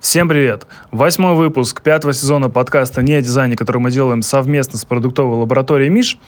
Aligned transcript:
Всем 0.00 0.28
привет! 0.28 0.66
Восьмой 0.90 1.34
выпуск 1.34 1.80
пятого 1.80 2.12
сезона 2.12 2.50
подкаста 2.50 3.00
«Не 3.02 3.14
о 3.14 3.22
дизайне», 3.22 3.56
который 3.56 3.78
мы 3.78 3.90
делаем 3.90 4.22
совместно 4.22 4.78
с 4.78 4.84
продуктовой 4.84 5.38
лабораторией 5.38 5.88
«Миш». 5.88 6.18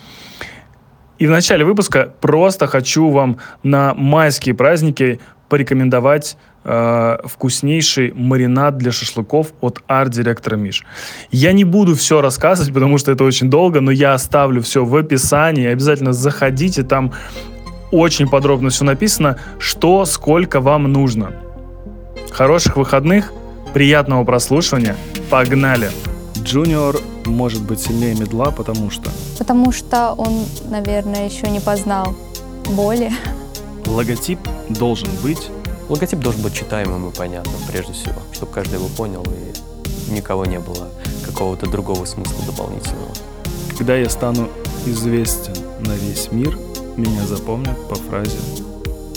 И 1.19 1.27
в 1.27 1.31
начале 1.31 1.65
выпуска 1.65 2.13
просто 2.21 2.67
хочу 2.69 3.11
вам 3.11 3.39
на 3.63 3.93
майские 3.95 4.55
праздники 4.55 5.21
порекомендовать 5.49 6.39
э, 6.65 7.19
вкуснейший 7.25 8.13
маринад 8.13 8.79
для 8.79 8.93
шашлыков 8.93 9.53
от 9.61 9.83
арт-директора 9.87 10.57
Миш. 10.57 10.85
Я 11.31 11.53
не 11.53 11.65
буду 11.65 11.95
все 11.95 12.21
рассказывать, 12.21 12.73
потому 12.73 12.99
что 12.99 13.13
это 13.13 13.25
очень 13.25 13.51
долго, 13.51 13.81
но 13.81 13.91
я 13.91 14.15
оставлю 14.15 14.63
все 14.63 14.85
в 14.85 14.95
описании. 14.97 15.67
Обязательно 15.67 16.13
заходите, 16.13 16.83
там 16.83 17.13
очень 17.91 18.29
подробно 18.29 18.71
все 18.71 18.85
написано, 18.85 19.39
что, 19.59 20.05
сколько 20.05 20.61
вам 20.61 20.85
нужно. 20.85 21.33
Хороших 22.31 22.77
выходных, 22.77 23.33
приятного 23.77 24.25
прослушивания, 24.25 24.97
погнали! 25.29 25.91
Джуниор 26.39 26.99
может 27.27 27.61
быть 27.61 27.79
сильнее 27.79 28.15
медла, 28.15 28.51
потому 28.51 28.91
что... 28.91 29.11
Потому 29.37 29.71
что 29.71 30.15
он, 30.15 30.47
наверное, 30.71 31.29
еще 31.29 31.51
не 31.51 31.61
познал 31.61 32.17
боли. 32.71 33.13
Логотип 33.85 34.39
должен 34.71 35.11
быть... 35.23 35.51
Логотип 35.91 36.21
должен 36.21 36.41
быть 36.41 36.55
читаемым 36.55 37.11
и 37.11 37.15
понятным, 37.15 37.61
прежде 37.71 37.93
всего, 37.93 38.15
чтобы 38.33 38.51
каждый 38.51 38.77
его 38.77 38.89
понял 38.89 39.23
и 39.25 40.11
никого 40.11 40.47
не 40.47 40.59
было 40.59 40.89
какого-то 41.27 41.67
другого 41.67 42.07
смысла 42.07 42.47
дополнительного. 42.47 43.13
Когда 43.77 43.95
я 43.95 44.09
стану 44.09 44.49
известен 44.87 45.53
на 45.81 45.93
весь 45.93 46.33
мир, 46.33 46.59
меня 46.97 47.27
запомнят 47.27 47.77
по 47.91 47.95
фразе 47.97 48.39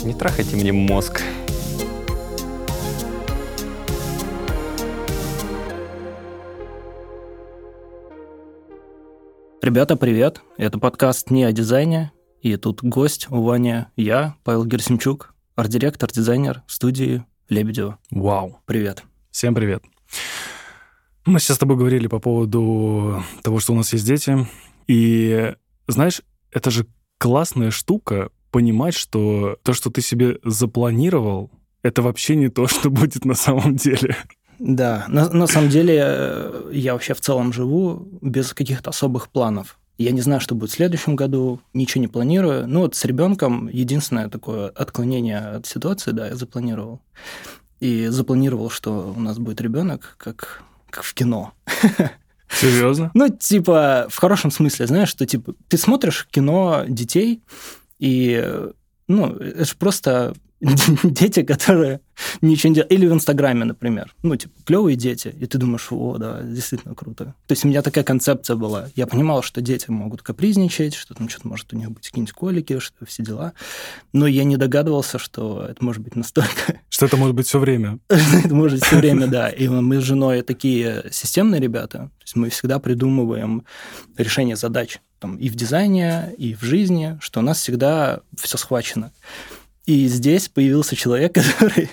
«Не 0.03 0.13
трахайте 0.13 0.57
мне 0.57 0.73
мозг». 0.73 1.21
Ребята, 9.61 9.97
привет! 9.97 10.41
Это 10.57 10.79
подкаст 10.79 11.31
«Не 11.31 11.43
о 11.43 11.51
дизайне», 11.51 12.13
и 12.41 12.55
тут 12.55 12.81
гость 12.81 13.27
у 13.29 13.43
Вани 13.43 13.87
я, 13.97 14.37
Павел 14.45 14.63
Герсимчук, 14.63 15.35
арт-директор, 15.55 16.09
дизайнер 16.09 16.63
студии 16.65 17.25
Лебедева. 17.49 17.99
«Вау». 18.09 18.61
Привет. 18.65 19.03
Всем 19.31 19.53
привет. 19.53 19.83
Мы 21.25 21.41
сейчас 21.41 21.57
с 21.57 21.59
тобой 21.59 21.75
говорили 21.75 22.07
по 22.07 22.19
поводу 22.19 23.21
того, 23.43 23.59
что 23.59 23.73
у 23.73 23.75
нас 23.75 23.91
есть 23.91 24.07
дети, 24.07 24.47
и 24.87 25.53
знаешь, 25.87 26.21
это 26.51 26.71
же 26.71 26.87
классная 27.17 27.69
штука 27.69 28.31
понимать, 28.51 28.93
что 28.93 29.57
то, 29.63 29.73
что 29.73 29.89
ты 29.89 30.01
себе 30.01 30.39
запланировал, 30.41 31.51
это 31.83 32.01
вообще 32.01 32.37
не 32.37 32.47
то, 32.47 32.65
что 32.67 32.89
будет 32.89 33.25
на 33.25 33.33
самом 33.33 33.75
деле. 33.75 34.15
Да, 34.59 35.05
на, 35.07 35.29
на 35.29 35.47
самом 35.47 35.69
деле 35.69 35.97
э, 35.99 36.69
я 36.73 36.93
вообще 36.93 37.13
в 37.13 37.21
целом 37.21 37.53
живу 37.53 38.07
без 38.21 38.53
каких-то 38.53 38.89
особых 38.89 39.29
планов. 39.29 39.79
Я 39.97 40.11
не 40.11 40.21
знаю, 40.21 40.39
что 40.41 40.55
будет 40.55 40.69
в 40.71 40.75
следующем 40.75 41.15
году, 41.15 41.59
ничего 41.73 42.01
не 42.01 42.07
планирую. 42.07 42.67
Ну 42.67 42.81
вот 42.81 42.95
с 42.95 43.03
ребенком 43.05 43.67
единственное 43.67 44.29
такое 44.29 44.69
отклонение 44.69 45.39
от 45.39 45.65
ситуации, 45.65 46.11
да, 46.11 46.27
я 46.27 46.35
запланировал. 46.35 47.01
И 47.79 48.07
запланировал, 48.07 48.69
что 48.69 49.13
у 49.15 49.19
нас 49.19 49.39
будет 49.39 49.61
ребенок, 49.61 50.15
как, 50.17 50.63
как 50.89 51.03
в 51.03 51.13
кино. 51.13 51.53
Серьезно? 52.49 53.11
Ну, 53.13 53.29
типа, 53.29 54.07
в 54.09 54.17
хорошем 54.17 54.51
смысле, 54.51 54.87
знаешь, 54.87 55.09
что 55.09 55.25
типа 55.25 55.53
ты 55.67 55.77
смотришь 55.77 56.27
кино 56.31 56.83
детей, 56.87 57.41
и 57.99 58.43
ну, 59.07 59.35
это 59.35 59.65
же 59.65 59.75
просто 59.75 60.33
дети, 61.03 61.43
которые 61.43 62.01
ничего 62.41 62.69
не 62.69 62.75
делают. 62.75 62.91
Или 62.91 63.07
в 63.07 63.13
Инстаграме, 63.13 63.63
например. 63.63 64.13
Ну, 64.23 64.35
типа, 64.35 64.53
клевые 64.65 64.95
дети. 64.95 65.33
И 65.39 65.45
ты 65.45 65.57
думаешь, 65.57 65.87
о, 65.91 66.17
да, 66.17 66.41
действительно 66.41 66.95
круто. 66.95 67.33
То 67.47 67.51
есть 67.51 67.63
у 67.63 67.67
меня 67.67 67.81
такая 67.81 68.03
концепция 68.03 68.55
была. 68.55 68.89
Я 68.95 69.07
понимал, 69.07 69.41
что 69.41 69.61
дети 69.61 69.89
могут 69.89 70.21
капризничать, 70.21 70.95
что 70.95 71.13
там 71.13 71.29
что-то 71.29 71.47
может 71.47 71.71
у 71.73 71.77
них 71.77 71.91
быть 71.91 72.07
какие-нибудь 72.07 72.33
колики, 72.33 72.79
что 72.79 73.05
все 73.05 73.23
дела. 73.23 73.53
Но 74.11 74.27
я 74.27 74.43
не 74.43 74.57
догадывался, 74.57 75.17
что 75.17 75.65
это 75.69 75.83
может 75.83 76.01
быть 76.03 76.15
настолько... 76.15 76.79
Что 76.89 77.05
это 77.05 77.15
может 77.15 77.35
быть 77.35 77.47
все 77.47 77.59
время. 77.59 77.99
это 78.09 78.53
может 78.53 78.79
быть 78.79 78.85
все 78.85 78.97
время, 78.97 79.27
да. 79.27 79.47
И 79.49 79.67
мы 79.69 80.01
с 80.01 80.03
женой 80.03 80.41
такие 80.41 81.05
системные 81.11 81.61
ребята. 81.61 82.11
То 82.17 82.23
есть 82.23 82.35
мы 82.35 82.49
всегда 82.49 82.79
придумываем 82.79 83.63
решение 84.17 84.57
задач 84.57 84.99
там, 85.19 85.37
и 85.37 85.49
в 85.49 85.55
дизайне, 85.55 86.33
и 86.37 86.55
в 86.55 86.61
жизни, 86.61 87.17
что 87.21 87.39
у 87.39 87.43
нас 87.43 87.59
всегда 87.59 88.21
все 88.37 88.57
схвачено. 88.57 89.11
И 89.89 90.05
здесь 90.05 90.49
появился 90.49 90.95
человек, 90.95 91.33
который 91.33 91.89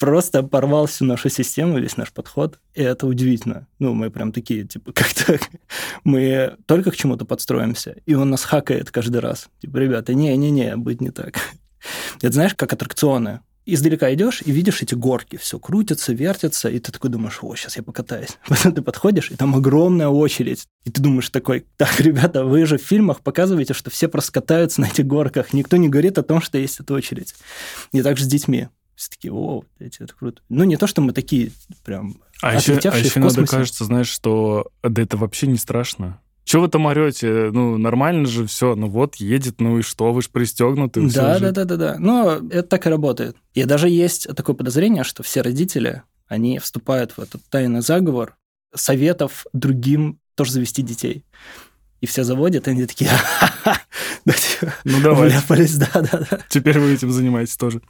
просто 0.00 0.42
порвал 0.42 0.86
всю 0.86 1.04
нашу 1.04 1.28
систему, 1.28 1.78
весь 1.78 1.96
наш 1.96 2.12
подход, 2.12 2.58
и 2.74 2.82
это 2.82 3.06
удивительно. 3.06 3.68
Ну, 3.78 3.94
мы 3.94 4.10
прям 4.10 4.32
такие, 4.32 4.66
типа, 4.66 4.90
как 4.92 5.14
так? 5.14 5.42
Мы 6.02 6.56
только 6.66 6.90
к 6.90 6.96
чему-то 6.96 7.24
подстроимся, 7.24 7.94
и 8.04 8.14
он 8.14 8.30
нас 8.30 8.42
хакает 8.42 8.90
каждый 8.90 9.20
раз. 9.20 9.48
Типа, 9.60 9.76
ребята, 9.76 10.12
не-не-не, 10.12 10.76
быть 10.76 11.00
не 11.00 11.10
так. 11.10 11.36
Это 12.20 12.32
знаешь, 12.32 12.56
как 12.56 12.72
аттракционы 12.72 13.42
издалека 13.66 14.12
идешь 14.14 14.42
и 14.44 14.50
видишь 14.50 14.82
эти 14.82 14.94
горки, 14.94 15.36
все 15.36 15.58
крутится, 15.58 16.12
вертится, 16.12 16.68
и 16.68 16.78
ты 16.78 16.92
такой 16.92 17.10
думаешь, 17.10 17.38
о, 17.42 17.54
сейчас 17.54 17.76
я 17.76 17.82
покатаюсь. 17.82 18.38
Потом 18.48 18.74
ты 18.74 18.82
подходишь, 18.82 19.30
и 19.30 19.36
там 19.36 19.54
огромная 19.54 20.08
очередь. 20.08 20.66
И 20.84 20.90
ты 20.90 21.00
думаешь 21.00 21.28
такой, 21.30 21.66
так, 21.76 22.00
ребята, 22.00 22.44
вы 22.44 22.66
же 22.66 22.78
в 22.78 22.82
фильмах 22.82 23.20
показываете, 23.20 23.74
что 23.74 23.90
все 23.90 24.08
просто 24.08 24.32
катаются 24.32 24.80
на 24.80 24.86
этих 24.86 25.06
горках. 25.06 25.52
Никто 25.52 25.76
не 25.76 25.88
говорит 25.88 26.18
о 26.18 26.22
том, 26.22 26.40
что 26.40 26.58
есть 26.58 26.80
эта 26.80 26.94
очередь. 26.94 27.34
И 27.92 28.02
также 28.02 28.24
с 28.24 28.28
детьми. 28.28 28.68
Все 28.96 29.10
такие, 29.10 29.32
о, 29.32 29.64
эти, 29.78 30.02
это 30.02 30.14
круто. 30.14 30.42
Ну, 30.48 30.64
не 30.64 30.76
то, 30.76 30.86
что 30.86 31.00
мы 31.00 31.12
такие 31.12 31.52
прям 31.84 32.20
а 32.42 32.54
еще, 32.54 32.76
а 32.76 32.96
еще 32.96 33.20
иногда 33.20 33.44
кажется, 33.44 33.84
знаешь, 33.84 34.08
что 34.08 34.70
да 34.82 35.02
это 35.02 35.16
вообще 35.16 35.46
не 35.46 35.58
страшно. 35.58 36.20
Чего 36.50 36.62
вы 36.62 36.68
там 36.68 36.86
орете? 36.86 37.50
Ну, 37.52 37.78
нормально 37.78 38.26
же 38.26 38.44
все. 38.44 38.74
Ну 38.74 38.88
вот, 38.88 39.14
едет, 39.14 39.60
ну 39.60 39.78
и 39.78 39.82
что, 39.82 40.12
вы 40.12 40.20
же 40.20 40.30
пристегнуты. 40.30 41.00
Да, 41.08 41.38
да, 41.38 41.52
да, 41.52 41.64
да, 41.64 41.76
да. 41.76 41.96
Но 41.96 42.40
это 42.50 42.64
так 42.64 42.88
и 42.88 42.90
работает. 42.90 43.36
И 43.54 43.62
даже 43.62 43.88
есть 43.88 44.26
такое 44.34 44.56
подозрение, 44.56 45.04
что 45.04 45.22
все 45.22 45.42
родители, 45.42 46.02
они 46.26 46.58
вступают 46.58 47.12
в 47.12 47.20
этот 47.20 47.40
тайный 47.50 47.82
заговор 47.82 48.34
советов 48.74 49.46
другим 49.52 50.18
тоже 50.34 50.50
завести 50.50 50.82
детей. 50.82 51.24
И 52.00 52.06
все 52.06 52.24
заводят, 52.24 52.66
и 52.66 52.72
они 52.72 52.84
такие, 52.84 53.12
ну 54.24 55.00
давай. 55.04 55.30
да, 55.48 55.88
да, 55.94 56.26
да. 56.28 56.38
Теперь 56.48 56.80
вы 56.80 56.94
этим 56.94 57.12
занимаетесь 57.12 57.56
тоже. 57.56 57.80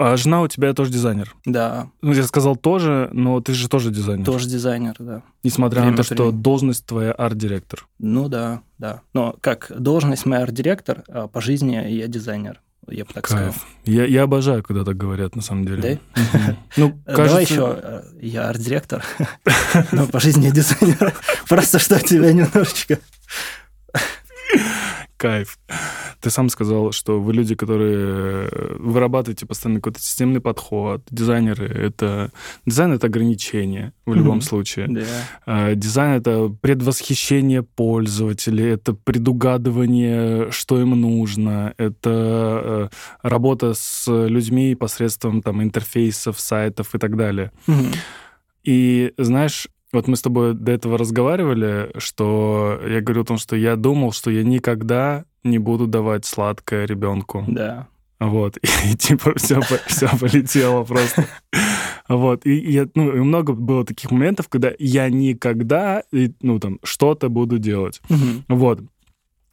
А 0.00 0.16
жена 0.16 0.40
у 0.40 0.48
тебя 0.48 0.72
тоже 0.72 0.90
дизайнер? 0.90 1.34
Да. 1.44 1.90
Ну, 2.00 2.14
я 2.14 2.22
сказал 2.22 2.56
тоже, 2.56 3.10
но 3.12 3.42
ты 3.42 3.52
же 3.52 3.68
тоже 3.68 3.90
дизайнер. 3.90 4.24
Тоже 4.24 4.48
дизайнер, 4.48 4.94
да. 4.98 5.22
Несмотря 5.44 5.82
время 5.82 5.98
на 5.98 6.02
то, 6.02 6.14
что 6.14 6.32
должность 6.32 6.86
твоя 6.86 7.12
арт-директор. 7.12 7.86
Ну 7.98 8.30
да, 8.30 8.62
да. 8.78 9.02
Но 9.12 9.36
как 9.42 9.70
должность 9.78 10.24
моя 10.24 10.44
арт-директор, 10.44 11.04
а 11.06 11.28
по 11.28 11.42
жизни 11.42 11.74
я 11.74 12.06
дизайнер. 12.08 12.62
Я 12.88 13.04
бы 13.04 13.12
так 13.12 13.24
Кайф. 13.24 13.54
сказал. 13.54 13.68
Я, 13.84 14.06
я 14.06 14.22
обожаю, 14.22 14.62
когда 14.62 14.84
так 14.84 14.96
говорят, 14.96 15.36
на 15.36 15.42
самом 15.42 15.66
деле. 15.66 16.00
Да? 16.14 16.56
Ну, 16.78 16.98
кажется... 17.04 17.26
Давай 17.26 17.42
еще, 17.44 17.78
э, 17.82 18.02
я 18.22 18.48
арт-директор, 18.48 19.04
но 19.92 20.06
по 20.06 20.18
жизни 20.18 20.46
я 20.46 20.50
дизайнер. 20.50 21.12
Просто 21.46 21.78
что 21.78 22.00
тебя 22.00 22.32
немножечко 22.32 22.98
Кайф. 25.20 25.58
Ты 26.20 26.30
сам 26.30 26.48
сказал, 26.48 26.92
что 26.92 27.20
вы 27.20 27.34
люди, 27.34 27.54
которые 27.54 28.48
э, 28.50 28.76
вырабатываете 28.78 29.44
постоянно 29.44 29.80
какой-то 29.80 30.00
системный 30.00 30.40
подход. 30.40 31.02
Дизайнеры— 31.10 31.66
это... 31.68 32.32
Дизайн— 32.64 32.92
это 32.94 33.08
ограничение 33.08 33.92
в 34.06 34.14
любом 34.14 34.38
mm-hmm. 34.38 34.40
случае. 34.40 34.86
Yeah. 35.46 35.74
Дизайн— 35.74 36.12
это 36.20 36.48
предвосхищение 36.62 37.62
пользователей, 37.62 38.70
это 38.70 38.94
предугадывание, 38.94 40.50
что 40.52 40.80
им 40.80 40.98
нужно, 40.98 41.74
это 41.76 42.10
э, 42.10 42.88
работа 43.22 43.74
с 43.74 44.06
людьми 44.08 44.74
посредством 44.74 45.42
там, 45.42 45.62
интерфейсов, 45.62 46.40
сайтов 46.40 46.94
и 46.94 46.98
так 46.98 47.18
далее. 47.18 47.52
Mm-hmm. 47.66 47.96
И 48.64 49.12
знаешь, 49.18 49.68
вот 49.92 50.06
мы 50.06 50.16
с 50.16 50.22
тобой 50.22 50.54
до 50.54 50.72
этого 50.72 50.98
разговаривали, 50.98 51.90
что 51.98 52.80
я 52.86 53.00
говорил 53.00 53.22
о 53.22 53.26
том, 53.26 53.38
что 53.38 53.56
я 53.56 53.76
думал, 53.76 54.12
что 54.12 54.30
я 54.30 54.44
никогда 54.44 55.24
не 55.42 55.58
буду 55.58 55.86
давать 55.86 56.24
сладкое 56.26 56.86
ребенку. 56.86 57.44
Да. 57.48 57.88
Вот, 58.20 58.58
и, 58.58 58.66
и 58.92 58.96
типа 58.96 59.34
все, 59.36 59.60
все 59.86 60.08
полетело 60.18 60.84
просто. 60.84 61.26
Вот, 62.08 62.44
и, 62.44 62.58
и, 62.58 62.86
ну, 62.94 63.16
и 63.16 63.20
много 63.20 63.52
было 63.52 63.84
таких 63.84 64.10
моментов, 64.10 64.48
когда 64.48 64.72
я 64.78 65.08
никогда, 65.08 66.02
ну, 66.42 66.58
там, 66.58 66.78
что-то 66.82 67.28
буду 67.28 67.58
делать. 67.58 68.00
Угу. 68.10 68.56
Вот. 68.56 68.80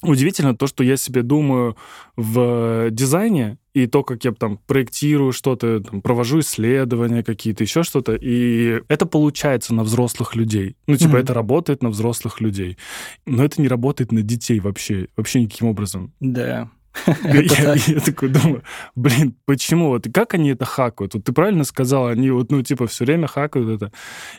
Удивительно 0.01 0.55
то, 0.55 0.67
что 0.67 0.83
я 0.83 0.97
себе 0.97 1.23
думаю 1.23 1.75
в 2.15 2.89
дизайне, 2.91 3.57
и 3.77 3.87
то, 3.87 4.03
как 4.03 4.25
я 4.25 4.31
там 4.31 4.57
проектирую 4.65 5.31
что-то, 5.31 5.81
там, 5.81 6.01
провожу 6.01 6.39
исследования 6.39 7.23
какие-то, 7.23 7.63
еще 7.63 7.83
что-то, 7.83 8.15
и 8.15 8.81
это 8.87 9.05
получается 9.05 9.75
на 9.75 9.83
взрослых 9.83 10.35
людей. 10.35 10.75
Ну, 10.87 10.95
типа, 10.95 11.17
mm-hmm. 11.17 11.21
это 11.21 11.33
работает 11.33 11.83
на 11.83 11.89
взрослых 11.89 12.41
людей. 12.41 12.77
Но 13.27 13.43
это 13.43 13.61
не 13.61 13.67
работает 13.67 14.11
на 14.11 14.23
детей 14.23 14.59
вообще, 14.59 15.09
вообще 15.15 15.41
никаким 15.41 15.67
образом. 15.67 16.11
Да. 16.19 16.69
Я, 17.23 17.75
я- 17.75 17.99
такой 17.99 18.29
думаю, 18.29 18.63
блин, 18.95 19.35
почему? 19.45 19.89
Вот 19.89 20.07
и 20.07 20.11
как 20.11 20.33
они 20.33 20.49
это 20.49 20.65
хакают? 20.65 21.13
Вот 21.13 21.23
ты 21.23 21.31
правильно 21.31 21.63
сказал, 21.63 22.07
они 22.07 22.31
вот, 22.31 22.51
ну, 22.51 22.63
типа, 22.63 22.87
все 22.87 23.05
время 23.05 23.27
хакают 23.27 23.69
это. 23.69 23.91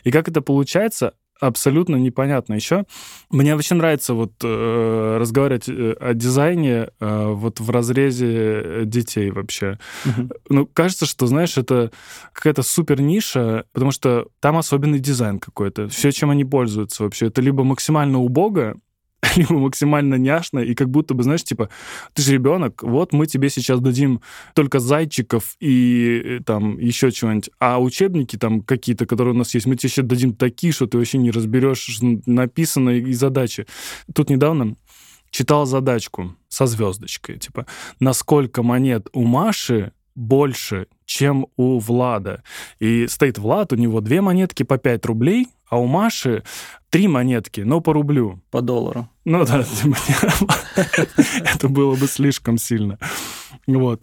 И 0.03 0.11
как 0.11 0.27
это 0.27 0.41
получается, 0.41 1.13
абсолютно 1.39 1.95
непонятно. 1.95 2.53
Еще 2.53 2.85
мне 3.29 3.55
очень 3.55 3.77
нравится 3.77 4.13
вот 4.13 4.33
э, 4.43 5.17
разговаривать 5.19 5.69
э, 5.69 5.95
о 5.99 6.13
дизайне 6.13 6.89
э, 6.99 7.27
вот 7.27 7.59
в 7.59 7.69
разрезе 7.69 8.27
э, 8.27 8.81
детей 8.85 9.31
вообще. 9.31 9.79
Мгм. 10.05 10.31
Ну, 10.49 10.65
кажется, 10.67 11.05
что, 11.05 11.27
знаешь, 11.27 11.57
это 11.57 11.91
какая-то 12.33 12.63
супер 12.63 13.01
ниша, 13.01 13.65
потому 13.73 13.91
что 13.91 14.27
там 14.39 14.57
особенный 14.57 14.99
дизайн 14.99 15.39
какой-то. 15.39 15.87
Все, 15.87 16.11
чем 16.11 16.29
они 16.29 16.45
пользуются 16.45 17.03
вообще, 17.03 17.27
это 17.27 17.41
либо 17.41 17.63
максимально 17.63 18.19
убого, 18.19 18.75
либо 19.35 19.53
максимально 19.53 20.15
няшно, 20.15 20.59
и 20.59 20.73
как 20.73 20.89
будто 20.89 21.13
бы, 21.13 21.23
знаешь, 21.23 21.43
типа, 21.43 21.69
ты 22.13 22.21
же 22.21 22.33
ребенок, 22.33 22.83
вот 22.83 23.13
мы 23.13 23.27
тебе 23.27 23.49
сейчас 23.49 23.79
дадим 23.79 24.21
только 24.55 24.79
зайчиков 24.79 25.55
и 25.59 26.21
э, 26.23 26.39
там 26.43 26.77
еще 26.77 27.11
чего-нибудь, 27.11 27.49
а 27.59 27.81
учебники 27.81 28.37
там 28.37 28.61
какие-то, 28.61 29.05
которые 29.05 29.33
у 29.33 29.37
нас 29.37 29.53
есть, 29.53 29.65
мы 29.65 29.75
тебе 29.75 29.89
сейчас 29.89 30.05
дадим 30.05 30.33
такие, 30.33 30.73
что 30.73 30.87
ты 30.87 30.97
вообще 30.97 31.17
не 31.17 31.31
разберешь, 31.31 31.99
написано 32.25 32.91
и 32.91 33.13
задачи. 33.13 33.65
Тут 34.13 34.29
недавно 34.29 34.75
читал 35.31 35.65
задачку 35.65 36.35
со 36.47 36.65
звездочкой, 36.65 37.37
типа, 37.37 37.65
насколько 37.99 38.63
монет 38.63 39.07
у 39.13 39.23
Маши 39.23 39.91
больше, 40.19 40.87
чем 41.05 41.47
у 41.55 41.79
Влада. 41.79 42.43
И 42.79 43.07
стоит 43.07 43.37
Влад, 43.37 43.71
у 43.73 43.77
него 43.77 44.01
две 44.01 44.21
монетки 44.21 44.63
по 44.63 44.77
5 44.77 45.05
рублей, 45.05 45.47
а 45.69 45.79
у 45.79 45.87
Маши 45.87 46.43
три 46.89 47.07
монетки, 47.07 47.61
но 47.61 47.79
по 47.79 47.93
рублю. 47.93 48.41
По 48.51 48.61
доллару. 48.61 49.09
Ну 49.23 49.45
да, 49.45 49.65
это 51.55 51.69
было 51.69 51.95
бы 51.95 52.07
слишком 52.07 52.57
сильно. 52.57 52.99
Вот. 53.65 54.01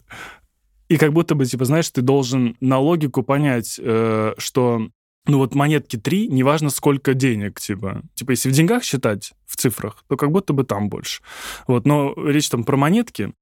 И 0.89 0.97
как 0.97 1.13
будто 1.13 1.35
бы, 1.35 1.45
типа, 1.45 1.65
знаешь, 1.65 1.91
ты 1.91 2.01
должен 2.01 2.57
на 2.61 2.79
логику 2.79 3.23
понять, 3.23 3.79
э, 3.83 4.35
что 4.39 4.89
ну 5.27 5.39
вот 5.39 5.55
монетки 5.55 5.97
три, 5.97 6.29
неважно 6.29 6.71
сколько 6.71 7.13
денег, 7.13 7.61
типа. 7.61 8.03
Типа, 8.15 8.31
если 8.31 8.49
в 8.49 8.53
деньгах 8.53 8.85
считать, 8.85 9.33
в 9.45 9.57
цифрах, 9.57 10.05
то 10.09 10.17
как 10.17 10.31
будто 10.31 10.53
бы 10.53 10.65
там 10.65 10.89
больше. 10.89 11.23
Вот, 11.67 11.85
но 11.85 12.15
речь 12.17 12.49
там 12.49 12.65
про 12.65 12.77
монетки, 12.77 13.33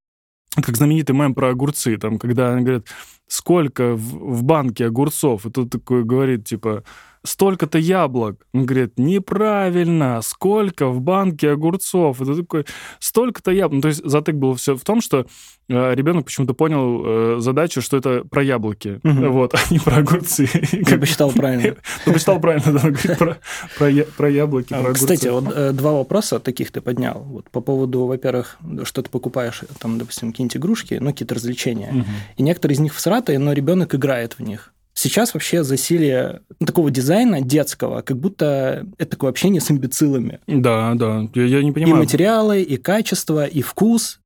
как 0.62 0.76
знаменитый 0.76 1.16
мем 1.16 1.34
про 1.34 1.50
огурцы, 1.50 1.96
там, 1.96 2.18
когда 2.18 2.54
они 2.54 2.62
говорят, 2.62 2.86
сколько 3.28 3.94
в, 3.94 4.36
в 4.38 4.42
банке 4.42 4.86
огурцов, 4.86 5.46
и 5.46 5.50
тут 5.50 5.70
такой 5.70 6.04
говорит, 6.04 6.44
типа, 6.44 6.84
столько-то 7.26 7.78
яблок. 7.78 8.46
Он 8.52 8.66
говорит, 8.66 8.98
неправильно, 8.98 10.20
сколько 10.22 10.88
в 10.88 11.00
банке 11.00 11.50
огурцов? 11.52 12.20
Это 12.20 12.36
такой, 12.36 12.66
столько-то 12.98 13.50
яблок. 13.50 13.76
Ну, 13.76 13.80
то 13.80 13.88
есть 13.88 14.02
затык 14.04 14.34
был 14.34 14.54
все 14.56 14.76
в 14.76 14.82
том, 14.82 15.00
что 15.00 15.26
э, 15.70 15.94
ребенок 15.94 16.26
почему-то 16.26 16.52
понял 16.52 17.02
э, 17.04 17.40
задачу, 17.40 17.80
что 17.80 17.96
это 17.96 18.24
про 18.24 18.42
яблоки, 18.42 19.00
Мгм. 19.02 19.32
вот, 19.32 19.54
а 19.54 19.58
не 19.72 19.78
про 19.78 19.96
огурцы. 19.98 20.46
Как 20.86 21.00
посчитал 21.00 21.32
правильно. 21.32 21.76
Ну, 22.06 22.12
посчитал 22.12 22.38
правильно, 22.40 22.72
да, 22.72 22.80
он 22.84 22.92
говорит 22.92 23.18
про, 23.18 23.38
про, 23.78 23.88
я- 23.90 24.04
про 24.04 24.28
яблоки, 24.30 24.74
А, 24.74 24.82
про 24.82 24.92
Кстати, 24.92 25.26
огурцы. 25.28 25.46
вот 25.46 25.56
э, 25.56 25.72
два 25.72 25.92
вопроса 25.92 26.38
таких 26.40 26.70
ты 26.72 26.82
поднял. 26.82 27.20
Вот 27.22 27.48
по 27.50 27.62
поводу, 27.62 28.04
во-первых, 28.04 28.58
что 28.82 29.00
ты 29.00 29.08
покупаешь, 29.08 29.62
там, 29.78 29.98
допустим, 29.98 30.30
какие-нибудь 30.32 30.58
игрушки, 30.58 30.98
ну, 31.00 31.10
какие-то 31.12 31.34
развлечения. 31.34 32.04
И 32.36 32.42
некоторые 32.42 32.74
из 32.74 32.80
них 32.80 32.92
всратые, 33.14 33.38
но 33.38 33.52
ребенок 33.52 33.94
играет 33.94 34.38
в 34.38 34.42
них. 34.42 34.72
Сейчас 34.96 35.34
вообще 35.34 35.64
засилие 35.64 36.40
такого 36.64 36.90
дизайна 36.90 37.40
детского, 37.40 38.02
как 38.02 38.16
будто 38.16 38.86
это 38.98 39.10
такое 39.10 39.30
общение 39.30 39.60
с 39.60 39.70
имбецилами. 39.70 40.40
Да, 40.46 40.94
да, 40.94 41.28
я, 41.34 41.44
я 41.44 41.62
не 41.62 41.70
И 41.70 41.72
понимаю. 41.72 41.96
материалы, 41.96 42.62
и 42.62 42.76
качество, 42.76 43.44
и 43.44 43.60
вкус 43.62 44.20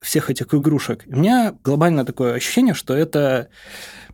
всех 0.00 0.30
этих 0.30 0.52
игрушек. 0.54 1.04
И 1.06 1.14
у 1.14 1.18
меня 1.18 1.54
глобально 1.64 2.04
такое 2.04 2.34
ощущение, 2.34 2.74
что 2.74 2.94
это 2.94 3.48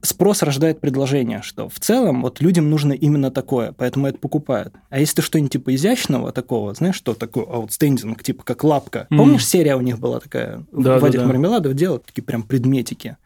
спрос 0.03 0.43
рождает 0.43 0.81
предложение, 0.81 1.43
что 1.43 1.69
в 1.69 1.79
целом 1.81 2.23
вот 2.23 2.41
людям 2.41 2.71
нужно 2.71 2.93
именно 2.93 3.31
такое, 3.31 3.73
поэтому 3.73 4.07
это 4.07 4.19
покупают. 4.19 4.75
А 4.91 5.01
если 5.01 5.23
что-нибудь 5.23 5.53
типа 5.53 5.75
изящного 5.75 6.33
такого, 6.33 6.75
знаешь, 6.75 6.97
что 6.97 7.15
такое 7.15 7.45
аутстендинг, 7.45 8.23
типа 8.23 8.45
как 8.45 8.65
лапка. 8.65 9.07
Мгм. 9.11 9.19
Помнишь, 9.19 9.47
серия 9.47 9.77
у 9.77 9.81
них 9.81 9.99
была 9.99 10.21
такая? 10.21 10.65
Да, 10.73 10.99
Вадик 10.99 11.21
да, 11.21 11.27
да. 11.27 11.29
Мармеладов 11.29 11.75
делал 11.75 11.99
такие 11.99 12.23
прям 12.23 12.43
предметики. 12.43 13.17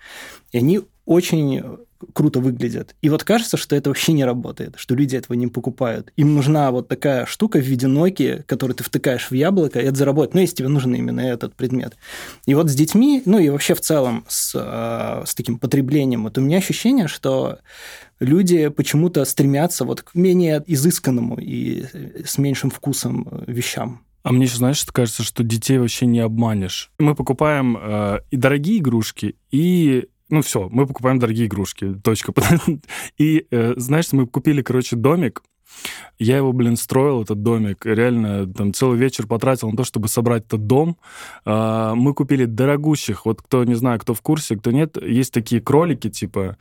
И 0.53 0.59
они 0.59 0.83
очень 1.05 1.63
круто 2.13 2.41
выглядят. 2.41 2.95
И 3.01 3.09
вот 3.09 3.25
кажется, 3.25 3.57
что 3.57 3.77
это 3.77 3.91
вообще 3.91 4.13
не 4.13 4.25
работает, 4.25 4.75
что 4.77 4.95
люди 4.95 5.17
этого 5.17 5.37
не 5.37 5.47
покупают. 5.47 6.13
Им 6.17 6.35
нужна 6.35 6.71
вот 6.71 6.89
такая 6.89 7.27
штука 7.27 7.59
в 7.59 7.63
виде 7.63 7.87
Nokia, 7.87 8.43
которую 8.43 8.77
ты 8.77 8.85
втыкаешь 8.85 9.31
в 9.31 9.35
яблоко, 9.35 9.81
и 9.81 9.85
это 9.85 9.97
заработает. 9.97 10.35
Ну, 10.35 10.41
если 10.41 10.57
тебе 10.57 10.69
нужен 10.69 10.95
именно 10.95 11.21
этот 11.21 11.55
предмет. 11.55 11.97
И 12.47 12.55
вот 12.55 12.71
с 12.71 12.75
детьми, 12.75 13.23
ну 13.25 13.39
и 13.39 13.49
вообще 13.49 13.75
в 13.75 13.81
целом 13.81 14.25
с, 14.29 14.53
э, 14.55 15.27
с 15.27 15.35
таким 15.35 15.59
потреблением, 15.59 16.25
вот 16.25 16.39
у 16.39 16.41
меня 16.41 16.59
ощущение, 16.59 17.09
что 17.09 17.59
люди 18.21 18.69
почему-то 18.69 19.25
стремятся 19.25 19.85
вот 19.85 20.03
к 20.03 20.15
менее 20.15 20.63
изысканному 20.67 21.39
и 21.41 21.85
с 22.25 22.39
меньшим 22.39 22.71
вкусом 22.71 23.29
э, 23.31 23.45
вещам. 23.47 24.05
А 24.23 24.33
мне 24.33 24.45
еще, 24.45 24.57
знаешь, 24.57 24.85
кажется, 24.85 25.25
что 25.25 25.43
детей 25.43 25.79
вообще 25.79 26.07
не 26.07 26.21
обманешь. 26.21 26.93
Мы 27.01 27.17
покупаем 27.17 27.77
э, 27.77 28.21
и 28.31 28.37
дорогие 28.37 28.79
игрушки, 28.79 29.37
и... 29.51 30.09
Ну 30.33 30.41
все, 30.41 30.67
мы 30.71 30.87
покупаем 30.87 31.19
дорогие 31.19 31.47
игрушки, 31.47 31.93
точка. 32.03 32.33
И, 33.19 33.47
э, 33.51 33.75
знаешь, 33.77 34.11
мы 34.13 34.27
купили, 34.27 34.63
короче, 34.63 34.97
домик, 34.97 35.43
я 36.19 36.39
его, 36.39 36.55
блин, 36.55 36.77
строил, 36.77 37.23
этот 37.23 37.43
домик. 37.43 37.85
Реально, 37.85 38.51
там, 38.51 38.73
целый 38.73 38.99
вечер 38.99 39.27
потратил 39.27 39.71
на 39.71 39.77
то, 39.77 39.85
чтобы 39.85 40.09
собрать 40.09 40.47
этот 40.47 40.67
дом. 40.67 40.97
А, 41.45 41.95
Мы 41.95 42.15
купили 42.15 42.47
дорогущих. 42.47 43.27
Вот 43.27 43.43
кто, 43.43 43.65
не 43.65 43.75
знаю, 43.75 44.01
кто 44.01 44.15
в 44.15 44.23
курсе, 44.23 44.57
кто 44.57 44.71
нет, 44.71 44.97
есть 45.03 45.35
такие 45.35 45.61
кролики, 45.61 46.09
типа... 46.09 46.57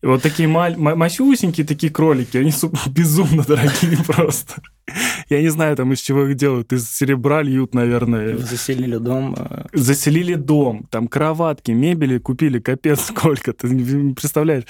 Вот 0.00 0.22
такие 0.22 0.48
маль... 0.48 0.76
ма- 0.76 0.94
масюсенькие 0.94 1.66
такие 1.66 1.92
кролики. 1.92 2.36
Они 2.36 2.52
безумно 2.86 3.42
дорогие 3.42 3.98
просто. 4.06 4.62
Я 5.28 5.42
не 5.42 5.48
знаю, 5.48 5.76
там 5.76 5.92
из 5.92 6.00
чего 6.00 6.26
их 6.26 6.36
делают. 6.36 6.72
Из 6.72 6.88
серебра 6.90 7.42
льют, 7.42 7.74
наверное. 7.74 8.36
Заселили 8.38 8.96
дом. 8.96 9.34
э, 9.38 9.64
Заселили 9.72 10.34
дом, 10.34 10.86
там 10.90 11.08
кроватки, 11.08 11.70
мебели 11.72 12.18
купили, 12.18 12.58
капец 12.58 13.00
сколько, 13.08 13.52
ты 13.52 13.68
не 13.68 14.14
представляешь. 14.14 14.64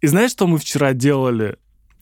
И 0.00 0.06
знаешь, 0.06 0.30
что 0.30 0.46
мы 0.46 0.58
вчера 0.58 0.92
делали? 0.92 1.56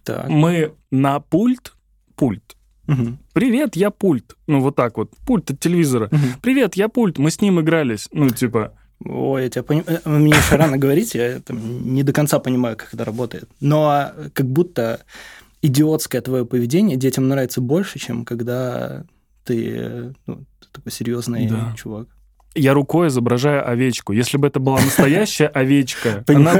Так. 0.04 0.28
Мы 0.28 0.72
на 0.90 1.20
пульт, 1.20 1.72
пульт, 2.16 2.56
Мгм. 2.86 3.18
привет, 3.32 3.76
я 3.76 3.90
пульт. 3.90 4.36
Ну, 4.46 4.60
вот 4.60 4.76
так 4.76 4.96
вот, 4.96 5.10
пульт 5.26 5.50
от 5.50 5.60
телевизора. 5.60 6.08
Мгм. 6.10 6.22
Привет, 6.40 6.74
я 6.76 6.88
пульт, 6.88 7.18
мы 7.18 7.30
с 7.30 7.40
ним 7.40 7.60
игрались. 7.60 8.08
Ну, 8.12 8.30
типа, 8.30 8.72
Ой, 9.04 9.44
я 9.44 9.48
тебя 9.48 9.62
понимаю. 9.62 10.00
Мне 10.06 10.30
еще 10.30 10.56
рано 10.56 10.76
говорить, 10.76 11.14
я 11.14 11.38
там 11.38 11.94
не 11.94 12.02
до 12.02 12.12
конца 12.12 12.40
понимаю, 12.40 12.76
как 12.76 12.92
это 12.94 13.04
работает. 13.04 13.48
Но 13.60 14.10
как 14.34 14.46
будто 14.46 15.00
идиотское 15.62 16.20
твое 16.20 16.44
поведение 16.46 16.96
детям 16.96 17.28
нравится 17.28 17.60
больше, 17.60 17.98
чем 17.98 18.24
когда 18.24 19.04
ты, 19.44 20.14
ну, 20.26 20.44
ты 20.60 20.68
такой 20.72 20.92
серьезный 20.92 21.48
Да. 21.48 21.74
чувак. 21.76 22.08
я 22.54 22.74
рукой 22.74 23.08
изображаю 23.08 23.68
овечку. 23.68 24.12
Если 24.12 24.36
бы 24.36 24.46
это 24.48 24.58
была 24.58 24.80
настоящая 24.80 25.46
овечка, 25.46 26.24
она 26.28 26.54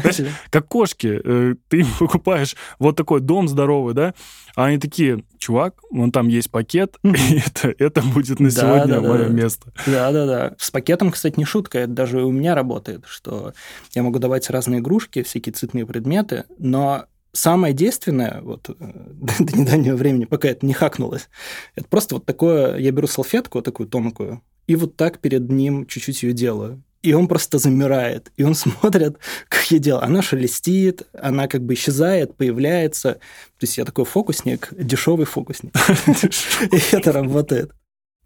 как 0.50 0.68
кошки, 0.68 1.20
э, 1.22 1.54
ты 1.68 1.84
покупаешь 1.98 2.56
вот 2.78 2.96
такой 2.96 3.20
дом 3.20 3.48
здоровый, 3.48 3.94
да, 3.94 4.14
а 4.56 4.66
они 4.66 4.78
такие, 4.78 5.22
чувак, 5.38 5.74
вон 5.90 6.12
там 6.12 6.28
есть 6.28 6.50
пакет, 6.50 6.96
и 7.02 7.40
это, 7.46 7.74
это 7.78 8.02
будет 8.02 8.40
на 8.40 8.50
сегодня 8.50 8.86
да, 8.94 9.00
да, 9.00 9.08
мое 9.08 9.24
да. 9.24 9.28
место. 9.28 9.72
Да-да-да. 9.86 10.54
С 10.58 10.70
пакетом, 10.70 11.10
кстати, 11.10 11.38
не 11.38 11.44
шутка, 11.44 11.78
это 11.80 11.92
даже 11.92 12.24
у 12.24 12.30
меня 12.30 12.54
работает, 12.54 13.04
что 13.06 13.52
я 13.94 14.02
могу 14.02 14.18
давать 14.18 14.48
разные 14.50 14.80
игрушки, 14.80 15.22
всякие 15.22 15.52
цветные 15.52 15.84
предметы, 15.84 16.44
но 16.58 17.06
самое 17.34 17.74
действенное, 17.74 18.40
вот 18.42 18.70
э, 18.70 18.74
до 18.78 19.58
недавнего 19.58 19.96
времени, 19.96 20.24
пока 20.24 20.48
это 20.48 20.64
не 20.64 20.72
хакнулось, 20.72 21.28
это 21.74 21.86
просто 21.88 22.14
вот 22.14 22.24
такое, 22.24 22.78
я 22.78 22.90
беру 22.90 23.06
салфетку, 23.06 23.60
такую 23.60 23.88
тонкую, 23.88 24.42
и 24.66 24.76
вот 24.76 24.96
так 24.96 25.18
перед 25.18 25.50
ним 25.50 25.86
чуть-чуть 25.86 26.22
ее 26.22 26.32
делаю. 26.32 26.82
И 27.02 27.12
он 27.12 27.28
просто 27.28 27.58
замирает, 27.58 28.32
и 28.38 28.44
он 28.44 28.54
смотрит, 28.54 29.18
как 29.48 29.70
я 29.70 29.78
делаю. 29.78 30.04
Она 30.04 30.22
шелестит, 30.22 31.02
она 31.12 31.48
как 31.48 31.62
бы 31.62 31.74
исчезает, 31.74 32.34
появляется. 32.34 33.14
То 33.58 33.66
есть 33.66 33.76
я 33.76 33.84
такой 33.84 34.06
фокусник, 34.06 34.70
дешевый 34.72 35.26
фокусник. 35.26 35.74
И 36.72 36.96
это 36.96 37.12
работает. 37.12 37.72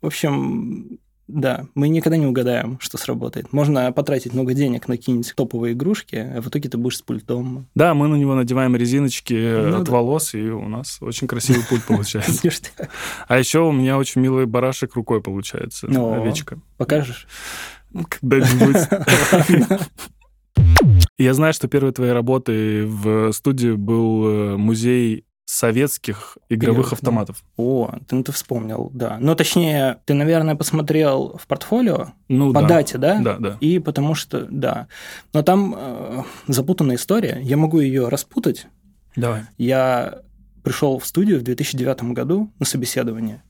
В 0.00 0.06
общем, 0.06 1.00
да, 1.28 1.66
мы 1.74 1.88
никогда 1.88 2.16
не 2.16 2.26
угадаем, 2.26 2.78
что 2.80 2.96
сработает. 2.96 3.52
Можно 3.52 3.92
потратить 3.92 4.32
много 4.32 4.54
денег 4.54 4.88
на 4.88 4.96
какие-нибудь 4.96 5.34
топовые 5.36 5.74
игрушки, 5.74 6.16
а 6.16 6.40
в 6.40 6.48
итоге 6.48 6.68
ты 6.70 6.78
будешь 6.78 6.96
с 6.96 7.02
пультом. 7.02 7.66
Да, 7.74 7.92
мы 7.94 8.08
на 8.08 8.16
него 8.16 8.34
надеваем 8.34 8.74
резиночки 8.74 9.34
э, 9.34 9.68
Ну 9.70 9.76
от 9.78 9.84
да. 9.84 9.92
волос, 9.92 10.34
и 10.34 10.48
у 10.50 10.68
нас 10.68 10.98
очень 11.00 11.26
красивый 11.28 11.62
пульт 11.68 11.84
получается. 11.84 12.48
А 13.28 13.38
еще 13.38 13.60
у 13.60 13.72
меня 13.72 13.98
очень 13.98 14.22
милый 14.22 14.46
барашек 14.46 14.94
рукой 14.94 15.22
получается, 15.22 15.86
овечка. 15.86 16.58
Покажешь? 16.78 17.28
Ну, 17.90 18.04
Когда-нибудь. 18.08 18.88
Я 21.18 21.34
знаю, 21.34 21.52
что 21.52 21.68
первой 21.68 21.92
твоей 21.92 22.12
работой 22.12 22.86
в 22.86 23.32
студии 23.32 23.72
был 23.72 24.28
э, 24.28 24.56
музей 24.56 25.24
советских 25.48 26.36
игровых 26.50 26.90
да. 26.90 26.96
автоматов. 26.96 27.42
О, 27.56 27.94
ты, 28.06 28.16
ну, 28.16 28.22
ты 28.22 28.32
вспомнил, 28.32 28.90
да. 28.92 29.16
Ну, 29.18 29.34
точнее, 29.34 29.98
ты, 30.04 30.12
наверное, 30.12 30.56
посмотрел 30.56 31.38
в 31.38 31.46
портфолио 31.46 32.08
Ну 32.28 32.52
по 32.52 32.60
да. 32.60 32.68
дате, 32.68 32.98
да? 32.98 33.18
Да, 33.18 33.38
да. 33.38 33.56
И 33.60 33.78
потому 33.78 34.14
что, 34.14 34.46
да. 34.50 34.88
Но 35.32 35.42
там 35.42 35.74
э, 35.74 36.22
запутанная 36.48 36.96
история. 36.96 37.38
Я 37.40 37.56
могу 37.56 37.80
ее 37.80 38.08
распутать. 38.08 38.66
Давай. 39.16 39.44
Я 39.56 40.18
пришел 40.62 40.98
в 40.98 41.06
студию 41.06 41.40
в 41.40 41.44
2009 41.44 42.02
году 42.12 42.52
на 42.58 42.66
собеседование. 42.66 43.42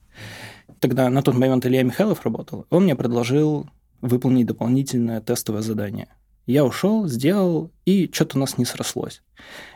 Тогда 0.79 1.11
на 1.11 1.21
тот 1.23 1.35
момент 1.35 1.67
Илья 1.67 1.83
Михайлов 1.83 2.25
работал. 2.25 2.65
Он 2.71 2.85
мне 2.85 2.95
предложил 2.95 3.69
выполнить 4.01 4.47
дополнительное 4.47 5.21
тестовое 5.21 5.63
задание. 5.63 6.07
Я 6.47 6.65
ушел, 6.65 7.09
сделал, 7.09 7.73
и 7.87 8.09
что-то 8.13 8.37
у 8.37 8.41
нас 8.41 8.57
не 8.57 8.65
срослось. 8.65 9.21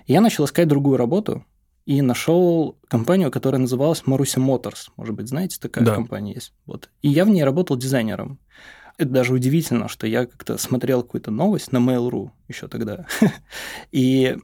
Я 0.07 0.21
начал 0.21 0.45
искать 0.45 0.69
другую 0.69 0.99
работу 0.99 1.45
и 1.85 2.01
нашел 2.03 2.79
компанию, 2.89 3.31
которая 3.31 3.61
называлась 3.61 4.07
Маруся 4.07 4.41
Моторс. 4.41 4.91
Может 4.97 5.15
быть, 5.15 5.29
знаете, 5.29 5.59
такая 5.61 5.85
Да. 5.85 5.95
компания 5.95 6.35
есть. 6.35 6.53
Вот. 6.67 6.91
И 7.03 7.09
я 7.09 7.25
в 7.25 7.29
ней 7.31 7.43
работал 7.45 7.77
дизайнером. 7.77 8.39
Это 8.99 9.11
даже 9.11 9.33
удивительно, 9.35 9.89
что 9.89 10.07
я 10.07 10.27
как-то 10.27 10.59
смотрел 10.59 11.03
какую-то 11.03 11.31
новость 11.31 11.73
на 11.73 11.79
Mail.ru 11.79 12.31
еще 12.49 12.69
тогда. 12.69 13.07
И 13.91 14.37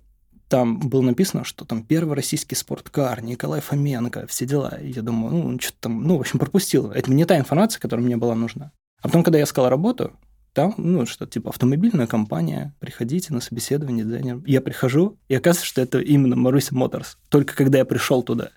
там 0.48 0.80
было 0.80 1.02
написано, 1.02 1.44
что 1.44 1.64
там 1.64 1.82
первый 1.84 2.16
российский 2.16 2.54
спорткар, 2.54 3.22
Николай 3.22 3.60
Фоменко, 3.60 4.26
все 4.26 4.46
дела. 4.46 4.78
И 4.80 4.90
я 4.92 5.02
думаю, 5.02 5.34
ну, 5.34 5.60
что-то 5.60 5.76
там, 5.82 6.02
ну, 6.02 6.16
в 6.16 6.20
общем, 6.20 6.38
пропустил. 6.38 6.90
Это 6.90 7.12
не 7.12 7.24
та 7.26 7.38
информация, 7.38 7.80
которая 7.80 8.04
мне 8.04 8.16
была 8.16 8.34
нужна. 8.34 8.72
А 9.02 9.08
потом, 9.08 9.22
когда 9.22 9.38
я 9.38 9.44
искал 9.44 9.68
работу, 9.68 10.12
там, 10.52 10.74
ну, 10.76 11.06
что 11.06 11.26
типа 11.26 11.50
автомобильная 11.50 12.06
компания, 12.06 12.74
приходите 12.80 13.32
на 13.32 13.40
собеседование 13.40 14.04
дизайнером. 14.04 14.44
Я 14.46 14.60
прихожу, 14.60 15.16
и 15.28 15.34
оказывается, 15.34 15.66
что 15.66 15.80
это 15.80 16.00
именно 16.00 16.36
Маруся 16.36 16.74
Моторс. 16.74 17.18
Только 17.28 17.54
когда 17.54 17.78
я 17.78 17.84
пришел 17.84 18.22
туда. 18.22 18.50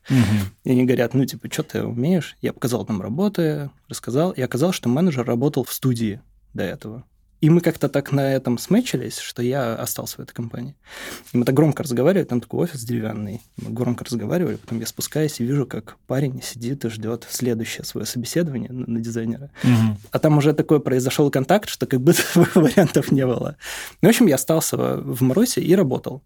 И 0.64 0.72
они 0.72 0.86
говорят, 0.86 1.14
ну, 1.14 1.26
типа, 1.26 1.52
что 1.52 1.64
ты 1.64 1.84
умеешь? 1.84 2.36
Я 2.42 2.54
показал 2.54 2.86
там 2.86 3.02
работы, 3.02 3.70
рассказал. 3.88 4.32
И 4.32 4.42
оказалось, 4.42 4.76
что 4.76 4.90
менеджер 4.90 5.26
работал 5.26 5.64
в 5.64 5.72
студии 5.72 6.22
до 6.54 6.64
этого. 6.64 7.04
И 7.42 7.50
мы 7.50 7.62
как-то 7.62 7.90
так 7.90 8.12
на 8.12 8.34
этом 8.34 8.60
смечились, 8.60 9.18
что 9.18 9.42
я 9.42 9.76
остался 9.76 10.18
в 10.18 10.20
этой 10.20 10.34
компании. 10.34 10.76
И 11.34 11.38
мы 11.38 11.44
так 11.44 11.56
громко 11.56 11.82
разговаривали, 11.82 12.24
там 12.24 12.40
такой 12.40 12.62
офис 12.62 12.84
деревянный. 12.84 13.42
Мы 13.58 13.72
громко 13.72 14.06
разговаривали, 14.06 14.58
потом 14.58 14.80
я 14.80 14.86
спускаюсь 14.86 15.40
и 15.40 15.44
вижу, 15.44 15.66
как 15.66 15.98
парень 16.06 16.42
сидит 16.44 16.86
и 16.86 16.90
ждет 16.90 17.26
следующее 17.30 17.84
свое 17.84 18.06
собеседование 18.06 18.72
на, 18.72 18.86
на 18.86 19.00
дизайнера. 19.00 19.50
Мгм. 19.64 19.98
А 20.12 20.20
там 20.20 20.38
уже 20.38 20.54
такой 20.54 20.80
произошел 20.80 21.32
контакт, 21.32 21.68
что 21.68 21.88
как 21.88 22.00
будто 22.00 22.22
вариантов 22.56 23.12
не 23.12 23.26
было. 23.26 23.58
Ну, 24.02 24.08
в 24.08 24.12
общем, 24.12 24.28
я 24.28 24.36
остался 24.36 24.78
в 24.98 25.22
Марусе 25.24 25.62
и 25.62 25.76
работал. 25.76 26.22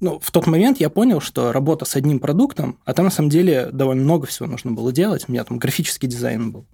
Ну, 0.00 0.20
в 0.20 0.30
тот 0.30 0.46
момент 0.46 0.78
я 0.78 0.90
понял, 0.90 1.20
что 1.20 1.50
работа 1.50 1.84
с 1.84 1.96
одним 1.96 2.20
продуктом, 2.20 2.78
а 2.84 2.94
там 2.94 3.06
на 3.06 3.10
самом 3.10 3.30
деле 3.30 3.70
довольно 3.72 4.02
много 4.02 4.26
всего 4.26 4.46
нужно 4.46 4.70
было 4.70 4.92
делать. 4.92 5.24
У 5.26 5.32
меня 5.32 5.42
там 5.44 5.58
графический 5.58 6.08
дизайн 6.08 6.52
был. 6.52 6.66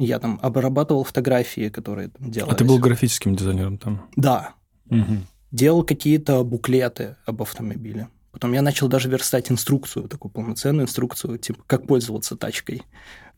Я 0.00 0.18
там 0.18 0.40
обрабатывал 0.42 1.04
фотографии, 1.04 1.68
которые 1.68 2.08
там 2.08 2.30
делались. 2.30 2.54
А 2.54 2.56
ты 2.56 2.64
был 2.64 2.78
графическим 2.78 3.36
дизайнером 3.36 3.76
там? 3.76 4.08
Да. 4.16 4.54
Мгм. 4.86 5.26
Делал 5.52 5.84
какие-то 5.84 6.42
буклеты 6.42 7.16
об 7.26 7.42
автомобиле. 7.42 8.08
Потом 8.32 8.52
я 8.52 8.62
начал 8.62 8.88
даже 8.88 9.10
верстать 9.10 9.50
инструкцию, 9.50 10.08
такую 10.08 10.32
полноценную 10.32 10.86
инструкцию, 10.86 11.36
типа, 11.36 11.62
как 11.66 11.86
пользоваться 11.86 12.34
тачкой. 12.34 12.82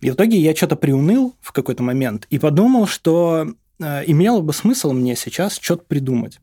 И 0.00 0.10
в 0.10 0.14
итоге 0.14 0.38
я 0.38 0.54
что-то 0.54 0.76
приуныл 0.76 1.34
в 1.40 1.52
какой-то 1.52 1.82
момент 1.82 2.26
и 2.30 2.38
подумал, 2.38 2.86
что 2.86 3.54
э, 3.80 4.02
имело 4.06 4.40
бы 4.40 4.52
смысл 4.52 4.92
мне 4.92 5.16
сейчас 5.16 5.58
что-то 5.60 5.84
придумать. 5.84 6.40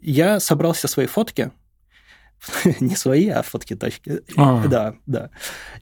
Я 0.00 0.38
собрал 0.38 0.74
все 0.74 0.86
свои 0.86 1.06
фотки, 1.06 1.50
не 2.80 2.94
свои, 2.94 3.28
а 3.28 3.42
фотки 3.42 3.74
тачки. 3.74 4.20
А. 4.36 4.66
Да, 4.68 4.94
да. 5.06 5.30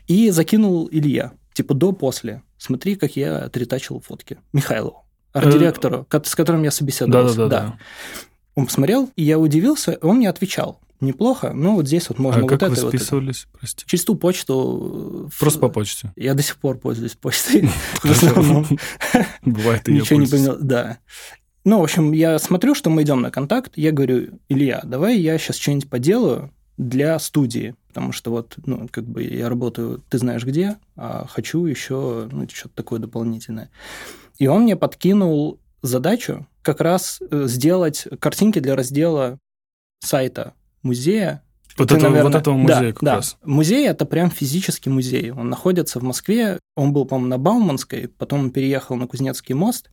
И 0.07 0.31
закинул 0.31 0.89
Илье, 0.91 1.33
типа 1.55 1.73
до-после. 1.75 2.43
Смотри, 2.59 2.97
как 2.97 3.17
я 3.17 3.39
отретачил 3.39 4.01
фотки. 4.01 4.37
Михайлову, 4.53 5.05
арт-директору, 5.33 6.05
ко- 6.09 6.23
с 6.25 6.35
которым 6.35 6.63
я 6.63 6.71
собеседовался. 6.71 7.37
Да-да-да. 7.37 7.79
Он 8.55 8.67
посмотрел, 8.67 9.11
и 9.17 9.23
я 9.25 9.39
удивился, 9.39 9.99
он 10.03 10.19
мне 10.19 10.29
отвечал. 10.29 10.81
Неплохо, 11.01 11.53
но 11.53 11.75
вот 11.75 11.87
здесь 11.89 12.09
вот 12.09 12.19
можно 12.19 12.39
А 12.41 12.43
вот 12.43 12.51
как 12.51 12.63
это 12.63 12.71
вы 12.71 12.77
и 12.77 12.81
вот 12.81 12.95
это. 12.95 12.99
списывались, 13.03 13.47
прости? 13.59 13.85
Через 13.87 14.05
ту 14.05 14.15
почту... 14.15 15.29
в- 15.31 15.39
Просто 15.41 15.59
по 15.59 15.69
почте. 15.69 16.13
Я 16.17 16.35
до 16.35 16.43
сих 16.43 16.57
пор 16.57 16.79
пользуюсь 16.79 17.15
почтой. 17.15 17.69
В 18.03 18.05
основном. 18.05 18.65
Бывает, 19.43 19.87
Ничего 19.89 20.21
не 20.21 20.27
понял. 20.27 20.57
Да. 20.61 20.99
Ну, 21.65 21.81
в 21.81 21.83
общем, 21.83 22.13
я 22.13 22.39
смотрю, 22.39 22.75
что 22.75 22.91
мы 22.91 23.03
идем 23.03 23.21
на 23.23 23.31
контакт. 23.31 23.73
Я 23.77 23.91
говорю, 23.91 24.39
Илья, 24.49 24.83
давай 24.85 25.19
я 25.19 25.37
сейчас 25.39 25.57
что-нибудь 25.57 25.91
поделаю 25.91 26.53
для 26.79 27.19
студии. 27.19 27.75
Потому 27.95 28.11
что 28.11 28.33
вот, 28.33 28.57
ну, 28.67 28.89
как 28.91 29.05
бы 29.05 29.23
я 29.23 29.49
работаю, 29.49 30.03
ты 30.09 30.19
знаешь 30.19 30.45
где, 30.45 30.77
а 30.97 31.27
хочу 31.29 31.65
еще, 31.65 32.29
ну, 32.31 32.49
что-то 32.53 32.75
такое 32.75 32.99
дополнительное. 32.99 33.71
И 34.39 34.49
он 34.49 34.63
мне 34.63 34.75
подкинул 34.75 35.61
задачу 35.81 36.47
как 36.63 36.81
раз 36.81 37.21
э, 37.21 37.45
сделать 37.47 38.09
картинки 38.19 38.59
для 38.59 38.75
раздела 38.75 39.39
сайта 40.01 40.55
музея 40.83 41.43
Вот, 41.77 41.89
ты, 41.89 41.95
этого, 41.97 42.09
наверное- 42.11 42.31
вот 42.33 42.39
этого 42.41 42.57
да, 42.57 42.63
музея 42.63 42.93
как 42.93 43.03
да. 43.03 43.15
раз. 43.17 43.37
Музей 43.45 43.89
это 43.89 44.05
прям 44.07 44.31
физический 44.31 44.91
музей. 44.91 45.31
Он 45.33 45.51
находится 45.51 45.99
в 45.99 46.03
Москве. 46.03 46.61
Он 46.77 46.93
был, 46.93 47.05
по-моему, 47.05 47.29
на 47.31 47.39
Бауманской, 47.39 48.09
потом 48.09 48.41
он 48.41 48.51
переехал 48.51 48.97
на 48.97 49.07
Кузнецкий 49.07 49.55
мост. 49.55 49.91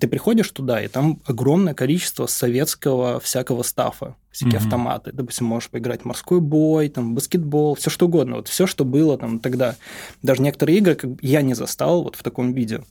Ты 0.00 0.06
приходишь 0.08 0.50
туда, 0.50 0.80
и 0.82 0.88
там 0.88 1.20
огромное 1.26 1.74
количество 1.74 2.26
советского 2.26 3.18
всякого 3.20 3.62
стафа, 3.64 4.14
всякие 4.30 4.58
Мгм. 4.58 4.64
автоматы. 4.66 5.10
Допустим, 5.12 5.46
можешь 5.46 5.68
поиграть 5.70 6.02
в 6.02 6.04
морской 6.04 6.40
бой, 6.40 6.88
там, 6.88 7.14
баскетбол, 7.14 7.74
все 7.74 7.90
что 7.90 8.06
угодно. 8.06 8.36
Вот 8.36 8.48
все, 8.48 8.66
что 8.66 8.84
было 8.84 9.18
там 9.18 9.40
тогда. 9.40 9.74
Даже 10.22 10.42
некоторые 10.42 10.78
игры 10.78 10.94
как 10.94 11.10
бы 11.10 11.18
я 11.22 11.42
не 11.42 11.54
застал 11.54 12.02
вот 12.04 12.14
в 12.16 12.22
таком 12.22 12.52
виде. 12.52 12.82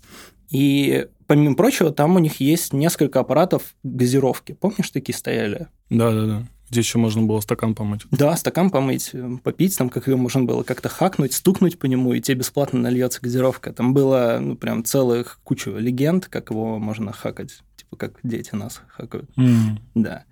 И, 0.49 1.07
помимо 1.27 1.55
прочего, 1.55 1.91
там 1.91 2.15
у 2.15 2.19
них 2.19 2.39
есть 2.39 2.71
несколько 2.73 3.19
аппаратов 3.19 3.75
газировки. 3.83 4.53
Помнишь, 4.53 4.91
такие 4.91 5.15
стояли? 5.17 5.67
Да-да-да. 5.89 6.43
Где 6.69 6.79
еще 6.79 6.97
можно 6.97 7.21
было 7.21 7.39
стакан 7.41 7.75
помыть. 7.75 8.01
Да, 8.11 8.35
стакан 8.35 8.71
помыть, 8.71 9.11
э, 9.13 9.37
попить, 9.43 9.77
там, 9.77 9.89
как 9.89 10.07
ее 10.07 10.15
можно 10.15 10.43
было 10.43 10.63
как-то 10.63 10.89
хакнуть, 10.89 11.33
стукнуть 11.33 11.77
по 11.77 11.85
нему, 11.85 12.13
и 12.13 12.21
тебе 12.21 12.39
бесплатно 12.39 12.79
нальется 12.79 13.19
газировка. 13.21 13.71
Там 13.71 13.93
было, 13.93 14.39
ну, 14.41 14.55
прям 14.55 14.83
целых 14.83 15.39
кучу 15.43 15.75
легенд, 15.77 16.27
как 16.27 16.49
его 16.49 16.79
можно 16.79 17.11
хакать. 17.11 17.59
Типа, 17.75 17.97
как 17.97 18.19
дети 18.23 18.55
нас 18.55 18.81
хакают. 18.87 19.29
М. 19.37 19.79
Да. 19.93 20.23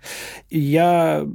И 0.50 0.58
я 0.58 1.26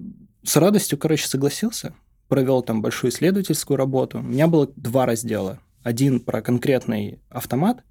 с 0.43 0.55
радостью, 0.57 0.97
короче, 0.97 1.27
согласился. 1.27 1.93
Провел 2.27 2.61
там 2.61 2.81
большую 2.81 3.11
исследовательскую 3.11 3.77
работу. 3.77 4.19
У 4.19 4.23
меня 4.23 4.47
было 4.47 4.69
два 4.75 5.05
раздела. 5.05 5.59
Один 5.81 6.19
про 6.19 6.41
конкретный 6.41 7.19
автомат, 7.29 7.83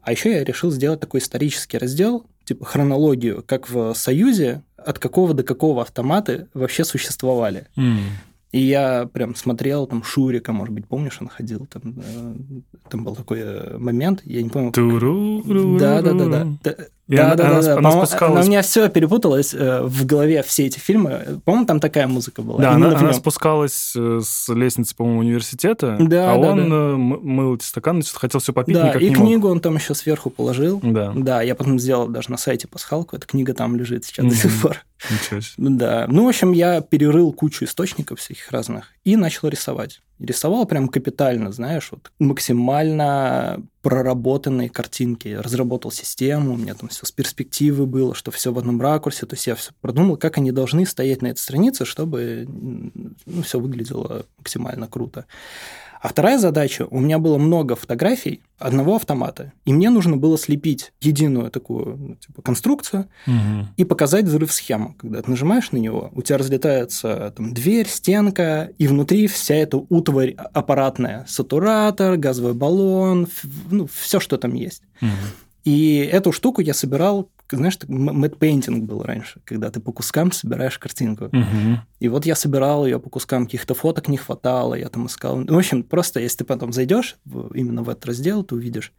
а 0.00 0.12
еще 0.12 0.30
я 0.32 0.44
решил 0.44 0.70
сделать 0.70 1.00
такой 1.00 1.20
исторический 1.20 1.78
раздел, 1.78 2.26
типа 2.44 2.64
хронологию, 2.64 3.42
как 3.46 3.68
в 3.68 3.92
Союзе, 3.94 4.62
от 4.86 4.98
какого 4.98 5.34
до 5.34 5.42
какого 5.42 5.82
автоматы 5.82 6.46
вообще 6.54 6.84
существовали. 6.84 7.66
М. 7.76 7.98
И 8.52 8.60
я 8.60 9.06
прям 9.12 9.34
смотрел 9.34 9.86
там 9.86 10.02
Шурика, 10.02 10.52
может 10.52 10.72
быть, 10.72 10.86
помнишь, 10.86 11.18
он 11.20 11.28
ходил 11.28 11.66
там, 11.66 11.82
э, 11.96 12.34
там 12.88 13.04
был 13.04 13.16
такой 13.16 13.40
э, 13.40 13.76
момент, 13.76 14.22
я 14.24 14.42
не 14.42 14.48
помню. 14.48 14.72
Туру-ру-ру-ру. 14.72 15.78
Да, 15.78 16.00
да, 16.00 16.12
да, 16.14 16.46
да. 16.62 16.76
Да, 17.08 17.14
И 17.14 17.16
да, 17.18 17.24
она- 17.26 17.36
да, 17.36 17.48
она- 17.50 17.62
да, 17.62 17.76
она 17.78 17.90
спускалась. 17.92 18.46
У 18.46 18.48
меня 18.48 18.62
все 18.62 18.88
перепуталось 18.88 19.54
э, 19.54 19.82
в 19.82 20.04
голове, 20.06 20.42
все 20.42 20.66
эти 20.66 20.80
фильмы. 20.80 21.40
По-моему, 21.44 21.64
там 21.66 21.78
такая 21.78 22.08
музыка 22.08 22.42
была. 22.42 22.60
Да, 22.60 22.72
она, 22.72 22.96
она 22.98 23.12
спускалась 23.12 23.92
э, 23.96 24.20
с 24.24 24.52
лестницы, 24.52 24.96
по-моему, 24.96 25.20
университета, 25.20 25.96
Да, 26.00 26.32
а 26.34 26.38
да, 26.38 26.48
он 26.50 26.56
да. 26.68 26.76
э, 26.76 26.96
мыл 26.96 27.54
эти 27.54 27.64
стаканы, 27.64 28.02
хотел 28.12 28.40
все 28.40 28.52
попить, 28.52 28.74
Да, 28.74 28.88
никак 28.88 29.02
и 29.02 29.10
не 29.10 29.14
мог. 29.14 29.24
книгу 29.24 29.48
он 29.48 29.60
там 29.60 29.76
еще 29.76 29.94
сверху 29.94 30.30
положил. 30.30 30.80
Да, 30.82 31.12
Да, 31.14 31.42
я 31.42 31.54
потом 31.54 31.78
сделал 31.78 32.08
даже 32.08 32.30
на 32.30 32.38
сайте 32.38 32.66
пасхалку, 32.66 33.14
эта 33.16 33.26
книга 33.26 33.54
там 33.54 33.76
лежит 33.76 34.04
сейчас 34.04 34.24
Мгм. 34.24 34.34
до 34.34 34.36
сих 34.40 34.60
пор. 34.62 34.76
ничего 35.10 35.40
себе. 35.40 35.54
Да. 35.70 36.06
Ну, 36.08 36.24
в 36.24 36.28
общем, 36.28 36.50
я 36.52 36.80
перерыл 36.80 37.32
кучу 37.32 37.64
источников 37.66 38.18
всяких 38.18 38.50
разных 38.50 38.86
и 39.04 39.14
начал 39.16 39.46
рисовать. 39.48 40.00
Рисовал 40.18 40.64
прям 40.64 40.88
капитально, 40.88 41.52
знаешь, 41.52 41.88
вот 41.90 42.10
максимально 42.18 43.62
проработанные 43.82 44.70
картинки. 44.70 45.28
Разработал 45.28 45.90
систему, 45.90 46.54
у 46.54 46.56
меня 46.56 46.74
там 46.74 46.88
все 46.88 47.04
с 47.04 47.12
перспективы 47.12 47.86
было, 47.86 48.14
что 48.14 48.30
все 48.30 48.52
в 48.52 48.58
одном 48.58 48.80
ракурсе. 48.80 49.26
То 49.26 49.34
есть 49.34 49.46
я 49.46 49.54
все 49.54 49.72
продумал, 49.80 50.16
как 50.16 50.38
они 50.38 50.52
должны 50.52 50.86
стоять 50.86 51.22
на 51.22 51.28
этой 51.28 51.38
странице, 51.38 51.84
чтобы 51.84 52.46
ну, 52.48 53.42
все 53.42 53.60
выглядело 53.60 54.26
максимально 54.38 54.88
круто. 54.88 55.26
А 56.06 56.08
вторая 56.08 56.38
задача, 56.38 56.86
у 56.88 57.00
меня 57.00 57.18
было 57.18 57.36
много 57.36 57.74
фотографий 57.74 58.40
одного 58.60 58.94
автомата, 58.94 59.52
и 59.64 59.72
мне 59.72 59.90
нужно 59.90 60.16
было 60.16 60.38
слепить 60.38 60.92
единую 61.00 61.50
такую 61.50 61.96
ну, 61.96 62.14
типа, 62.14 62.42
конструкцию, 62.42 63.08
Мгм. 63.26 63.70
и 63.76 63.82
показать 63.82 64.24
взрыв-схему. 64.26 64.94
Когда 65.00 65.20
ты 65.20 65.28
нажимаешь 65.28 65.72
на 65.72 65.78
него, 65.78 66.12
у 66.14 66.22
тебя 66.22 66.38
разлетается 66.38 67.34
там, 67.36 67.52
дверь, 67.52 67.88
стенка, 67.88 68.70
и 68.78 68.86
внутри 68.86 69.26
вся 69.26 69.56
эта 69.56 69.78
утварь 69.78 70.36
аппаратная. 70.52 71.24
Сатуратор, 71.26 72.16
газовый 72.16 72.54
баллон, 72.54 73.26
ну, 73.72 73.88
все, 73.92 74.20
что 74.20 74.36
там 74.36 74.54
есть. 74.54 74.82
Мгм. 75.00 75.10
И 75.64 76.08
эту 76.12 76.30
штуку 76.30 76.60
я 76.60 76.72
собирал 76.74 77.28
знаешь, 77.50 77.78
мэтт-пейнтинг 77.86 78.84
был 78.84 79.02
раньше, 79.02 79.40
когда 79.44 79.70
ты 79.70 79.80
по 79.80 79.92
кускам 79.92 80.32
собираешь 80.32 80.78
картинку. 80.78 81.28
Мгм. 81.32 81.80
И 82.00 82.08
вот 82.08 82.26
я 82.26 82.34
собирал 82.34 82.84
ее 82.86 82.98
по 82.98 83.08
кускам, 83.10 83.44
каких-то 83.46 83.74
фоток 83.74 84.08
не 84.08 84.16
хватало, 84.16 84.74
я 84.74 84.88
там 84.88 85.06
искал. 85.06 85.36
Ну, 85.38 85.54
В 85.54 85.58
общем, 85.58 85.82
просто 85.82 86.20
если 86.20 86.38
ты 86.38 86.44
потом 86.44 86.72
зайдешь 86.72 87.16
в- 87.24 87.54
именно 87.54 87.82
в 87.82 87.88
этот 87.88 88.06
раздел, 88.06 88.42
ты 88.42 88.54
увидишь. 88.54 88.92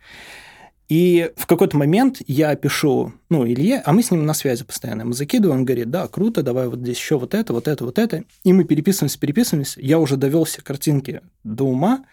И 0.90 1.32
в 1.36 1.48
какой-то 1.48 1.76
момент 1.76 2.22
я 2.28 2.56
пишу, 2.56 3.12
ну, 3.30 3.46
Илье, 3.46 3.82
а 3.86 3.92
мы 3.92 4.02
с 4.02 4.10
ним 4.10 4.26
на 4.26 4.34
связи 4.34 4.64
постоянно. 4.64 5.04
Мы 5.04 5.14
закидываем, 5.14 5.60
он 5.60 5.66
говорит, 5.66 5.90
да, 5.90 6.08
круто, 6.08 6.44
давай 6.44 6.70
вот 6.70 6.80
здесь 6.80 6.98
еще 6.98 7.20
вот 7.20 7.34
это, 7.34 7.52
вот 7.52 7.68
это, 7.68 7.84
вот 7.84 8.00
это. 8.00 8.24
И 8.46 8.54
мы 8.54 8.64
переписываемся, 8.64 9.20
переписываемся. 9.20 9.82
Я 9.82 10.00
уже 10.00 10.16
довел 10.16 10.46
все 10.46 10.62
картинки 10.62 11.22
до 11.44 11.66
ума, 11.66 12.06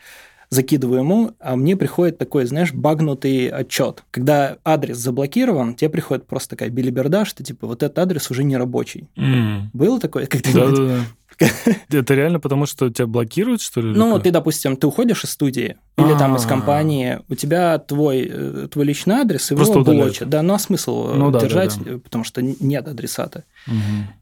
закидываю 0.55 1.01
ему, 1.01 1.33
а 1.41 1.57
мне 1.57 1.77
приходит 1.77 2.19
такой, 2.19 2.47
знаешь, 2.47 2.73
багнутый 2.73 3.49
отчет. 3.49 4.05
Когда 4.11 4.57
адрес 4.65 4.97
заблокирован, 4.97 5.75
тебе 5.75 5.91
приходит 5.91 6.27
просто 6.27 6.51
такая 6.51 6.71
билиберда, 6.71 7.25
что 7.25 7.43
типа 7.43 7.67
вот 7.67 7.83
этот 7.83 7.99
адрес 7.99 8.31
уже 8.31 8.45
не 8.45 8.57
рабочий. 8.57 9.09
М. 9.17 9.71
Было 9.73 10.01
такое 10.01 10.27
когда-нибудь? 10.27 10.77
Да-да-да. 10.77 11.01
Это 11.89 12.15
реально 12.15 12.41
потому, 12.41 12.67
что 12.67 12.91
тебя 12.91 13.07
блокируют, 13.07 13.61
что 13.61 13.81
ли? 13.81 13.95
Ну, 13.95 14.19
ты, 14.19 14.31
допустим, 14.31 14.77
ты 14.77 14.87
уходишь 14.87 15.25
из 15.25 15.31
студии 15.31 15.77
или 15.97 16.19
там 16.19 16.35
из 16.37 16.45
А. 16.45 16.49
компании, 16.49 17.21
у 17.29 17.35
тебя 17.35 17.79
твой, 17.79 18.29
э, 18.31 18.69
твой 18.71 18.85
личный 18.85 19.17
адрес, 19.17 19.51
его 19.51 19.83
блочат. 19.83 20.29
Да, 20.29 20.43
ну 20.43 20.55
а 20.55 20.59
смысл 20.59 21.11
э, 21.11 21.15
Ну 21.15 21.31
держать, 21.39 21.77
э, 21.85 21.99
потому 21.99 22.25
что 22.25 22.43
нет 22.43 22.89
адресата. 22.89 23.45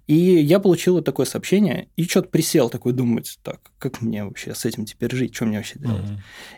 И 0.07 0.15
я 0.15 0.59
получил 0.59 0.97
вот 0.97 1.05
такое 1.05 1.25
сообщение, 1.25 1.89
и 1.97 2.05
что-то 2.05 2.29
присел 2.29 2.69
такой 2.69 2.93
думать, 2.93 3.39
так, 3.43 3.61
как 3.79 4.03
мне 4.03 4.25
вообще 4.25 4.55
с 4.55 4.67
этим 4.67 4.85
теперь 4.85 5.15
жить, 5.15 5.35
что 5.35 5.47
мне 5.47 5.57
вообще 5.57 5.79
делать? 5.79 6.05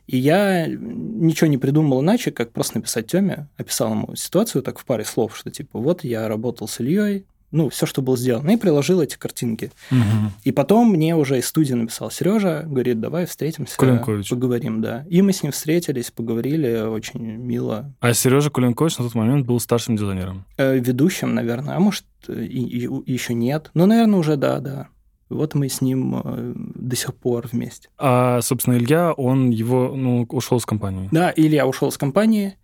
И 0.06 0.16
я 0.16 0.66
ничего 0.66 1.46
не 1.46 1.58
придумал 1.58 2.02
иначе, 2.02 2.30
как 2.30 2.52
просто 2.52 2.78
написать 2.78 3.06
Теме, 3.06 3.48
описал 3.56 3.92
ему 3.92 4.16
ситуацию 4.16 4.62
так 4.62 4.78
в 4.78 4.84
паре 4.84 5.04
слов, 5.04 5.36
что 5.36 5.50
типа 5.50 5.78
вот 5.78 6.02
я 6.02 6.26
работал 6.26 6.66
с 6.66 6.80
Ильей, 6.80 7.26
ну, 7.54 7.68
все, 7.68 7.86
что 7.86 8.02
было 8.02 8.16
сделано, 8.16 8.50
и 8.50 8.56
приложил 8.56 9.00
эти 9.00 9.16
картинки. 9.16 9.70
Мгм. 9.90 10.32
И 10.42 10.50
потом 10.50 10.90
мне 10.90 11.14
уже 11.16 11.38
из 11.38 11.46
студии 11.46 11.74
написал 11.74 12.10
Сережа, 12.10 12.64
говорит, 12.66 13.00
давай 13.00 13.26
встретимся, 13.26 13.76
Кулинкович. 13.76 14.28
поговорим, 14.28 14.82
да. 14.82 15.04
И 15.08 15.22
мы 15.22 15.32
с 15.32 15.42
ним 15.42 15.52
встретились, 15.52 16.10
поговорили, 16.10 16.80
очень 16.80 17.20
мило. 17.20 17.92
А 18.00 18.12
Сережа 18.12 18.50
Кулинкович 18.50 18.98
на 18.98 19.04
тот 19.04 19.14
момент 19.14 19.46
был 19.46 19.60
старшим 19.60 19.96
дизайнером. 19.96 20.44
Э, 20.56 20.76
ведущим, 20.78 21.34
наверное, 21.34 21.76
а 21.76 21.80
может, 21.80 22.04
и, 22.28 22.88
еще 23.06 23.34
нет. 23.34 23.70
Но, 23.74 23.86
наверное, 23.86 24.18
уже 24.18 24.36
да, 24.36 24.58
да. 24.58 24.88
Вот 25.30 25.54
мы 25.54 25.68
с 25.68 25.80
ним 25.80 26.20
э, 26.22 26.52
до 26.56 26.96
сих 26.96 27.14
пор 27.14 27.48
вместе. 27.50 27.88
А, 27.98 28.40
собственно, 28.42 28.76
Илья, 28.76 29.12
он 29.12 29.50
его, 29.50 29.92
ну, 29.94 30.26
ушел 30.30 30.60
с 30.60 30.66
компании. 30.66 31.08
Да, 31.12 31.32
Илья 31.34 31.66
ушел 31.66 31.90
с 31.90 31.98
компании. 31.98 32.56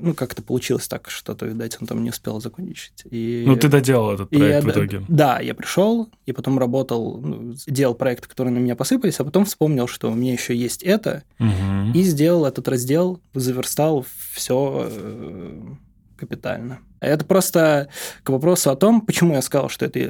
Ну, 0.00 0.14
как-то 0.14 0.42
получилось 0.42 0.86
так, 0.86 1.10
что-то, 1.10 1.46
видать, 1.46 1.76
он 1.80 1.88
там 1.88 2.04
не 2.04 2.10
успел 2.10 2.40
закончить. 2.40 3.02
И... 3.10 3.42
Ну, 3.44 3.56
ты 3.56 3.68
доделал 3.68 4.12
этот 4.12 4.30
проект 4.30 4.48
я, 4.54 4.60
в 4.60 4.70
итоге. 4.72 5.02
Да, 5.08 5.40
я 5.40 5.54
пришел 5.54 6.08
и 6.24 6.32
потом 6.32 6.58
работал, 6.58 7.20
ну, 7.20 7.54
делал 7.66 7.94
проекты, 7.94 8.28
которые 8.28 8.54
на 8.54 8.58
меня 8.58 8.76
посыпались, 8.76 9.18
а 9.18 9.24
потом 9.24 9.44
вспомнил, 9.44 9.88
что 9.88 10.10
у 10.10 10.14
меня 10.14 10.32
еще 10.32 10.54
есть 10.54 10.84
это, 10.84 11.24
Мгм. 11.38 11.92
и 11.94 12.02
сделал 12.02 12.46
этот 12.46 12.68
раздел, 12.68 13.20
заверстал 13.34 14.06
все 14.32 14.88
капитально. 16.18 16.80
Это 17.00 17.24
просто 17.24 17.88
к 18.22 18.30
вопросу 18.30 18.70
о 18.70 18.76
том, 18.76 19.00
почему 19.00 19.34
я 19.34 19.42
сказал, 19.42 19.68
что 19.68 19.84
эта 19.84 20.00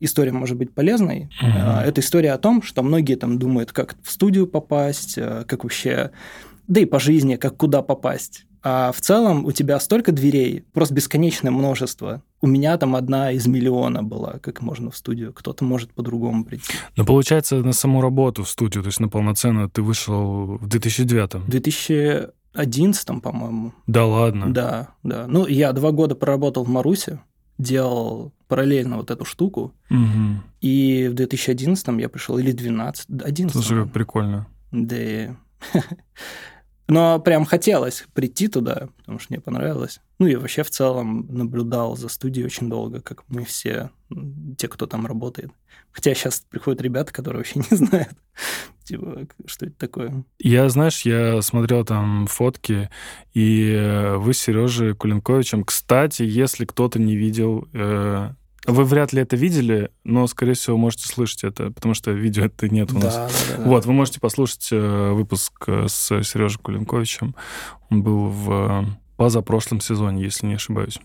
история 0.00 0.32
может 0.32 0.56
быть 0.56 0.72
полезной. 0.72 1.30
Угу. 1.42 1.50
Uh-huh. 1.50 1.82
Это 1.82 2.00
история 2.00 2.32
о 2.32 2.38
том, 2.38 2.62
что 2.62 2.82
многие 2.82 3.16
там 3.16 3.38
думают, 3.38 3.72
как 3.72 3.96
в 4.02 4.10
студию 4.10 4.46
попасть, 4.46 5.18
а, 5.18 5.44
как 5.44 5.64
вообще, 5.64 6.10
да 6.66 6.80
и 6.80 6.86
по 6.86 6.98
жизни, 6.98 7.36
как 7.36 7.56
куда 7.56 7.82
попасть. 7.82 8.46
А 8.62 8.92
в 8.92 9.00
целом 9.00 9.46
у 9.46 9.52
тебя 9.52 9.80
столько 9.80 10.12
дверей, 10.12 10.64
просто 10.72 10.94
бесконечное 10.94 11.50
множество. 11.50 12.22
У 12.42 12.46
меня 12.46 12.76
там 12.76 12.94
одна 12.94 13.32
из 13.32 13.46
миллиона 13.46 14.02
была, 14.02 14.38
как 14.42 14.60
можно 14.60 14.90
в 14.90 14.96
студию. 14.96 15.32
Кто-то 15.32 15.64
может 15.64 15.92
по-другому 15.92 16.44
прийти. 16.44 16.74
Но 16.96 17.06
получается, 17.06 17.56
на 17.56 17.72
саму 17.72 18.02
работу 18.02 18.44
в 18.44 18.48
студию, 18.50 18.82
то 18.82 18.88
есть 18.88 19.00
на 19.00 19.08
полноценную, 19.08 19.70
ты 19.70 19.80
вышел 19.82 20.58
в 20.58 20.66
2009-м? 20.66 21.44
2000... 21.48 22.28
11 22.52 23.22
по-моему. 23.22 23.72
Да 23.86 24.06
ладно? 24.06 24.52
Да, 24.52 24.88
да. 25.02 25.26
Ну, 25.26 25.46
я 25.46 25.72
два 25.72 25.92
года 25.92 26.14
проработал 26.14 26.64
в 26.64 26.68
Марусе, 26.68 27.20
делал 27.58 28.32
параллельно 28.48 28.96
вот 28.96 29.10
эту 29.10 29.24
штуку, 29.24 29.72
угу. 29.90 30.42
и 30.60 31.08
в 31.08 31.14
2011 31.14 31.88
я 32.00 32.08
пришел, 32.08 32.38
или 32.38 32.52
12, 32.52 33.06
11 33.22 33.52
Слушай, 33.52 33.84
как 33.84 33.92
прикольно. 33.92 34.46
Да. 34.72 35.36
Но 36.88 37.20
прям 37.20 37.44
хотелось 37.44 38.04
прийти 38.14 38.48
туда, 38.48 38.88
потому 38.98 39.20
что 39.20 39.32
мне 39.32 39.40
понравилось. 39.40 40.00
Ну 40.20 40.26
и 40.26 40.36
вообще 40.36 40.62
в 40.62 40.70
целом 40.70 41.26
наблюдал 41.30 41.96
за 41.96 42.10
студией 42.10 42.44
очень 42.44 42.68
долго, 42.68 43.00
как 43.00 43.24
мы 43.28 43.42
все, 43.42 43.88
те, 44.58 44.68
кто 44.68 44.86
там 44.86 45.06
работает. 45.06 45.50
Хотя 45.92 46.14
сейчас 46.14 46.44
приходят 46.46 46.82
ребята, 46.82 47.10
которые 47.10 47.38
вообще 47.38 47.60
не 47.70 47.76
знают, 47.76 48.12
типа, 48.84 49.26
что 49.46 49.64
это 49.64 49.76
такое. 49.78 50.24
Я, 50.38 50.68
знаешь, 50.68 51.00
я 51.06 51.40
смотрел 51.40 51.86
там 51.86 52.26
фотки, 52.26 52.90
и 53.32 53.72
э, 53.72 54.16
вы 54.16 54.34
с 54.34 54.38
Сережей 54.40 54.94
Кулинковичем, 54.94 55.64
кстати, 55.64 56.22
если 56.22 56.66
кто-то 56.66 56.98
не 56.98 57.16
видел, 57.16 57.66
э, 57.72 58.30
вы 58.66 58.84
вряд 58.84 59.14
ли 59.14 59.22
это 59.22 59.36
видели, 59.36 59.90
но, 60.04 60.26
скорее 60.26 60.52
всего, 60.52 60.76
можете 60.76 61.08
слышать 61.08 61.44
это, 61.44 61.70
потому 61.70 61.94
что 61.94 62.10
видео 62.10 62.44
это 62.44 62.68
нет 62.68 62.92
у 62.92 62.98
нас. 62.98 63.14
Да, 63.14 63.26
да, 63.28 63.56
да. 63.56 63.70
Вот, 63.70 63.86
вы 63.86 63.94
можете 63.94 64.20
послушать 64.20 64.68
э, 64.70 65.12
выпуск 65.12 65.64
э, 65.66 65.86
с 65.88 66.22
Сережей 66.22 66.60
Кулинковичем. 66.60 67.34
Он 67.88 68.02
был 68.02 68.26
в 68.26 68.99
позапрошлом 69.20 69.82
сезоне, 69.82 70.22
если 70.22 70.46
не 70.46 70.54
ошибаюсь. 70.54 70.98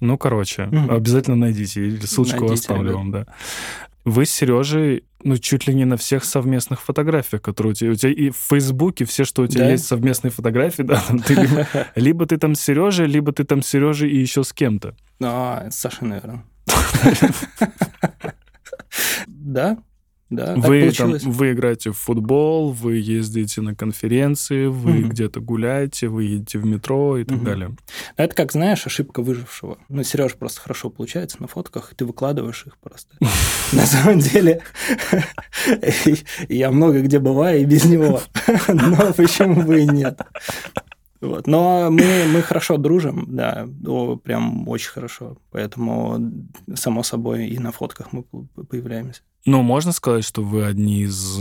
Ну, 0.00 0.18
короче, 0.18 0.66
Мгм. 0.66 0.90
обязательно 0.90 1.36
найдите, 1.36 1.80
или 1.86 2.04
ссылочку 2.04 2.40
Найдите, 2.40 2.60
оставлю 2.60 2.82
ребят. 2.82 2.94
вам, 2.96 3.10
да. 3.12 3.26
Вы 4.04 4.26
с 4.26 4.30
Сережей, 4.30 5.04
ну, 5.24 5.38
чуть 5.38 5.66
ли 5.66 5.74
не 5.74 5.86
на 5.86 5.96
всех 5.96 6.24
совместных 6.24 6.82
фотографиях, 6.82 7.40
которые 7.40 7.70
у 7.70 7.74
тебя... 7.74 7.90
У 7.92 7.94
тебя 7.94 8.10
и 8.12 8.28
в 8.28 8.36
Фейсбуке 8.36 9.06
все, 9.06 9.24
что 9.24 9.42
у 9.42 9.46
тебя 9.46 9.64
Да? 9.64 9.70
есть 9.70 9.86
совместные 9.86 10.30
фотографии, 10.32 10.82
да, 10.82 11.00
там 11.08 11.20
ты 11.20 11.32
либо, 11.34 11.66
либо 11.94 12.26
ты 12.26 12.36
там 12.36 12.54
с 12.54 12.60
Сережей, 12.60 13.06
либо 13.06 13.32
ты 13.32 13.44
там 13.44 13.62
с 13.62 13.68
Сережей 13.68 14.10
и 14.10 14.18
еще 14.18 14.44
с 14.44 14.52
кем-то. 14.52 14.94
А, 15.22 15.66
с 15.70 15.76
Сашей, 15.76 16.08
наверное. 16.08 16.44
Да, 19.26 19.78
да, 20.32 20.54
Вы, 20.56 20.90
там, 20.92 21.16
вы 21.18 21.52
играете 21.52 21.90
в 21.90 21.98
футбол, 21.98 22.72
вы 22.72 22.96
ездите 22.96 23.60
на 23.60 23.74
конференции, 23.74 24.66
вы 24.66 24.92
Мгм. 25.00 25.08
где-то 25.10 25.40
гуляете, 25.40 26.08
вы 26.08 26.24
едете 26.24 26.58
в 26.58 26.64
метро 26.64 27.18
и 27.18 27.24
так 27.24 27.36
Мгм. 27.36 27.44
далее. 27.44 27.76
Это 28.16 28.34
как, 28.34 28.52
знаешь, 28.52 28.86
ошибка 28.86 29.22
выжившего. 29.22 29.78
Ну, 29.88 30.02
Сереж 30.02 30.34
просто 30.34 30.60
хорошо 30.60 30.90
получается 30.90 31.36
на 31.40 31.48
фотках, 31.48 31.92
и 31.92 31.94
ты 31.94 32.04
выкладываешь 32.06 32.64
их 32.66 32.78
просто. 32.78 33.14
На 33.72 33.86
самом 33.86 34.18
деле, 34.20 34.62
я 36.48 36.70
много 36.70 37.00
где 37.02 37.18
бываю 37.18 37.60
и 37.60 37.64
без 37.64 37.84
него. 37.84 38.20
Но 38.68 39.12
почему 39.12 39.62
бы 39.62 39.80
и 39.80 39.86
нет? 39.86 40.20
Вот. 41.22 41.46
Но 41.46 41.88
мы, 41.90 42.24
мы 42.26 42.42
хорошо 42.42 42.76
дружим, 42.76 43.24
да, 43.28 43.66
о, 43.86 44.16
прям 44.16 44.68
очень 44.68 44.90
хорошо. 44.90 45.38
Поэтому, 45.50 46.18
само 46.74 47.02
собой, 47.02 47.46
и 47.46 47.58
на 47.58 47.72
фотках 47.72 48.12
мы 48.12 48.24
появляемся. 48.24 49.22
Ну, 49.46 49.62
можно 49.62 49.92
сказать, 49.92 50.24
что 50.24 50.42
вы 50.42 50.64
одни 50.66 51.02
из 51.02 51.38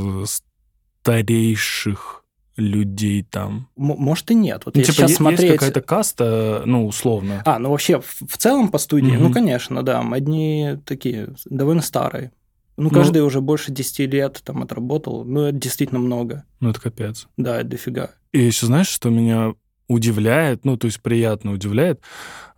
старейших 1.02 2.24
людей 2.58 3.24
там. 3.24 3.70
Может 3.76 4.30
и 4.32 4.36
нет. 4.36 4.63
Вот 4.65 4.76
Ну, 4.76 4.82
если 4.82 4.91
типа, 4.91 5.02
сейчас 5.08 5.12
е- 5.12 5.15
смотреть... 5.17 5.41
есть 5.41 5.54
какая-то 5.60 5.82
каста, 5.82 6.63
ну, 6.65 6.86
условно. 6.86 7.41
А, 7.46 7.60
ну 7.60 7.72
вообще 7.72 8.00
в, 8.02 8.22
в 8.28 8.38
целом 8.38 8.70
по 8.70 8.78
студии, 8.78 9.12
Мгм. 9.13 9.24
ну, 9.24 9.32
конечно, 9.34 9.84
да, 9.84 10.04
мы 10.04 10.17
одни 10.17 10.78
такие 10.86 11.34
довольно 11.46 11.82
старые. 11.82 12.32
Ну, 12.78 12.84
Ну- 12.84 12.89
каждый 12.91 13.24
уже 13.24 13.41
больше 13.41 13.72
10 13.72 14.06
лет 14.06 14.41
там 14.44 14.62
отработал. 14.63 15.24
Ну, 15.24 15.41
это 15.41 15.58
действительно 15.58 16.00
много. 16.00 16.44
Ну, 16.60 16.70
это 16.70 16.80
капец. 16.82 17.28
Да, 17.38 17.60
это 17.62 17.70
дофига. 17.70 18.12
И 18.32 18.39
еще 18.44 18.65
знаешь, 18.65 18.88
что 18.88 19.10
меня 19.10 19.54
удивляет, 19.91 20.65
ну, 20.65 20.77
то 20.77 20.88
есть 20.88 21.01
приятно 21.01 21.51
удивляет? 21.54 22.01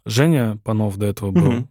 Женя 0.05 0.57
Панов 0.63 0.97
до 0.97 1.05
этого 1.07 1.31
был. 1.31 1.51
Мгм. 1.51 1.69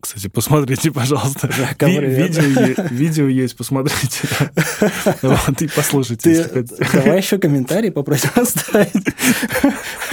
Кстати, 0.00 0.28
посмотрите, 0.28 0.90
пожалуйста. 0.92 1.50
Жака, 1.50 1.86
Ви- 1.88 1.98
видео, 1.98 2.84
видео 2.90 3.26
есть, 3.26 3.56
посмотрите. 3.56 4.28
Вот, 5.22 5.62
и 5.62 5.68
послушайте, 5.74 6.44
Ты 6.44 6.62
давай 6.92 7.18
еще 7.18 7.38
комментарий 7.38 7.90
попросим 7.90 8.28
оставить. 8.34 9.06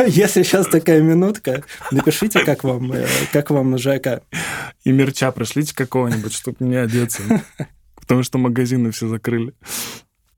Если 0.08 0.43
сейчас 0.43 0.67
такая 0.67 1.01
минутка, 1.01 1.63
напишите, 1.91 2.39
как 2.45 2.63
вам, 2.63 2.93
э, 2.93 3.06
как 3.34 3.49
вам 3.49 3.77
Жека. 3.77 4.21
И 4.86 4.91
мерча 4.93 5.32
пришлите 5.34 5.75
какого-нибудь, 5.75 6.34
чтобы 6.34 6.58
мне 6.62 6.80
одеться. 6.80 7.21
Потому 7.95 8.23
что 8.23 8.38
магазины 8.38 8.91
все 8.91 9.10
закрыли. 9.10 9.54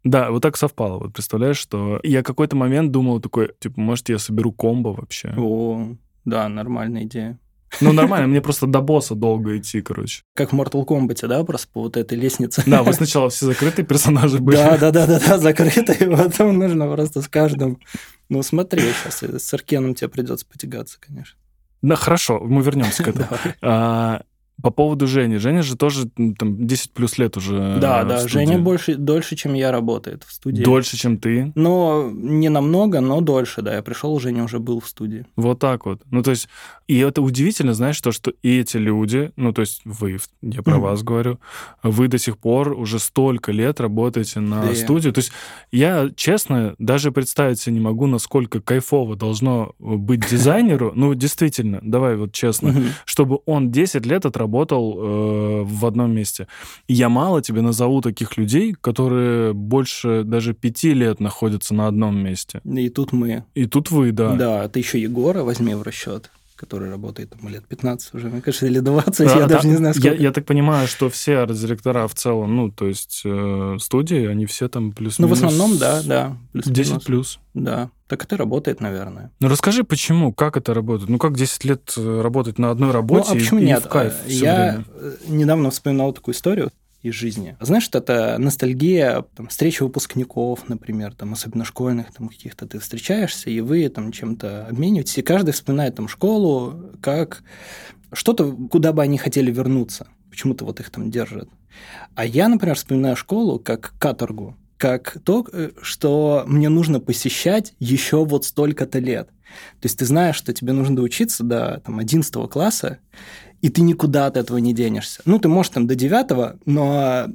Да, 0.03 0.31
вот 0.31 0.41
так 0.41 0.57
совпало. 0.57 0.99
Вот 0.99 1.13
представляешь, 1.13 1.57
что 1.57 1.99
я 2.03 2.23
какой-то 2.23 2.55
момент 2.55 2.91
думал 2.91 3.21
такой, 3.21 3.51
типа, 3.59 3.79
может, 3.79 4.09
я 4.09 4.19
соберу 4.19 4.51
комбо 4.51 4.89
вообще. 4.89 5.33
О, 5.37 5.95
да, 6.25 6.49
нормальная 6.49 7.03
идея. 7.03 7.39
Ну, 7.81 7.91
нормально, 7.91 8.27
мне 8.27 8.41
просто 8.41 8.67
до 8.67 8.81
босса 8.81 9.15
долго 9.15 9.57
идти, 9.57 9.81
короче. 9.81 10.23
Как 10.35 10.53
в 10.53 10.55
Mortal 10.55 10.85
Kombat, 10.85 11.27
да, 11.27 11.43
просто 11.43 11.67
по 11.73 11.81
вот 11.81 11.97
этой 11.97 12.17
лестнице. 12.17 12.63
Да, 12.65 12.83
вы 12.83 12.93
сначала 12.93 13.29
все 13.29 13.47
закрытые 13.47 13.85
персонажи 13.85 14.39
были. 14.39 14.57
Да, 14.57 14.77
да, 14.77 14.91
да, 14.91 15.07
да, 15.07 15.19
да, 15.19 15.37
закрыто, 15.37 15.93
и 15.93 16.05
потом 16.15 16.59
нужно 16.59 16.91
просто 16.91 17.21
с 17.21 17.27
каждым. 17.27 17.79
Ну, 18.29 18.43
смотри, 18.43 18.81
сейчас 18.81 19.23
с 19.23 19.53
Аркеном 19.53 19.95
тебе 19.95 20.09
придется 20.09 20.45
потягаться, 20.45 20.99
конечно. 20.99 21.37
Да, 21.81 21.95
хорошо, 21.95 22.39
мы 22.39 22.61
вернемся 22.61 23.03
к 23.03 23.07
этому. 23.07 24.23
По 24.61 24.69
поводу 24.69 25.07
Жени. 25.07 25.37
Женя 25.37 25.63
же 25.63 25.75
тоже 25.75 26.07
там 26.37 26.65
10 26.67 26.91
плюс 26.91 27.17
лет 27.17 27.35
уже 27.37 27.77
Да, 27.81 28.03
э, 28.03 28.05
да, 28.05 28.27
Женя 28.27 28.47
студии. 28.53 28.61
больше, 28.63 28.95
дольше, 28.95 29.35
чем 29.35 29.55
я 29.55 29.71
работает 29.71 30.23
в 30.23 30.31
студии. 30.31 30.63
Дольше, 30.63 30.95
чем 30.95 31.17
ты. 31.17 31.51
Но 31.55 32.09
не 32.13 32.49
намного, 32.49 33.01
но 33.01 33.19
дольше, 33.21 33.61
да. 33.63 33.73
Я 33.75 33.81
пришел, 33.81 34.17
Женя 34.19 34.43
уже 34.43 34.59
был 34.59 34.79
в 34.79 34.87
студии. 34.87 35.25
Вот 35.35 35.59
так 35.59 35.85
вот. 35.87 36.01
Ну, 36.11 36.21
то 36.21 36.29
есть, 36.31 36.47
и 36.87 36.99
это 36.99 37.21
удивительно, 37.23 37.73
знаешь, 37.73 37.99
то, 37.99 38.11
что 38.11 38.31
и 38.43 38.59
эти 38.59 38.77
люди, 38.77 39.31
ну, 39.37 39.53
то 39.53 39.61
есть 39.61 39.81
вы, 39.85 40.19
я 40.43 40.61
про 40.61 40.77
вас 40.77 41.01
говорю, 41.01 41.39
вы 41.81 42.07
до 42.07 42.19
сих 42.19 42.37
пор 42.37 42.73
уже 42.73 42.99
столько 42.99 43.51
лет 43.51 43.81
работаете 43.81 44.39
на 44.39 44.61
Да. 44.67 44.75
студию. 44.75 45.13
То 45.13 45.19
есть 45.19 45.31
я, 45.71 46.09
честно, 46.15 46.75
даже 46.77 47.11
представить 47.11 47.59
себе 47.59 47.73
не 47.73 47.81
могу, 47.81 48.05
насколько 48.05 48.61
кайфово 48.61 49.15
должно 49.15 49.73
быть 49.79 50.29
дизайнеру. 50.29 50.91
Ну, 50.95 51.15
действительно, 51.15 51.79
давай 51.81 52.15
вот 52.17 52.31
честно. 52.33 52.73
Чтобы 53.05 53.39
он 53.47 53.71
10 53.71 54.05
лет 54.05 54.25
отработал 54.27 54.42
э, 54.97 55.63
в 55.63 55.85
одном 55.85 56.11
месте. 56.11 56.47
И 56.87 56.93
я 56.93 57.09
мало 57.09 57.41
тебе 57.41 57.61
назову 57.61 58.01
таких 58.01 58.37
людей, 58.37 58.73
которые 58.79 59.53
больше 59.53 60.23
даже 60.23 60.53
пяти 60.53 60.93
лет 60.93 61.19
находятся 61.19 61.73
на 61.73 61.87
одном 61.87 62.17
месте. 62.17 62.61
И 62.63 62.89
тут 62.89 63.13
мы. 63.13 63.43
И 63.55 63.65
тут 63.65 63.91
вы, 63.91 64.11
да. 64.11 64.35
Да, 64.35 64.67
ты 64.67 64.79
еще 64.79 65.01
Егора 65.01 65.43
возьми 65.43 65.75
в 65.75 65.81
расчет, 65.81 66.31
который 66.55 66.89
работает 66.89 67.29
там 67.31 67.47
лет 67.49 67.65
15 67.67 68.13
уже, 68.15 68.29
мне 68.29 68.41
кажется, 68.41 68.65
или 68.67 68.79
20, 68.79 69.19
А, 69.21 69.23
я 69.23 69.39
да, 69.41 69.47
даже 69.55 69.67
не 69.67 69.75
знаю, 69.75 69.93
я, 69.95 70.01
сколько. 70.01 70.21
я 70.23 70.31
так 70.31 70.45
понимаю, 70.45 70.87
что 70.87 71.09
все 71.09 71.37
арт-директора 71.39 72.07
в 72.07 72.13
целом, 72.15 72.55
ну, 72.55 72.69
то 72.71 72.87
есть 72.87 73.21
э, 73.25 73.77
студии, 73.79 74.25
они 74.27 74.45
все 74.45 74.67
там 74.69 74.91
плюс 74.91 75.19
Ну, 75.19 75.27
в 75.27 75.33
основном, 75.33 75.77
да, 75.77 76.01
да. 76.03 76.37
плюс-минус. 76.51 76.77
10 76.77 77.03
плюс. 77.05 77.39
Да. 77.53 77.89
Так 78.07 78.23
это 78.25 78.37
работает, 78.37 78.79
наверное. 78.81 79.31
Ну, 79.39 79.47
расскажи, 79.49 79.83
почему, 79.83 80.31
как 80.33 80.57
это 80.57 80.73
работает? 80.73 81.09
Ну, 81.09 81.17
как 81.17 81.35
10 81.35 81.63
лет 81.65 81.93
э, 81.97 82.21
работать 82.21 82.59
на 82.59 82.69
одной 82.71 82.91
работе 82.91 83.25
ну, 83.29 83.33
а 83.33 83.35
и- 83.35 83.39
почему 83.39 83.59
и, 83.59 83.65
нет? 83.65 83.83
в 83.85 83.89
кайф 83.89 84.13
А, 84.25 84.29
Я 84.29 84.55
время? 84.55 84.85
э, 84.95 85.15
недавно 85.27 85.69
вспоминал 85.71 86.13
такую 86.13 86.35
историю 86.35 86.71
из 87.03 87.13
жизни. 87.13 87.55
Знаешь, 87.59 87.83
что 87.83 87.99
это 87.99 88.37
ностальгия, 88.39 89.23
там, 89.35 89.49
встречи 89.49 89.83
выпускников, 89.83 90.67
например, 90.69 91.13
там, 91.13 91.33
особенно 91.33 91.65
школьных, 91.65 92.13
там, 92.13 92.29
каких-то 92.29 92.65
ты 92.65 92.79
встречаешься, 92.79 93.49
и 93.49 93.59
вы 93.59 93.87
там 93.89 94.11
чем-то 94.11 94.67
обмениваетесь, 94.67 95.17
и 95.17 95.21
каждый 95.21 95.51
вспоминает 95.51 95.95
там 95.95 96.07
школу 96.07 96.91
как 97.01 97.43
что-то, 98.13 98.51
куда 98.71 98.93
бы 98.93 99.03
они 99.03 99.17
хотели 99.17 99.51
вернуться. 99.51 100.07
Почему-то 100.29 100.65
вот 100.65 100.79
их 100.79 100.89
там 100.89 101.11
держат. 101.11 101.49
А 102.15 102.25
я, 102.25 102.47
например, 102.47 102.75
вспоминаю 102.75 103.15
школу 103.15 103.59
как 103.59 103.93
каторгу, 103.99 104.55
как 104.83 105.15
то, 105.23 105.47
э, 105.53 105.69
что 105.81 106.43
мне 106.45 106.67
нужно 106.67 106.99
посещать 106.99 107.73
еще 107.79 108.25
вот 108.25 108.43
столько-то 108.43 108.99
лет. 108.99 109.27
То 109.79 109.85
есть 109.85 109.97
ты 109.97 110.05
знаешь, 110.05 110.35
что 110.35 110.51
тебе 110.51 110.73
нужно 110.73 110.97
доучиться 110.97 111.45
до 111.45 111.81
там, 111.85 111.99
11 111.99 112.49
класса, 112.49 112.99
и 113.61 113.69
ты 113.69 113.79
никуда 113.79 114.25
от 114.25 114.35
этого 114.35 114.57
не 114.57 114.73
денешься. 114.73 115.21
Ну, 115.23 115.39
ты 115.39 115.47
можешь 115.47 115.71
там 115.71 115.87
до 115.87 115.95
9, 115.95 116.59
но 116.65 117.27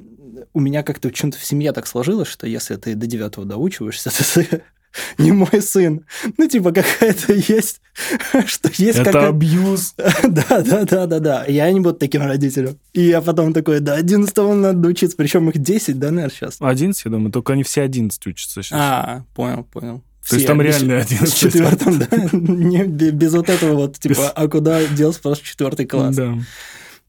у 0.53 0.59
меня 0.59 0.83
как-то 0.83 1.09
почему-то 1.09 1.39
в 1.39 1.43
семье 1.43 1.71
так 1.71 1.87
сложилось, 1.87 2.27
что 2.27 2.45
если 2.45 2.75
ты 2.75 2.93
до 2.93 3.07
9 3.07 3.47
доучиваешься, 3.47 4.11
то 4.15 4.23
ты 4.35 4.61
не 5.17 5.31
мой 5.31 5.61
сын. 5.61 6.05
Ну, 6.37 6.47
типа, 6.47 6.71
какая-то 6.71 7.33
есть, 7.33 7.81
что 8.45 8.69
есть 8.77 8.99
Это 8.99 9.27
абьюз. 9.27 9.93
да, 10.23 10.61
да, 10.61 10.83
да, 10.85 11.05
да, 11.05 11.19
да. 11.19 11.45
Я 11.47 11.71
не 11.71 11.79
буду 11.79 11.95
таким 11.95 12.23
родителем. 12.23 12.77
И 12.93 13.01
я 13.01 13.21
потом 13.21 13.53
такой, 13.53 13.79
до 13.79 13.93
11 13.95 14.35
надо 14.37 14.73
доучиться, 14.73 15.17
причем 15.17 15.49
их 15.49 15.57
10, 15.57 15.99
да, 15.99 16.11
наверное, 16.11 16.29
сейчас. 16.35 16.57
11, 16.59 17.05
я 17.05 17.11
думаю, 17.11 17.31
только 17.31 17.53
они 17.53 17.63
все 17.63 17.81
11 17.81 18.27
учатся 18.27 18.61
сейчас. 18.61 18.79
А, 18.79 19.23
понял, 19.35 19.63
понял. 19.63 20.03
То 20.27 20.35
есть 20.35 20.45
там 20.47 20.61
реально 20.61 21.01
С 21.01 21.11
11. 21.11 21.35
четвертым, 21.37 21.99
да? 21.99 22.07
Не, 22.33 22.83
бе- 22.83 23.09
без 23.09 23.33
вот 23.33 23.49
этого 23.49 23.73
вот, 23.75 23.97
типа, 23.97 24.29
а 24.29 24.47
куда 24.47 24.85
делся 24.85 25.19
просто 25.21 25.43
четвертый 25.43 25.87
класс? 25.87 26.15
Да. 26.15 26.37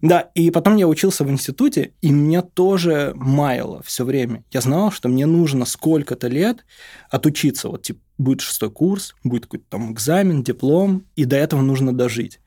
Да, 0.03 0.31
и 0.35 0.51
потом 0.51 0.77
я 0.77 0.89
учился 0.89 1.25
в 1.25 1.31
институте, 1.31 1.93
и 2.01 2.11
меня 2.11 2.43
тоже 2.43 3.13
маяло 3.15 3.83
все 3.83 4.05
время. 4.05 4.45
Я 4.51 4.63
знал, 4.63 4.91
что 4.91 5.09
мне 5.09 5.27
нужно 5.27 5.67
сколько-то 5.67 6.29
лет 6.29 6.65
отучиться. 7.11 7.69
Вот, 7.69 7.83
типа, 7.83 8.01
будет 8.17 8.41
шестой 8.41 8.71
курс, 8.71 9.15
будет 9.25 9.45
какой-то 9.45 9.65
там 9.69 9.93
экзамен, 9.93 10.43
диплом, 10.43 11.05
и 11.17 11.25
до 11.25 11.37
этого 11.37 11.61
нужно 11.61 11.93
дожить. 11.93 12.41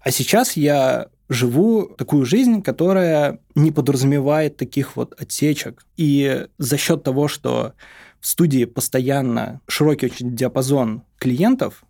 А 0.00 0.10
сейчас 0.10 0.56
я 0.56 1.08
живу 1.28 1.86
такую 1.96 2.24
жизнь, 2.24 2.62
которая 2.62 3.40
не 3.54 3.72
подразумевает 3.72 4.56
таких 4.56 4.96
вот 4.96 5.14
отсечек. 5.20 5.84
И 5.96 6.46
за 6.58 6.76
счет 6.76 7.02
того, 7.02 7.28
что 7.28 7.74
в 8.20 8.26
студии 8.26 8.64
постоянно 8.64 9.60
широкий 9.68 10.06
очень 10.06 10.34
диапазон 10.34 11.02
клиентов, 11.18 11.84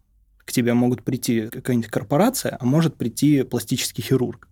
к 0.45 0.53
тебе 0.53 0.75
могут 0.75 1.03
прийти 1.03 1.49
какая-нибудь 1.49 1.91
корпорация, 1.91 2.57
а 2.61 2.65
может 2.65 2.97
прийти 2.97 3.43
пластический 3.43 4.03
хирург. 4.03 4.49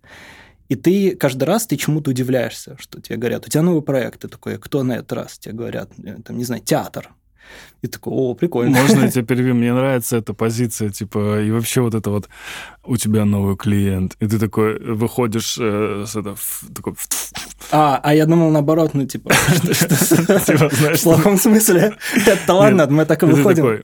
И 0.67 0.75
ты 0.75 1.15
каждый 1.15 1.43
раз 1.43 1.67
ты 1.67 1.77
чему-то 1.77 2.09
удивляешься, 2.09 2.75
что 2.79 2.99
тебе 2.99 3.17
говорят, 3.17 3.45
у 3.45 3.49
тебя 3.49 3.61
новый 3.61 3.81
проект, 3.81 4.21
ты 4.21 4.27
такой, 4.27 4.55
«А 4.55 4.57
кто 4.57 4.83
на 4.83 4.93
этот 4.93 5.13
раз? 5.13 5.37
Тебе 5.37 5.53
говорят, 5.53 5.91
э, 6.03 6.17
там, 6.25 6.37
не 6.37 6.43
знаю, 6.43 6.61
театр. 6.63 7.11
И 7.83 7.87
такой, 7.87 8.13
о, 8.13 8.33
прикольно. 8.33 8.81
Можно 8.81 9.01
я 9.01 9.11
тебя 9.11 9.23
перебью? 9.23 9.53
Мне 9.53 9.73
нравится 9.73 10.17
эта 10.17 10.33
позиция, 10.33 10.89
типа, 10.89 11.41
и 11.41 11.51
вообще 11.51 11.81
вот 11.81 11.93
это 11.93 12.09
вот, 12.09 12.29
у 12.83 12.97
тебя 12.97 13.25
новый 13.25 13.55
клиент, 13.55 14.15
и 14.19 14.27
ты 14.27 14.39
такой 14.39 14.79
выходишь 14.79 15.57
э, 15.59 16.05
с 16.07 16.15
это, 16.15 16.35
такой, 16.73 16.95
А, 17.71 17.99
а 18.03 18.15
я 18.15 18.25
думал 18.25 18.49
наоборот, 18.49 18.93
ну, 18.93 19.05
типа, 19.05 19.31
Типа, 19.61 20.69
в 20.69 21.03
плохом 21.03 21.37
смысле. 21.37 21.95
Это 22.25 22.53
ладно, 22.53 22.87
мы 22.89 23.05
так 23.05 23.21
и 23.21 23.25
выходим. 23.27 23.83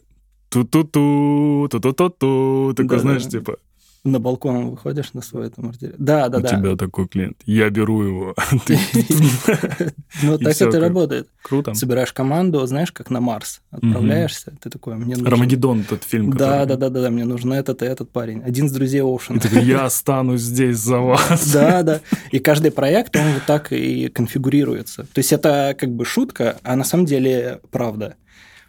ту-ту-ту, 0.49 1.67
ту-ту-ту-ту, 1.69 2.73
такой, 2.75 2.99
знаешь, 2.99 3.27
типа, 3.27 3.57
На 4.03 4.19
балкон 4.19 4.71
выходишь 4.71 5.13
на 5.13 5.21
свой 5.21 5.49
там 5.51 5.69
артель. 5.69 5.93
Да, 5.99 6.27
да, 6.27 6.39
у 6.39 6.41
да. 6.41 6.47
тебя 6.49 6.75
такой 6.75 7.07
клиент, 7.07 7.37
я 7.45 7.69
беру 7.69 8.01
его. 8.01 8.35
Ну, 10.23 10.37
так 10.37 10.59
это 10.59 10.79
работает. 10.79 11.29
Круто. 11.41 11.73
Собираешь 11.73 12.11
команду, 12.11 12.65
знаешь, 12.65 12.91
как 12.91 13.09
на 13.09 13.21
Марс. 13.21 13.61
Отправляешься, 13.69 14.53
ты 14.61 14.69
такой, 14.69 14.95
мне 14.95 15.15
нужен... 15.15 15.27
Армагеддон, 15.27 15.83
тот 15.83 16.03
фильм, 16.03 16.31
Да, 16.31 16.65
да, 16.65 16.75
да, 16.75 16.89
да, 16.89 17.01
да, 17.03 17.09
мне 17.09 17.25
нужен 17.25 17.53
этот 17.53 17.81
и 17.81 17.85
этот 17.85 18.09
парень. 18.09 18.41
Один 18.43 18.65
из 18.65 18.71
друзей 18.71 19.01
Оушена. 19.01 19.39
я 19.61 19.85
останусь 19.85 20.41
здесь 20.41 20.77
за 20.77 20.99
вас. 20.99 21.51
Да, 21.53 21.83
да. 21.83 22.01
И 22.31 22.39
каждый 22.39 22.71
проект, 22.71 23.15
он 23.15 23.33
вот 23.33 23.43
так 23.45 23.71
и 23.71 24.07
конфигурируется. 24.09 25.03
То 25.03 25.19
есть 25.19 25.31
это 25.31 25.75
как 25.77 25.91
бы 25.91 26.05
шутка, 26.05 26.57
а 26.63 26.75
на 26.75 26.83
самом 26.83 27.05
деле 27.05 27.59
правда. 27.71 28.15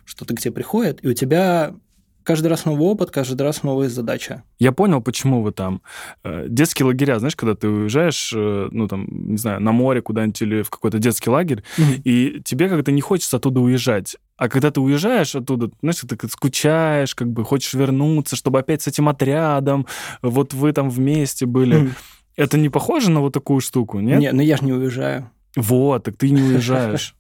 Что-то 0.05 0.35
к 0.35 0.40
тебе 0.40 0.53
приходит, 0.53 0.99
и 1.03 1.09
у 1.09 1.14
тебя 1.14 1.75
каждый 2.24 2.48
раз 2.48 2.64
новый 2.64 2.87
опыт, 2.87 3.11
каждый 3.11 3.42
раз 3.42 3.62
новая 3.62 3.88
задача. 3.88 4.42
Я 4.58 4.72
понял, 4.72 5.00
почему 5.00 5.42
вы 5.42 5.52
там. 5.52 5.82
Э, 6.24 6.46
Детские 6.48 6.87
лагеря, 6.87 7.18
знаешь, 7.18 7.37
когда 7.37 7.54
ты 7.54 7.68
уезжаешь, 7.68 8.32
э, 8.35 8.68
ну, 8.70 8.88
там, 8.88 9.06
не 9.11 9.37
знаю, 9.37 9.61
на 9.61 9.72
море 9.72 10.02
куда-нибудь 10.02 10.42
или 10.42 10.62
в 10.62 10.70
какой-то 10.70 10.98
детский 10.98 11.30
лагерь, 11.30 11.62
и 12.04 12.40
тебе 12.44 12.68
как-то 12.68 12.92
не 12.92 13.00
хочется 13.00 13.37
оттуда 13.37 13.61
уезжать. 13.61 14.16
А 14.37 14.48
когда 14.48 14.70
ты 14.70 14.80
уезжаешь 14.80 15.35
оттуда, 15.35 15.70
знаешь, 15.80 16.00
ты 16.00 16.06
так 16.06 16.30
скучаешь, 16.30 17.14
как 17.14 17.28
бы 17.30 17.44
хочешь 17.44 17.74
вернуться, 17.74 18.37
чтобы 18.37 18.58
опять 18.58 18.82
с 18.82 18.88
этим 18.88 19.08
отрядом, 19.08 19.87
вот 20.22 20.54
вы 20.54 20.72
там 20.72 20.90
вместе 20.90 21.46
были. 21.46 21.76
Мгм. 21.76 21.94
Это 22.37 22.58
не 22.58 22.68
похоже 22.68 23.11
на 23.11 23.20
вот 23.20 23.32
такую 23.32 23.61
штуку, 23.61 24.00
нет? 24.00 24.18
Не, 24.18 24.32
ну 24.32 24.42
я 24.42 24.56
же 24.56 24.64
не 24.64 24.72
уезжаю. 24.72 25.30
Вот, 25.54 26.04
так 26.04 26.16
ты 26.16 26.30
не 26.30 26.42
уезжаешь. 26.42 27.14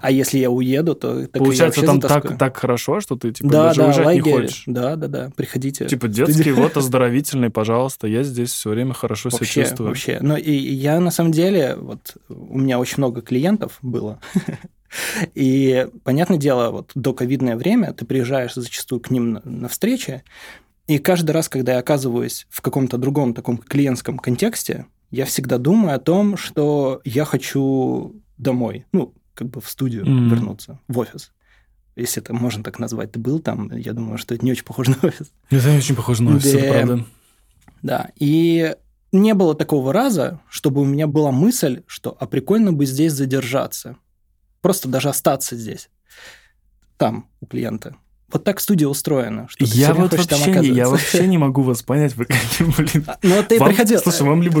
А 0.00 0.10
если 0.10 0.38
я 0.38 0.50
уеду, 0.50 0.94
то 0.94 1.22
так 1.26 1.32
Получается, 1.32 1.82
там 1.84 1.96
затаскаю. 1.96 2.22
так, 2.22 2.38
так 2.38 2.56
хорошо, 2.56 3.00
что 3.00 3.16
ты 3.16 3.32
типа 3.32 3.50
да, 3.50 3.64
даже 3.68 3.80
да, 3.80 3.86
уезжать 3.86 4.06
не 4.06 4.22
лагерь. 4.22 4.42
хочешь. 4.42 4.62
Да, 4.66 4.96
да, 4.96 5.08
да. 5.08 5.30
Приходите. 5.36 5.86
Типа 5.86 6.08
детский, 6.08 6.52
вот 6.52 6.76
оздоровительный, 6.76 7.50
пожалуйста, 7.50 8.06
я 8.06 8.22
здесь 8.22 8.52
все 8.52 8.70
время 8.70 8.94
хорошо 8.94 9.30
себя 9.30 9.40
Вообще, 9.40 9.62
чувствую. 9.64 9.88
вообще. 9.88 10.18
Но 10.20 10.36
и 10.36 10.52
и 10.52 10.74
я 10.74 11.00
на 11.00 11.10
самом 11.10 11.32
деле, 11.32 11.76
вот 11.76 12.16
у 12.28 12.58
меня 12.58 12.78
очень 12.78 12.98
много 12.98 13.20
клиентов 13.22 13.78
было. 13.82 14.20
И, 15.34 15.88
понятное 16.04 16.38
дело, 16.38 16.70
вот 16.70 16.92
до 16.94 17.12
ковидное 17.14 17.56
время 17.56 17.92
ты 17.92 18.04
приезжаешь 18.04 18.54
зачастую 18.54 19.00
к 19.00 19.10
ним 19.10 19.32
на, 19.32 19.42
на 19.44 19.68
встречи, 19.68 20.22
и 20.86 20.98
каждый 20.98 21.32
раз, 21.32 21.48
когда 21.48 21.72
я 21.72 21.78
оказываюсь 21.78 22.46
в 22.50 22.60
каком-то 22.60 22.98
другом 22.98 23.34
таком 23.34 23.56
клиентском 23.58 24.18
контексте, 24.18 24.86
я 25.10 25.24
всегда 25.24 25.58
думаю 25.58 25.96
о 25.96 25.98
том, 25.98 26.36
что 26.36 27.00
я 27.04 27.24
хочу 27.24 28.14
домой, 28.36 28.84
ну, 28.92 29.14
как 29.34 29.48
бы 29.50 29.60
в 29.60 29.68
студию 29.68 30.06
Мгм. 30.06 30.28
вернуться, 30.30 30.78
в 30.88 30.98
офис. 30.98 31.32
Если 31.96 32.20
это 32.22 32.34
можно 32.34 32.64
так 32.64 32.78
назвать. 32.80 33.12
Ты 33.12 33.20
был 33.20 33.38
там, 33.38 33.70
я 33.76 33.92
думаю, 33.92 34.18
что 34.18 34.34
это 34.34 34.44
не 34.44 34.50
очень 34.52 34.64
похоже 34.64 34.92
на 34.92 35.08
офис. 35.08 35.32
Это 35.50 35.70
не 35.70 35.76
очень 35.78 35.94
похоже 35.94 36.22
на 36.22 36.36
офис, 36.36 36.52
это 36.54 36.60
Да. 36.66 36.72
правда. 36.72 37.04
Да, 37.82 38.10
и 38.18 38.74
не 39.12 39.34
было 39.34 39.54
такого 39.54 39.92
раза, 39.92 40.40
чтобы 40.48 40.80
у 40.80 40.84
меня 40.84 41.06
была 41.06 41.30
мысль, 41.30 41.82
что 41.86 42.16
а 42.18 42.26
прикольно 42.26 42.72
бы 42.72 42.86
здесь 42.86 43.12
задержаться. 43.12 43.96
Просто 44.60 44.88
даже 44.88 45.08
остаться 45.10 45.56
здесь. 45.56 45.88
Там, 46.96 47.28
у 47.40 47.46
клиента. 47.46 47.96
Вот 48.34 48.42
так 48.42 48.58
студия 48.58 48.88
устроена. 48.88 49.46
Что 49.48 49.64
Я 49.64 49.94
вот 49.94 50.12
вообще, 50.12 50.50
не, 50.56 50.68
я 50.70 50.88
вообще 50.88 51.28
не 51.28 51.38
могу 51.38 51.62
вас 51.62 51.84
понять, 51.84 52.16
вы 52.16 52.24
какие, 52.24 52.66
блин. 52.66 53.06
Ну, 53.22 53.44
ты 53.44 53.60
Вам- 53.60 53.68
приходил. 53.68 54.00
Слушай, 54.00 54.26
вам 54.26 54.42
либо 54.42 54.60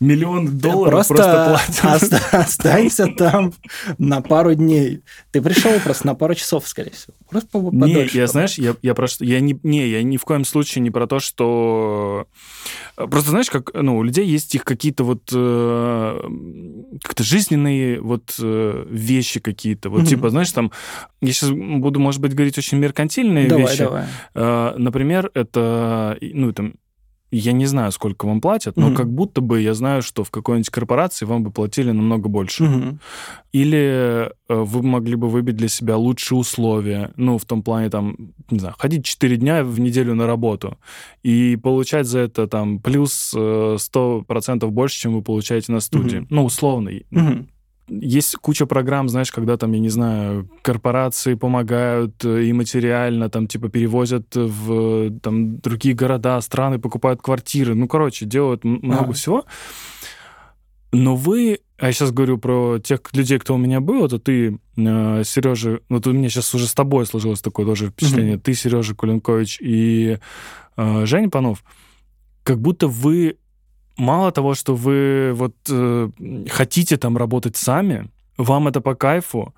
миллион 0.00 0.58
долларов 0.58 1.06
просто, 1.06 1.52
просто, 1.54 1.80
платят. 1.82 2.02
оста- 2.02 2.38
останься 2.40 3.06
там 3.06 3.54
на 3.98 4.22
пару 4.22 4.54
дней. 4.56 5.04
Ты 5.30 5.40
пришел 5.40 5.70
просто 5.84 6.08
на 6.08 6.16
пару 6.16 6.34
часов, 6.34 6.66
скорее 6.66 6.90
всего. 6.90 7.14
Просто 7.32 7.48
по- 7.58 7.70
Не, 7.72 8.06
я, 8.12 8.26
знаешь, 8.26 8.58
я, 8.58 8.76
я 8.82 8.94
про 8.94 9.06
что... 9.06 9.24
Я 9.24 9.40
не, 9.40 9.58
не, 9.62 9.88
я 9.88 10.02
ни 10.02 10.18
в 10.18 10.24
коем 10.24 10.44
случае 10.44 10.82
не 10.82 10.90
про 10.90 11.06
то, 11.06 11.18
что... 11.18 12.26
Просто, 12.96 13.30
знаешь, 13.30 13.48
как, 13.50 13.70
ну, 13.74 13.96
у 13.96 14.02
людей 14.02 14.26
есть 14.26 14.54
их 14.54 14.64
какие-то 14.64 15.02
вот 15.04 15.30
э, 15.32 16.20
как-то 17.02 17.22
жизненные 17.22 18.00
вот 18.00 18.36
э, 18.38 18.86
вещи 18.90 19.40
какие-то. 19.40 19.88
Вот, 19.88 20.00
Мгм. 20.00 20.08
типа, 20.08 20.30
знаешь, 20.30 20.52
там... 20.52 20.70
Я 21.22 21.32
сейчас 21.32 21.50
буду, 21.50 22.00
может 22.00 22.20
быть, 22.20 22.34
говорить 22.34 22.58
очень 22.58 22.78
меркантильные 22.78 23.48
Давай, 23.48 23.64
вещи. 23.64 23.78
давай. 23.78 24.04
Э, 24.34 24.74
например, 24.76 25.30
это, 25.34 26.18
ну, 26.20 26.52
там, 26.52 26.74
я 27.38 27.52
не 27.52 27.66
знаю, 27.66 27.92
сколько 27.92 28.26
вам 28.26 28.40
платят, 28.40 28.76
но 28.76 28.88
Мгм. 28.88 28.96
как 28.96 29.10
будто 29.12 29.40
бы 29.40 29.60
я 29.60 29.74
знаю, 29.74 30.02
что 30.02 30.22
в 30.22 30.30
какой-нибудь 30.30 30.68
корпорации 30.70 31.24
вам 31.24 31.42
бы 31.42 31.50
платили 31.50 31.90
намного 31.90 32.28
больше. 32.28 32.64
Мгм. 32.64 33.00
Или 33.52 34.30
э, 34.48 34.54
вы 34.54 34.82
могли 34.82 35.16
бы 35.16 35.28
выбить 35.28 35.56
для 35.56 35.68
себя 35.68 35.96
лучшие 35.96 36.38
условия, 36.38 37.12
ну, 37.16 37.38
в 37.38 37.44
том 37.44 37.62
плане, 37.62 37.88
там, 37.90 38.16
не 38.50 38.58
знаю, 38.58 38.74
ходить 38.78 39.04
4 39.04 39.36
дня 39.36 39.64
в 39.64 39.80
неделю 39.80 40.14
на 40.14 40.26
работу 40.26 40.78
и 41.22 41.56
получать 41.56 42.06
за 42.06 42.20
это, 42.20 42.46
там, 42.46 42.78
плюс 42.78 43.32
э, 43.34 43.76
100% 43.78 44.70
больше, 44.70 45.00
чем 45.00 45.14
вы 45.14 45.22
получаете 45.22 45.72
на 45.72 45.80
студии. 45.80 46.18
Мгм. 46.18 46.26
Ну, 46.30 46.44
условно. 46.44 46.90
Мгм. 47.10 47.48
Есть 47.88 48.36
куча 48.36 48.64
программ, 48.66 49.08
знаешь, 49.08 49.32
когда 49.32 49.56
там, 49.56 49.72
я 49.72 49.78
не 49.80 49.88
знаю, 49.88 50.48
корпорации 50.62 51.34
помогают 51.34 52.24
э, 52.24 52.44
и 52.44 52.52
материально, 52.52 53.28
там, 53.28 53.46
типа, 53.48 53.68
перевозят 53.68 54.34
в 54.34 54.72
э, 54.72 55.10
там, 55.20 55.58
другие 55.58 55.94
города, 55.94 56.40
страны, 56.40 56.78
покупают 56.78 57.20
квартиры. 57.20 57.74
Ну, 57.74 57.88
короче, 57.88 58.24
делают 58.24 58.64
много 58.64 59.02
Ага. 59.04 59.12
всего. 59.12 59.44
Но 60.92 61.16
вы, 61.16 61.60
а 61.78 61.86
я 61.86 61.92
сейчас 61.92 62.12
говорю 62.12 62.38
про 62.38 62.78
тех 62.78 63.00
людей, 63.14 63.38
кто 63.38 63.54
у 63.54 63.58
меня 63.58 63.80
был, 63.80 64.04
это 64.04 64.18
ты, 64.18 64.58
э, 64.76 65.22
Сережа, 65.24 65.80
вот 65.88 66.06
у 66.06 66.12
меня 66.12 66.28
сейчас 66.28 66.54
уже 66.54 66.66
с 66.66 66.74
тобой 66.74 67.06
сложилось 67.06 67.40
такое 67.40 67.64
тоже 67.64 67.88
впечатление, 67.88 68.38
ты, 68.38 68.52
Сережа 68.54 68.94
Куленкович 68.94 69.58
и 69.60 70.18
э, 70.76 71.06
Женя 71.06 71.30
Панов, 71.30 71.64
как 72.44 72.60
будто 72.60 72.88
вы 72.88 73.38
мало 73.96 74.32
того, 74.32 74.54
что 74.54 74.74
вы 74.74 75.32
вот 75.34 75.54
э, 75.68 76.10
хотите 76.48 76.96
там 76.96 77.16
работать 77.16 77.56
сами, 77.56 78.10
вам 78.36 78.68
это 78.68 78.80
по 78.80 78.94
кайфу, 78.94 79.54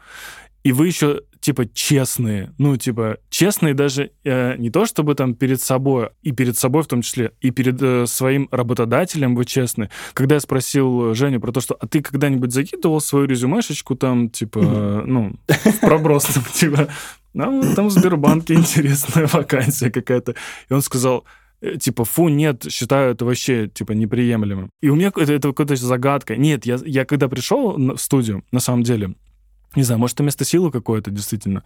и 0.62 0.72
вы 0.72 0.86
еще 0.86 1.22
типа 1.40 1.66
честные, 1.74 2.54
ну 2.56 2.74
типа 2.78 3.18
честные 3.28 3.74
даже 3.74 4.12
э, 4.24 4.56
не 4.56 4.70
то 4.70 4.86
чтобы 4.86 5.14
там 5.14 5.34
перед 5.34 5.60
собой 5.60 6.08
и 6.22 6.32
перед 6.32 6.56
собой 6.56 6.82
в 6.82 6.86
том 6.86 7.02
числе 7.02 7.32
и 7.42 7.50
перед 7.50 7.82
э, 7.82 8.06
своим 8.06 8.48
работодателем 8.50 9.36
вы 9.36 9.44
честны. 9.44 9.90
Когда 10.14 10.36
я 10.36 10.40
спросил 10.40 11.14
Женю 11.14 11.40
про 11.40 11.52
то, 11.52 11.60
что 11.60 11.76
а 11.78 11.86
ты 11.86 12.00
когда-нибудь 12.00 12.50
закидывал 12.50 13.02
свою 13.02 13.26
резюмешечку 13.26 13.94
там 13.94 14.30
типа 14.30 14.58
э, 14.58 15.02
ну 15.04 15.34
в 15.46 15.80
проброс 15.80 16.28
типа? 16.54 16.88
Ну, 17.34 17.74
там 17.74 17.88
в 17.88 17.90
Сбербанке 17.90 18.54
интересная 18.54 19.26
вакансия 19.32 19.90
какая-то, 19.90 20.36
и 20.70 20.72
он 20.72 20.80
сказал 20.80 21.24
типа, 21.80 22.04
фу, 22.04 22.28
нет, 22.28 22.64
считаю 22.70 23.12
это 23.12 23.24
вообще, 23.24 23.68
типа, 23.68 23.92
неприемлемым. 23.92 24.70
И 24.82 24.88
у 24.88 24.94
меня 24.96 25.08
это, 25.08 25.32
это 25.32 25.48
какая-то 25.48 25.76
загадка. 25.76 26.36
Нет, 26.36 26.66
я, 26.66 26.78
я 26.84 27.04
когда 27.04 27.28
пришел 27.28 27.76
в 27.76 27.98
студию, 27.98 28.44
на 28.52 28.60
самом 28.60 28.82
деле, 28.82 29.14
не 29.76 29.82
знаю, 29.82 29.98
может, 29.98 30.14
это 30.16 30.22
место 30.24 30.44
силы 30.44 30.70
какое-то, 30.70 31.10
действительно. 31.10 31.62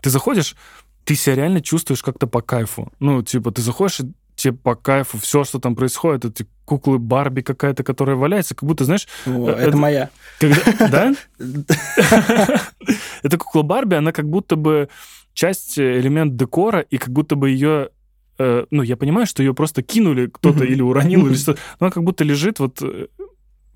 Ты 0.00 0.10
заходишь, 0.10 0.56
ты 1.04 1.14
себя 1.14 1.36
реально 1.36 1.60
чувствуешь 1.60 2.02
как-то 2.02 2.26
по 2.26 2.40
кайфу. 2.40 2.92
Ну, 3.00 3.22
типа, 3.22 3.50
ты 3.50 3.60
заходишь, 3.62 4.00
и 4.00 4.04
тебе 4.36 4.54
по 4.54 4.74
кайфу 4.74 5.18
все, 5.18 5.44
что 5.44 5.58
там 5.58 5.74
происходит, 5.74 6.24
эти 6.24 6.46
куклы 6.64 6.98
Барби 6.98 7.42
какая-то, 7.42 7.82
которая 7.84 8.16
валяется, 8.16 8.54
как 8.54 8.66
будто, 8.66 8.84
знаешь, 8.84 9.06
О, 9.26 9.48
Э, 9.48 9.52
это 9.52 9.62
это- 9.68 9.76
моя. 9.76 10.10
когда... 10.38 10.56
Да? 10.88 11.14
Эта 13.22 13.38
кукла 13.38 13.62
Барби, 13.62 13.94
она 13.96 14.12
как 14.12 14.28
будто 14.28 14.56
бы 14.56 14.88
часть, 15.34 15.78
э, 15.78 16.00
элемент 16.00 16.36
декора, 16.36 16.80
и 16.80 16.96
как 16.98 17.10
будто 17.10 17.36
бы 17.36 17.50
ее 17.50 17.90
э, 18.38 18.64
ну, 18.70 18.82
я 18.82 18.96
понимаю, 18.96 19.26
что 19.26 19.42
ее 19.42 19.54
просто 19.54 19.82
кинули 19.82 20.26
кто-то 20.26 20.64
или 20.64 20.82
уронил, 20.82 21.20
или 21.20 21.28
Мгм. 21.30 21.36
что 21.42 21.52
но 21.80 21.86
она 21.86 21.90
как 21.90 22.02
будто 22.02 22.24
лежит 22.24 22.58
вот 22.58 22.78
э, 22.82 23.06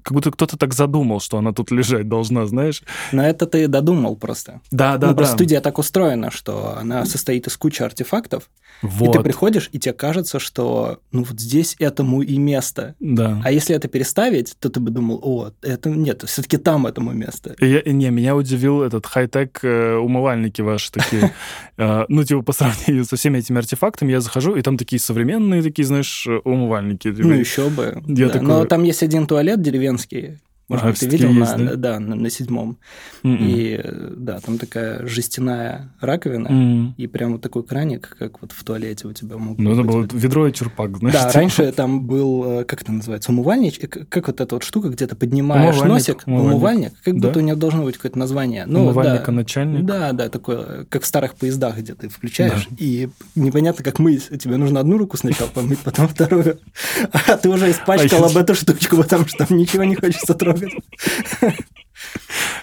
как 0.07 0.13
будто 0.15 0.31
кто-то 0.31 0.57
так 0.57 0.73
задумал, 0.73 1.19
что 1.21 1.37
она 1.39 1.53
тут 1.53 1.73
лежать 1.73 2.09
должна, 2.09 2.47
знаешь? 2.47 2.83
Но 3.11 3.25
это 3.27 3.45
ты 3.47 3.67
додумал 3.67 4.15
просто. 4.15 4.61
Да, 4.71 4.99
да, 4.99 5.09
ну, 5.09 5.13
да. 5.13 5.17
просто 5.17 5.35
студия 5.35 5.61
так 5.61 5.79
устроена, 5.79 6.31
что 6.31 6.77
она 6.79 7.05
состоит 7.07 7.49
из 7.49 7.57
кучи 7.57 7.83
артефактов, 7.83 8.49
Вот. 8.83 9.09
и 9.09 9.19
ты 9.19 9.25
приходишь, 9.25 9.69
и 9.73 9.81
тебе 9.81 9.95
кажется, 9.95 10.39
что 10.39 11.01
ну 11.11 11.25
вот 11.25 11.41
здесь 11.41 11.75
этому 11.81 12.23
и 12.23 12.39
место. 12.39 12.95
Да. 13.01 13.43
А 13.45 13.51
если 13.51 13.75
это 13.75 13.89
переставить, 13.89 14.55
то 14.61 14.69
ты 14.71 14.79
бы 14.79 14.91
думал, 14.93 15.19
о, 15.25 15.51
это 15.63 15.91
нет, 15.91 16.23
все-таки 16.27 16.57
там 16.57 16.87
этому 16.87 17.11
место. 17.13 17.57
И 17.59 17.67
я- 17.67 17.83
не, 17.93 18.11
меня 18.11 18.37
удивил 18.37 18.83
этот 18.83 19.07
хай-тек 19.07 19.59
э, 19.65 19.97
умывальники 19.97 20.61
ваши 20.63 20.93
такие. 20.93 21.33
Э, 21.79 22.05
Ну, 22.09 22.25
типа, 22.25 22.41
по 22.43 22.53
сравнению 22.53 23.05
со 23.05 23.17
всеми 23.17 23.39
этими 23.39 23.59
артефактами, 23.59 24.13
я 24.13 24.21
захожу, 24.21 24.55
и 24.57 24.63
там 24.63 24.79
такие 24.79 24.99
современные, 25.01 25.63
такие, 25.63 25.85
знаешь, 25.85 26.27
э, 26.27 26.39
умывальники. 26.45 27.09
Ну, 27.09 27.35
еще 27.35 27.69
бы. 27.69 28.03
Я 28.07 28.29
такой- 28.31 28.49
Но 28.49 28.65
там 28.65 28.83
есть 28.85 29.03
один 29.03 29.27
туалет 29.27 29.61
деревенский. 29.61 29.96
que 30.05 30.37
Может 30.69 30.85
А, 30.85 30.89
быть, 30.89 30.99
ты 30.99 31.07
всё-таки 31.09 31.27
видел 31.29 31.41
есть, 31.41 31.57
на, 31.57 31.65
да? 31.65 31.77
да, 31.77 32.01
на, 32.01 32.15
на 32.17 32.29
седьмом. 32.31 32.79
Мгм. 33.23 33.37
И 33.41 33.81
э, 33.83 34.13
да, 34.17 34.41
там 34.41 34.59
такая 34.59 35.07
жестяная 35.07 35.93
раковина, 36.01 36.49
Мгм. 36.51 36.95
и 36.97 37.07
прям 37.07 37.33
вот 37.33 37.41
такой 37.43 37.63
краник, 37.63 38.17
как 38.19 38.41
вот 38.43 38.51
в 38.51 38.65
туалете 38.65 39.07
у 39.07 39.13
тебя 39.13 39.37
могут 39.39 39.59
Ну, 39.61 39.73
это 39.73 39.83
быть. 39.83 39.91
было 39.93 40.01
вот. 40.03 40.13
ведро 40.13 40.49
и 40.49 40.53
чурпак, 40.53 40.97
знаешь. 40.99 41.15
Да, 41.15 41.29
типа. 41.29 41.39
раньше 41.39 41.71
там 41.73 42.07
был, 42.07 42.61
э, 42.61 42.65
как 42.65 42.83
это 42.83 42.91
называется, 42.91 43.31
умывальнич, 43.31 43.79
э, 43.81 43.87
как 43.87 44.27
вот 44.27 44.41
эта 44.41 44.57
вот 44.57 44.65
штука, 44.65 44.89
где 44.89 45.07
ты 45.07 45.15
поднимаешь 45.15 45.77
Умывальник, 45.77 45.93
носик, 45.95 46.23
умывальник. 46.27 46.53
умывальник, 46.55 46.93
как 47.05 47.15
Да. 47.21 47.29
будто 47.29 47.39
у 47.39 47.43
него 47.43 47.57
должно 47.57 47.85
быть 47.85 47.97
какое-то 47.97 48.19
название. 48.19 48.65
Ну, 48.67 48.81
Умывальника 48.83 49.27
да. 49.27 49.33
начальник. 49.33 49.85
Да, 49.85 50.13
да, 50.13 50.29
такое, 50.29 50.85
как 50.87 51.03
в 51.03 51.07
старых 51.07 51.37
поездах, 51.37 51.79
где 51.79 51.95
ты 51.95 52.09
включаешь, 52.09 52.69
и 52.77 53.09
непонятно, 53.37 53.85
как 53.85 54.01
мыть. 54.01 54.29
Тебе 54.41 54.57
нужно 54.57 54.81
одну 54.81 54.99
руку 54.99 55.17
сначала 55.17 55.49
помыть, 55.49 55.79
потом 55.79 56.09
вторую. 56.09 56.59
А 57.29 57.37
ты 57.37 57.49
уже 57.51 57.71
испачкал 57.71 58.25
А 58.25 58.27
об 58.29 58.37
эту 58.37 58.55
штучку, 58.57 58.97
потому 58.97 59.27
что 59.29 59.47
там 59.47 59.57
ничего 59.57 59.85
не 59.85 59.95
хочется 59.95 60.35
трогать. 60.35 60.56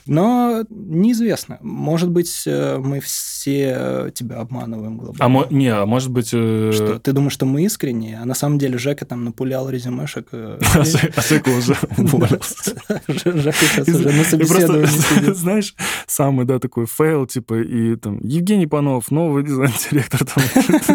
Но 0.05 0.63
неизвестно. 0.69 1.57
Может 1.61 2.09
быть, 2.09 2.43
э, 2.45 2.77
мы 2.77 2.99
все 2.99 3.73
э, 3.77 4.11
тебя 4.13 4.37
обманываем 4.37 4.97
глобально. 4.97 5.25
А 5.25 5.29
мо- 5.29 5.47
не, 5.49 5.69
а 5.69 5.85
может 5.85 6.11
быть... 6.11 6.29
э, 6.33 6.71
Что, 6.73 6.99
ты 6.99 7.13
думаешь, 7.13 7.33
что 7.33 7.45
мы 7.45 7.63
искренние, 7.63 8.19
а 8.21 8.25
на 8.25 8.35
самом 8.35 8.57
деле 8.59 8.77
Жека 8.77 9.05
там 9.05 9.23
напулял 9.23 9.69
резюмешек. 9.69 10.27
э, 10.33 10.59
А 10.75 10.85
Се- 10.85 11.11
а 11.45 11.49
уже 11.57 11.75
уволился. 11.97 12.75
Жека 13.07 13.53
сейчас 13.53 13.87
уже 13.87 14.11
на 14.11 14.23
собеседовании 14.23 15.33
знаешь, 15.33 15.73
самый, 16.05 16.45
да, 16.45 16.59
такой 16.59 16.85
фейл, 16.85 17.25
типа, 17.25 17.55
и 17.61 17.95
там 17.95 18.19
Евгений 18.23 18.67
Панов, 18.67 19.09
новый 19.09 19.43
дизайн-директор. 19.43 20.21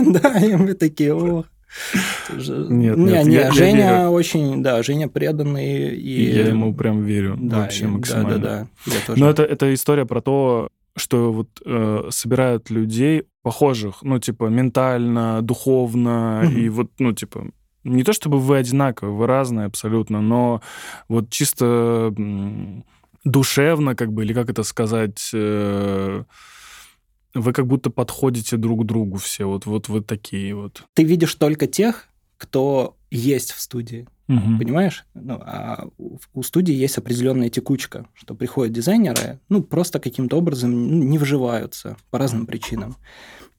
Да, 0.04 0.38
и 0.38 0.54
мы 0.54 0.74
такие, 0.74 1.14
о. 1.14 1.44
Нет, 2.30 2.96
не, 2.96 3.04
нет, 3.12 3.26
не, 3.26 3.34
я- 3.34 3.40
я 3.46 3.52
Женя 3.52 3.98
верю. 3.98 4.08
очень, 4.10 4.62
да, 4.62 4.82
Женя 4.82 5.08
преданный 5.08 5.94
и... 5.96 6.30
Я 6.32 6.48
ему 6.48 6.74
прям 6.74 7.02
верю 7.04 7.36
да, 7.38 7.58
вообще 7.60 7.84
и- 7.84 7.88
максимально. 7.88 8.38
Да, 8.38 8.38
да, 8.38 8.68
да. 8.86 8.94
Я 8.94 9.00
тоже. 9.06 9.20
Но 9.20 9.30
это, 9.30 9.42
это 9.44 9.72
история 9.74 10.06
про 10.06 10.20
то, 10.20 10.68
что 10.96 11.32
вот 11.32 11.48
э, 11.64 12.08
собирают 12.10 12.70
людей 12.70 13.24
похожих, 13.42 13.98
ну, 14.02 14.18
типа, 14.18 14.46
ментально, 14.46 15.40
духовно, 15.42 16.42
и 16.54 16.68
вот, 16.68 16.90
ну, 16.98 17.12
типа, 17.12 17.46
не 17.84 18.02
то 18.02 18.12
чтобы 18.12 18.38
вы 18.40 18.56
одинаковые, 18.58 19.14
вы 19.14 19.26
разные 19.26 19.66
абсолютно, 19.66 20.20
но 20.20 20.60
вот 21.08 21.30
чисто 21.30 22.12
душевно, 23.24 23.94
как 23.94 24.12
бы, 24.12 24.24
или 24.24 24.32
как 24.32 24.50
это 24.50 24.62
сказать, 24.64 25.30
э, 25.32 26.24
вы 27.34 27.52
как 27.52 27.66
будто 27.66 27.90
подходите 27.90 28.56
друг 28.56 28.82
к 28.82 28.86
другу 28.86 29.18
все, 29.18 29.46
вот, 29.46 29.66
вот 29.66 29.88
вы 29.88 30.02
такие 30.02 30.54
вот. 30.54 30.82
Ты 30.94 31.04
видишь 31.04 31.34
только 31.34 31.66
тех, 31.66 32.08
кто 32.36 32.96
есть 33.10 33.52
в 33.52 33.60
студии. 33.60 34.06
Мгм. 34.28 34.58
Понимаешь? 34.58 35.06
Ну, 35.14 35.34
а 35.40 35.88
у 36.34 36.42
студии 36.42 36.74
есть 36.74 36.98
определенная 36.98 37.48
текучка, 37.48 38.06
что 38.12 38.34
приходят 38.34 38.74
дизайнеры, 38.74 39.40
ну, 39.48 39.62
просто 39.62 40.00
каким-то 40.00 40.36
образом 40.36 41.08
не 41.08 41.18
вживаются 41.18 41.96
по 42.10 42.18
разным 42.18 42.46
причинам. 42.46 42.96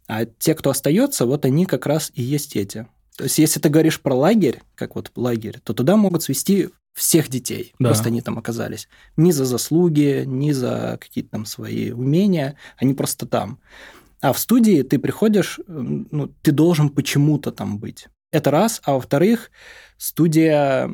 А 0.07 0.25
те, 0.25 0.53
кто 0.53 0.69
остается, 0.69 1.25
вот 1.25 1.45
они 1.45 1.65
как 1.65 1.85
раз 1.87 2.11
и 2.13 2.21
есть 2.21 2.55
эти. 2.55 2.87
То 3.19 3.25
есть, 3.25 3.37
если 3.37 3.59
ты 3.59 3.67
говоришь 3.67 3.99
про 3.99 4.15
лагерь, 4.15 4.61
как 4.75 4.95
вот 4.95 5.11
лагерь, 5.17 5.59
то 5.61 5.73
туда 5.73 5.97
могут 5.97 6.23
свести 6.23 6.69
всех 6.93 7.27
детей. 7.27 7.73
Да. 7.77 7.89
Просто 7.89 8.07
они 8.07 8.21
там 8.21 8.37
оказались. 8.37 8.87
Ни 9.17 9.31
за 9.31 9.43
заслуги, 9.43 10.23
ни 10.25 10.53
за 10.53 10.97
какие-то 11.01 11.31
там 11.31 11.45
свои 11.45 11.91
умения, 11.91 12.55
они 12.77 12.93
просто 12.93 13.25
там. 13.25 13.59
А 14.21 14.31
в 14.31 14.39
студии 14.39 14.83
ты 14.83 14.99
приходишь, 14.99 15.59
ну, 15.67 16.33
ты 16.41 16.53
должен 16.53 16.87
почему-то 16.87 17.51
там 17.51 17.77
быть. 17.77 18.07
Это 18.31 18.51
раз. 18.51 18.79
А 18.85 18.93
во-вторых, 18.93 19.51
студия, 19.97 20.89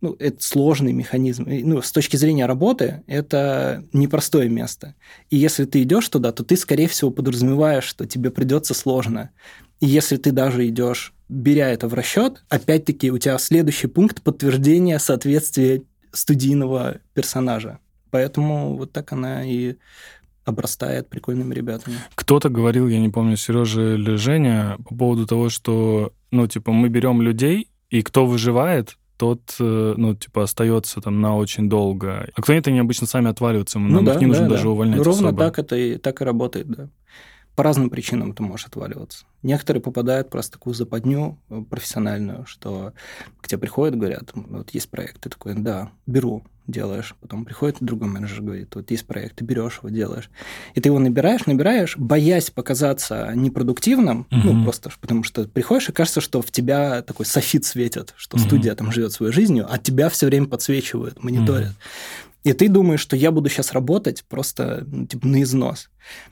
ну, 0.00 0.16
это 0.18 0.42
сложный 0.42 0.92
механизм. 0.92 1.44
Ну, 1.46 1.82
с 1.82 1.92
точки 1.92 2.16
зрения 2.16 2.46
работы, 2.46 3.02
это 3.06 3.84
непростое 3.92 4.48
место. 4.48 4.94
И 5.28 5.36
если 5.36 5.64
ты 5.64 5.82
идешь 5.82 6.08
туда, 6.08 6.32
то 6.32 6.44
ты, 6.44 6.56
скорее 6.56 6.88
всего, 6.88 7.10
подразумеваешь, 7.10 7.84
что 7.84 8.06
тебе 8.06 8.30
придется 8.30 8.74
сложно. 8.74 9.30
И 9.80 9.86
если 9.86 10.16
ты 10.16 10.32
даже 10.32 10.66
идешь, 10.68 11.12
беря 11.28 11.68
это 11.68 11.88
в 11.88 11.94
расчет, 11.94 12.44
опять-таки 12.48 13.10
у 13.10 13.18
тебя 13.18 13.38
следующий 13.38 13.86
пункт 13.86 14.22
подтверждения 14.22 14.98
соответствия 14.98 15.82
студийного 16.12 16.98
персонажа. 17.14 17.78
Поэтому 18.10 18.76
вот 18.76 18.92
так 18.92 19.12
она 19.12 19.44
и 19.44 19.76
обрастает 20.44 21.08
прикольными 21.08 21.54
ребятами. 21.54 21.96
Кто-то 22.14 22.48
говорил, 22.48 22.88
я 22.88 22.98
не 22.98 23.08
помню, 23.08 23.36
Сережа 23.36 23.94
или 23.94 24.16
Женя, 24.16 24.76
по 24.88 24.94
поводу 24.94 25.26
того, 25.26 25.48
что, 25.48 26.12
ну, 26.30 26.46
типа, 26.46 26.72
мы 26.72 26.88
берем 26.88 27.22
людей, 27.22 27.70
и 27.90 28.02
кто 28.02 28.26
выживает, 28.26 28.96
тот, 29.20 29.54
э, 29.60 29.94
ну, 29.98 30.14
типа, 30.14 30.44
остается 30.44 31.02
там 31.02 31.20
на 31.20 31.36
очень 31.36 31.68
долго. 31.68 32.26
А 32.34 32.40
кто 32.40 32.54
нет, 32.54 32.66
они 32.68 32.78
обычно 32.78 33.06
сами 33.06 33.28
отваливаются, 33.28 33.78
нам 33.78 33.92
Ну 33.92 34.02
да, 34.02 34.14
их 34.14 34.20
не 34.22 34.26
нужно 34.26 34.44
да, 34.44 34.50
даже 34.52 34.62
да. 34.62 34.68
увольнять 34.70 35.00
Ровно 35.00 35.28
особо. 35.28 35.44
так 35.44 35.58
это 35.58 35.76
и, 35.76 35.98
так 35.98 36.22
и 36.22 36.24
работает, 36.24 36.68
да. 36.68 36.88
По 37.54 37.62
разным 37.62 37.90
причинам 37.90 38.32
ты 38.32 38.42
можешь 38.42 38.66
отваливаться. 38.66 39.26
Некоторые 39.42 39.82
попадают 39.82 40.30
просто 40.30 40.52
в 40.52 40.58
такую 40.58 40.72
западню 40.72 41.38
э, 41.50 41.62
профессиональную, 41.68 42.46
что 42.46 42.94
к 43.42 43.48
тебе 43.48 43.58
приходят, 43.58 43.98
говорят, 43.98 44.30
вот 44.32 44.70
есть 44.70 44.88
проект, 44.88 45.20
ты 45.20 45.28
такой, 45.28 45.52
да, 45.52 45.90
беру, 46.06 46.42
делаешь. 46.70 47.14
Потом 47.20 47.44
приходит 47.44 47.78
другой 47.80 48.08
менеджер, 48.08 48.42
говорит, 48.42 48.74
вот 48.74 48.90
есть 48.90 49.06
проект, 49.06 49.36
ты 49.36 49.44
берешь 49.44 49.78
его, 49.82 49.88
делаешь. 49.90 50.30
И 50.74 50.80
ты 50.80 50.88
его 50.88 50.98
набираешь, 50.98 51.46
набираешь, 51.46 51.96
боясь 51.96 52.50
показаться 52.50 53.32
непродуктивным, 53.34 54.26
ну, 54.30 54.52
Мгм. 54.52 54.64
просто 54.64 54.90
потому 55.00 55.22
что 55.22 55.46
приходишь 55.48 55.88
и 55.88 55.92
кажется, 55.92 56.20
что 56.20 56.42
в 56.42 56.50
тебя 56.50 57.02
такой 57.02 57.26
софит 57.26 57.64
светит, 57.64 58.14
что 58.16 58.36
Мгм. 58.36 58.46
студия 58.46 58.74
там 58.74 58.92
живет 58.92 59.12
своей 59.12 59.32
жизнью, 59.32 59.66
а 59.68 59.78
тебя 59.78 60.08
все 60.08 60.26
время 60.26 60.46
подсвечивают, 60.46 61.22
мониторят. 61.22 61.72
И 62.42 62.54
ты 62.54 62.68
думаешь, 62.68 63.00
что 63.00 63.16
я 63.16 63.32
буду 63.32 63.50
сейчас 63.50 63.72
работать 63.72 64.24
просто 64.26 64.84
ну, 64.86 65.06
типа, 65.06 65.26
на 65.26 65.42
износ. 65.42 65.90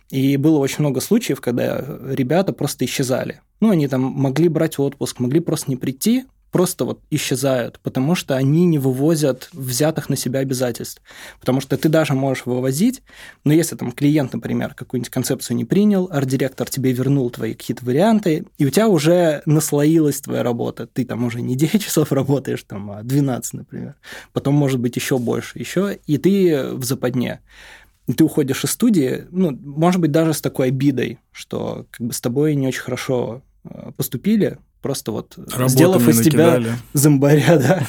И 0.08 0.38
было 0.38 0.58
очень 0.58 0.78
много 0.80 1.00
случаев, 1.02 1.40
когда 1.42 1.84
ребята 2.10 2.54
просто 2.54 2.86
исчезали. 2.86 3.42
Ну, 3.60 3.70
они 3.70 3.88
там 3.88 4.00
могли 4.00 4.48
брать 4.48 4.78
отпуск, 4.78 5.20
могли 5.20 5.40
просто 5.40 5.70
не 5.70 5.76
прийти, 5.76 6.24
просто 6.50 6.84
вот 6.84 7.00
исчезают, 7.10 7.78
потому 7.80 8.14
что 8.14 8.36
они 8.36 8.64
не 8.64 8.78
вывозят 8.78 9.48
взятых 9.52 10.08
на 10.08 10.16
себя 10.16 10.40
обязательств. 10.40 11.02
Потому 11.40 11.60
что 11.60 11.76
ты 11.76 11.88
даже 11.88 12.14
можешь 12.14 12.46
вывозить, 12.46 13.02
но 13.44 13.52
если 13.52 13.76
там 13.76 13.92
клиент, 13.92 14.32
например, 14.32 14.74
какую-нибудь 14.74 15.10
концепцию 15.10 15.56
не 15.56 15.64
принял, 15.64 16.08
арт-директор 16.10 16.68
тебе 16.68 16.92
вернул 16.92 17.30
твои 17.30 17.54
какие-то 17.54 17.84
варианты, 17.84 18.46
и 18.56 18.66
у 18.66 18.70
тебя 18.70 18.88
уже 18.88 19.42
наслоилась 19.46 20.20
твоя 20.20 20.42
работа. 20.42 20.86
Ты 20.86 21.04
там 21.04 21.24
уже 21.24 21.40
не 21.40 21.56
9 21.56 21.82
часов 21.84 22.12
работаешь, 22.12 22.64
там, 22.66 22.90
а 22.90 23.02
12, 23.02 23.54
например. 23.54 23.94
Потом, 24.32 24.54
может 24.54 24.80
быть, 24.80 24.96
еще 24.96 25.18
больше, 25.18 25.58
еще, 25.58 25.98
и 26.06 26.18
ты 26.18 26.72
в 26.72 26.84
западне. 26.84 27.40
Ты 28.16 28.24
уходишь 28.24 28.64
из 28.64 28.70
студии, 28.70 29.26
ну, 29.30 29.50
может 29.50 30.00
быть, 30.00 30.10
даже 30.10 30.32
с 30.32 30.40
такой 30.40 30.68
обидой, 30.68 31.18
что 31.30 31.86
как 31.90 32.06
бы 32.06 32.12
с 32.14 32.22
тобой 32.22 32.54
не 32.54 32.66
очень 32.66 32.80
хорошо 32.80 33.42
э, 33.64 33.92
поступили, 33.98 34.58
просто 34.80 35.12
вот 35.12 35.36
Работу 35.36 35.68
сделав 35.68 36.08
из 36.08 36.20
тебя 36.20 36.52
накидали. 36.52 36.76
зомбаря, 36.92 37.58
да. 37.58 37.86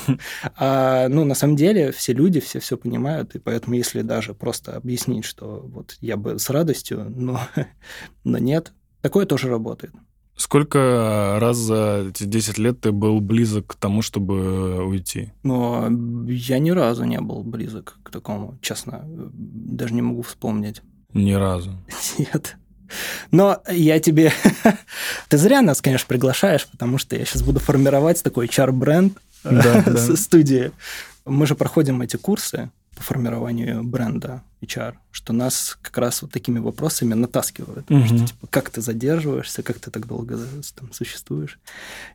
А, 0.57 1.07
ну, 1.09 1.25
на 1.25 1.35
самом 1.35 1.55
деле, 1.55 1.91
все 1.91 2.13
люди 2.13 2.39
все 2.39 2.59
все 2.59 2.77
понимают, 2.77 3.35
и 3.35 3.39
поэтому, 3.39 3.75
если 3.75 4.01
даже 4.01 4.33
просто 4.33 4.75
объяснить, 4.75 5.25
что 5.25 5.61
вот 5.65 5.97
я 6.01 6.17
бы 6.17 6.39
с 6.39 6.49
радостью, 6.49 7.11
но, 7.15 7.39
но 8.23 8.37
нет, 8.37 8.73
такое 9.01 9.25
тоже 9.25 9.49
работает. 9.49 9.93
Сколько 10.35 11.37
раз 11.41 11.57
за 11.57 12.05
эти 12.09 12.23
10 12.23 12.57
лет 12.59 12.79
ты 12.79 12.93
был 12.93 13.19
близок 13.19 13.67
к 13.67 13.75
тому, 13.75 14.01
чтобы 14.01 14.85
уйти? 14.85 15.33
Но 15.43 15.89
я 16.27 16.59
ни 16.59 16.69
разу 16.69 17.03
не 17.03 17.19
был 17.19 17.43
близок 17.43 17.97
к 18.03 18.09
такому, 18.09 18.57
честно, 18.61 19.03
даже 19.05 19.93
не 19.93 20.01
могу 20.01 20.21
вспомнить. 20.21 20.81
Ни 21.13 21.33
разу. 21.33 21.71
Нет. 22.17 22.55
Но 23.31 23.61
я 23.69 23.99
тебе... 23.99 24.31
Ты 25.29 25.37
зря 25.37 25.61
нас, 25.61 25.81
конечно, 25.81 26.07
приглашаешь, 26.07 26.67
потому 26.67 26.97
что 26.97 27.15
я 27.15 27.25
сейчас 27.25 27.41
буду 27.43 27.59
формировать 27.59 28.23
такой 28.23 28.47
HR-бренд 28.47 29.17
Да, 29.43 29.83
да. 29.85 30.15
студии. 30.15 30.71
Мы 31.25 31.45
же 31.47 31.55
проходим 31.55 32.01
эти 32.01 32.17
курсы 32.17 32.69
по 32.95 33.03
формированию 33.03 33.83
бренда 33.83 34.43
HR, 34.61 34.95
что 35.11 35.31
нас 35.31 35.77
как 35.81 35.97
раз 35.97 36.21
вот 36.21 36.31
такими 36.31 36.59
вопросами 36.59 37.13
натаскивают. 37.13 37.89
Мгм. 37.89 38.05
Что, 38.05 38.27
типа, 38.27 38.47
как 38.49 38.69
ты 38.69 38.81
задерживаешься, 38.81 39.63
как 39.63 39.79
ты 39.79 39.89
так 39.89 40.05
долго 40.05 40.37
там 40.75 40.91
существуешь, 40.91 41.59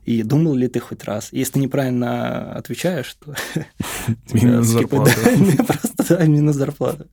и 0.05 0.21
думал 0.21 0.53
ли 0.53 0.67
ты 0.67 0.79
хоть 0.79 1.03
раз. 1.05 1.29
Если 1.31 1.53
ты 1.53 1.59
неправильно 1.59 2.53
отвечаешь, 2.53 3.15
то... 3.15 3.33
Минус 4.33 4.69
скипают. 4.69 5.09
зарплата. 5.09 5.63
Просто, 5.63 6.27
минус 6.27 6.55
зарплата. 6.55 7.07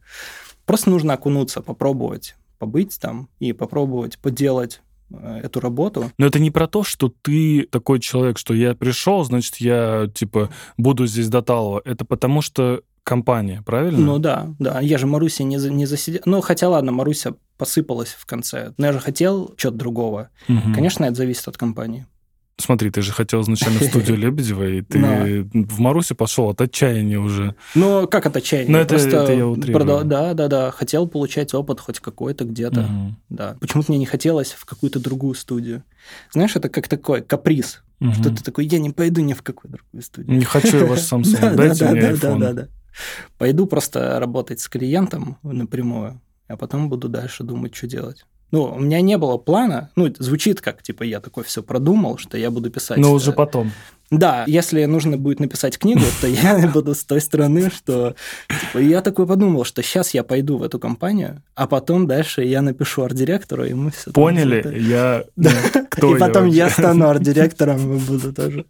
Просто 0.66 0.90
нужно 0.90 1.14
окунуться, 1.14 1.60
попробовать 1.62 2.34
побыть 2.62 2.96
там 3.00 3.28
и 3.40 3.52
попробовать 3.52 4.18
поделать 4.18 4.82
э, 5.10 5.40
эту 5.42 5.58
работу. 5.58 6.12
Но 6.16 6.26
это 6.26 6.38
не 6.38 6.52
про 6.52 6.68
то, 6.68 6.84
что 6.84 7.12
ты 7.22 7.66
такой 7.68 7.98
человек, 7.98 8.38
что 8.38 8.54
я 8.54 8.76
пришел, 8.76 9.24
значит, 9.24 9.56
я, 9.56 10.08
типа, 10.14 10.48
буду 10.76 11.06
здесь 11.06 11.28
до 11.28 11.42
талого. 11.42 11.82
Это 11.84 12.04
потому 12.04 12.40
что 12.40 12.82
компания, 13.02 13.62
правильно? 13.66 13.98
Ну 13.98 14.18
да, 14.18 14.54
да. 14.60 14.78
Я 14.80 14.96
же 14.98 15.08
Маруся 15.08 15.42
не, 15.42 15.58
за- 15.58 15.72
не 15.72 15.86
засидел. 15.86 16.20
Ну, 16.24 16.40
хотя 16.40 16.68
ладно, 16.68 16.92
Маруся 16.92 17.34
посыпалась 17.58 18.10
в 18.10 18.26
конце. 18.26 18.74
Но 18.78 18.86
я 18.86 18.92
же 18.92 19.00
хотел 19.00 19.52
чего-то 19.56 19.76
другого. 19.78 20.28
Мгм. 20.46 20.72
Конечно, 20.72 21.04
это 21.06 21.16
зависит 21.16 21.48
от 21.48 21.56
компании. 21.56 22.06
Смотри, 22.58 22.90
ты 22.90 23.02
же 23.02 23.12
хотел 23.12 23.40
изначально 23.42 23.80
в 23.80 23.84
студию 23.84 24.16
Лебедева, 24.18 24.68
и 24.68 24.82
ты 24.82 24.98
в 25.52 25.80
Марусю 25.80 26.14
пошел 26.14 26.50
от 26.50 26.60
отчаяния 26.60 27.18
уже. 27.18 27.54
Ну, 27.74 28.06
как 28.06 28.26
от 28.26 28.36
отчаяния? 28.36 28.70
Ну, 28.70 28.78
это- 28.78 28.88
Просто 28.94 29.08
это 29.16 29.32
я 29.32 29.46
утрирую. 29.46 30.04
Да, 30.04 30.34
да, 30.34 30.48
да. 30.48 30.70
Хотел 30.70 31.08
получать 31.08 31.54
опыт 31.54 31.80
хоть 31.80 31.98
какой-то 32.00 32.44
где-то. 32.44 32.82
Мгм. 32.82 33.16
Да. 33.30 33.56
Почему-то 33.60 33.90
мне 33.90 33.98
не 33.98 34.06
хотелось 34.06 34.52
в 34.52 34.64
какую-то 34.64 35.00
другую 35.00 35.34
студию. 35.34 35.82
Знаешь, 36.32 36.54
это 36.54 36.68
как 36.68 36.88
такой 36.88 37.22
каприз. 37.22 37.82
Мгм. 38.00 38.14
Что 38.14 38.30
ты 38.34 38.42
такой, 38.44 38.66
я 38.66 38.78
не 38.78 38.90
пойду 38.90 39.22
ни 39.22 39.32
в 39.32 39.42
какую 39.42 39.72
другую 39.72 40.02
студию. 40.02 40.36
Не 40.36 40.44
хочу 40.44 40.76
я 40.78 40.86
ваш 40.86 41.00
Samsung, 41.00 41.40
Да, 41.40 41.54
дайте 41.54 41.84
да, 41.86 41.90
мне 41.92 42.00
iPhone. 42.00 42.38
Да, 42.38 42.52
да, 42.52 42.52
да. 42.52 42.68
Пойду 43.38 43.66
просто 43.66 44.18
работать 44.20 44.60
с 44.60 44.68
клиентом 44.68 45.38
напрямую, 45.42 46.20
а 46.48 46.56
потом 46.56 46.88
буду 46.90 47.08
дальше 47.08 47.42
думать, 47.44 47.74
что 47.74 47.86
делать. 47.86 48.26
Ну, 48.52 48.64
у 48.64 48.78
меня 48.78 49.00
не 49.00 49.16
было 49.16 49.38
плана, 49.38 49.90
ну, 49.96 50.06
это 50.06 50.22
звучит 50.22 50.60
как, 50.60 50.82
типа, 50.82 51.02
я 51.04 51.20
такой 51.20 51.42
все 51.42 51.62
продумал, 51.62 52.18
что 52.18 52.36
я 52.36 52.50
буду 52.50 52.70
писать. 52.70 52.98
Но 52.98 53.08
э, 53.08 53.12
уже 53.12 53.32
потом. 53.32 53.72
Да, 54.10 54.44
если 54.46 54.84
нужно 54.84 55.16
будет 55.16 55.40
написать 55.40 55.78
книгу, 55.78 56.02
то 56.20 56.26
я 56.26 56.68
буду 56.74 56.94
с 56.94 57.02
той 57.02 57.22
стороны, 57.22 57.70
что 57.70 58.14
типа, 58.48 58.78
я 58.78 59.00
такой 59.00 59.26
подумал, 59.26 59.64
что 59.64 59.82
сейчас 59.82 60.12
я 60.12 60.22
пойду 60.22 60.58
в 60.58 60.62
эту 60.62 60.78
компанию, 60.78 61.42
а 61.54 61.66
потом 61.66 62.06
дальше 62.06 62.44
я 62.44 62.60
напишу 62.60 63.02
арт-директору, 63.04 63.64
и 63.64 63.72
мы 63.72 63.90
все... 63.90 64.12
Поняли? 64.12 64.78
Я... 64.78 65.24
ну, 65.34 65.48
кто 65.88 66.14
И 66.14 66.20
потом 66.20 66.44
вообще? 66.44 66.58
я 66.58 66.68
стану 66.68 67.08
арт-директором 67.08 67.96
и 67.96 67.98
буду 67.98 68.34
тоже. 68.34 68.66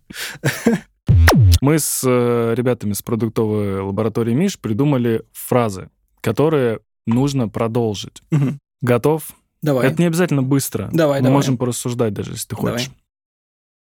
Мы 1.61 1.79
с 1.81 2.03
э, 2.07 2.55
ребятами 2.57 2.93
с 2.93 3.03
продуктовой 3.03 3.81
лаборатории 3.81 4.35
Миш 4.35 4.61
придумали 4.61 5.23
фразы, 5.33 5.91
которые 6.21 6.81
нужно 7.07 7.49
продолжить. 7.49 8.23
Мгм. 8.31 8.61
Готов? 8.81 9.33
Давай. 9.63 9.87
Это 9.87 10.01
не 10.01 10.07
обязательно 10.07 10.43
быстро. 10.43 10.91
Давай, 10.93 11.21
Мы 11.21 11.27
давай. 11.27 11.37
можем 11.39 11.57
порассуждать 11.57 12.13
даже, 12.13 12.33
если 12.33 12.49
ты 12.49 12.57
Давай. 12.57 12.73
хочешь. 12.73 12.91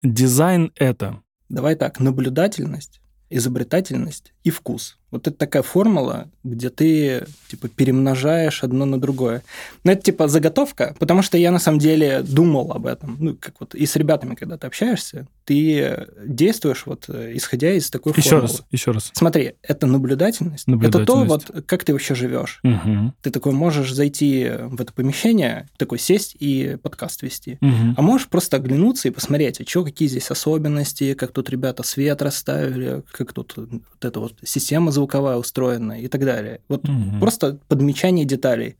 Дизайн— 0.02 0.72
это... 0.76 1.22
Давай 1.48 1.74
так, 1.74 1.98
наблюдательность, 1.98 3.00
изобретательность 3.28 4.32
и 4.44 4.50
вкус. 4.50 4.98
Вот 5.10 5.26
это 5.26 5.36
такая 5.36 5.62
формула, 5.62 6.28
где 6.44 6.70
ты 6.70 7.24
типа 7.48 7.68
перемножаешь 7.68 8.62
одно 8.62 8.84
на 8.84 9.00
другое. 9.00 9.42
Но 9.84 9.92
это 9.92 10.02
типа 10.02 10.28
заготовка, 10.28 10.94
потому 10.98 11.22
что 11.22 11.36
я 11.36 11.50
на 11.50 11.58
самом 11.58 11.78
деле 11.80 12.22
думал 12.22 12.72
об 12.72 12.86
этом. 12.86 13.16
Ну, 13.18 13.36
как 13.38 13.54
вот 13.60 13.74
и 13.74 13.86
с 13.86 13.96
ребятами, 13.96 14.34
когда 14.34 14.56
ты 14.56 14.66
общаешься, 14.66 15.26
ты 15.44 16.06
действуешь 16.24 16.84
вот 16.86 17.08
исходя 17.08 17.72
из 17.72 17.90
такой 17.90 18.12
Еще 18.16 18.30
формулы. 18.30 18.48
раз, 18.48 18.62
еще 18.70 18.90
раз. 18.92 19.10
Смотри, 19.14 19.54
это 19.62 19.86
наблюдательность. 19.86 20.64
Это 20.68 21.04
то, 21.04 21.16
Наблюдательность. 21.16 21.28
вот 21.54 21.64
как 21.66 21.84
ты 21.84 21.92
вообще 21.92 22.14
живешь. 22.14 22.60
Мгм. 22.62 23.14
Ты 23.22 23.30
такой 23.30 23.52
можешь 23.52 23.92
зайти 23.92 24.48
в 24.60 24.80
это 24.80 24.92
помещение, 24.92 25.68
такой 25.76 25.98
сесть 25.98 26.36
и 26.38 26.76
подкаст 26.82 27.22
вести. 27.22 27.58
Мгм. 27.60 27.94
А 27.96 28.02
можешь 28.02 28.28
просто 28.28 28.58
оглянуться 28.58 29.08
и 29.08 29.10
посмотреть, 29.10 29.60
а 29.60 29.64
что, 29.68 29.84
какие 29.84 30.08
здесь 30.08 30.30
особенности, 30.30 31.14
как 31.14 31.32
тут 31.32 31.50
ребята 31.50 31.82
свет 31.82 32.22
расставили, 32.22 33.02
как 33.10 33.32
тут 33.32 33.54
вот 33.56 33.82
эта 34.00 34.20
вот 34.20 34.34
система 34.44 34.92
звуковая 35.00 35.36
устроена 35.36 36.00
и 36.00 36.08
так 36.08 36.20
далее. 36.24 36.60
Вот 36.68 36.86
Мгм. 36.86 37.20
просто 37.20 37.58
подмечание 37.68 38.26
деталей. 38.26 38.76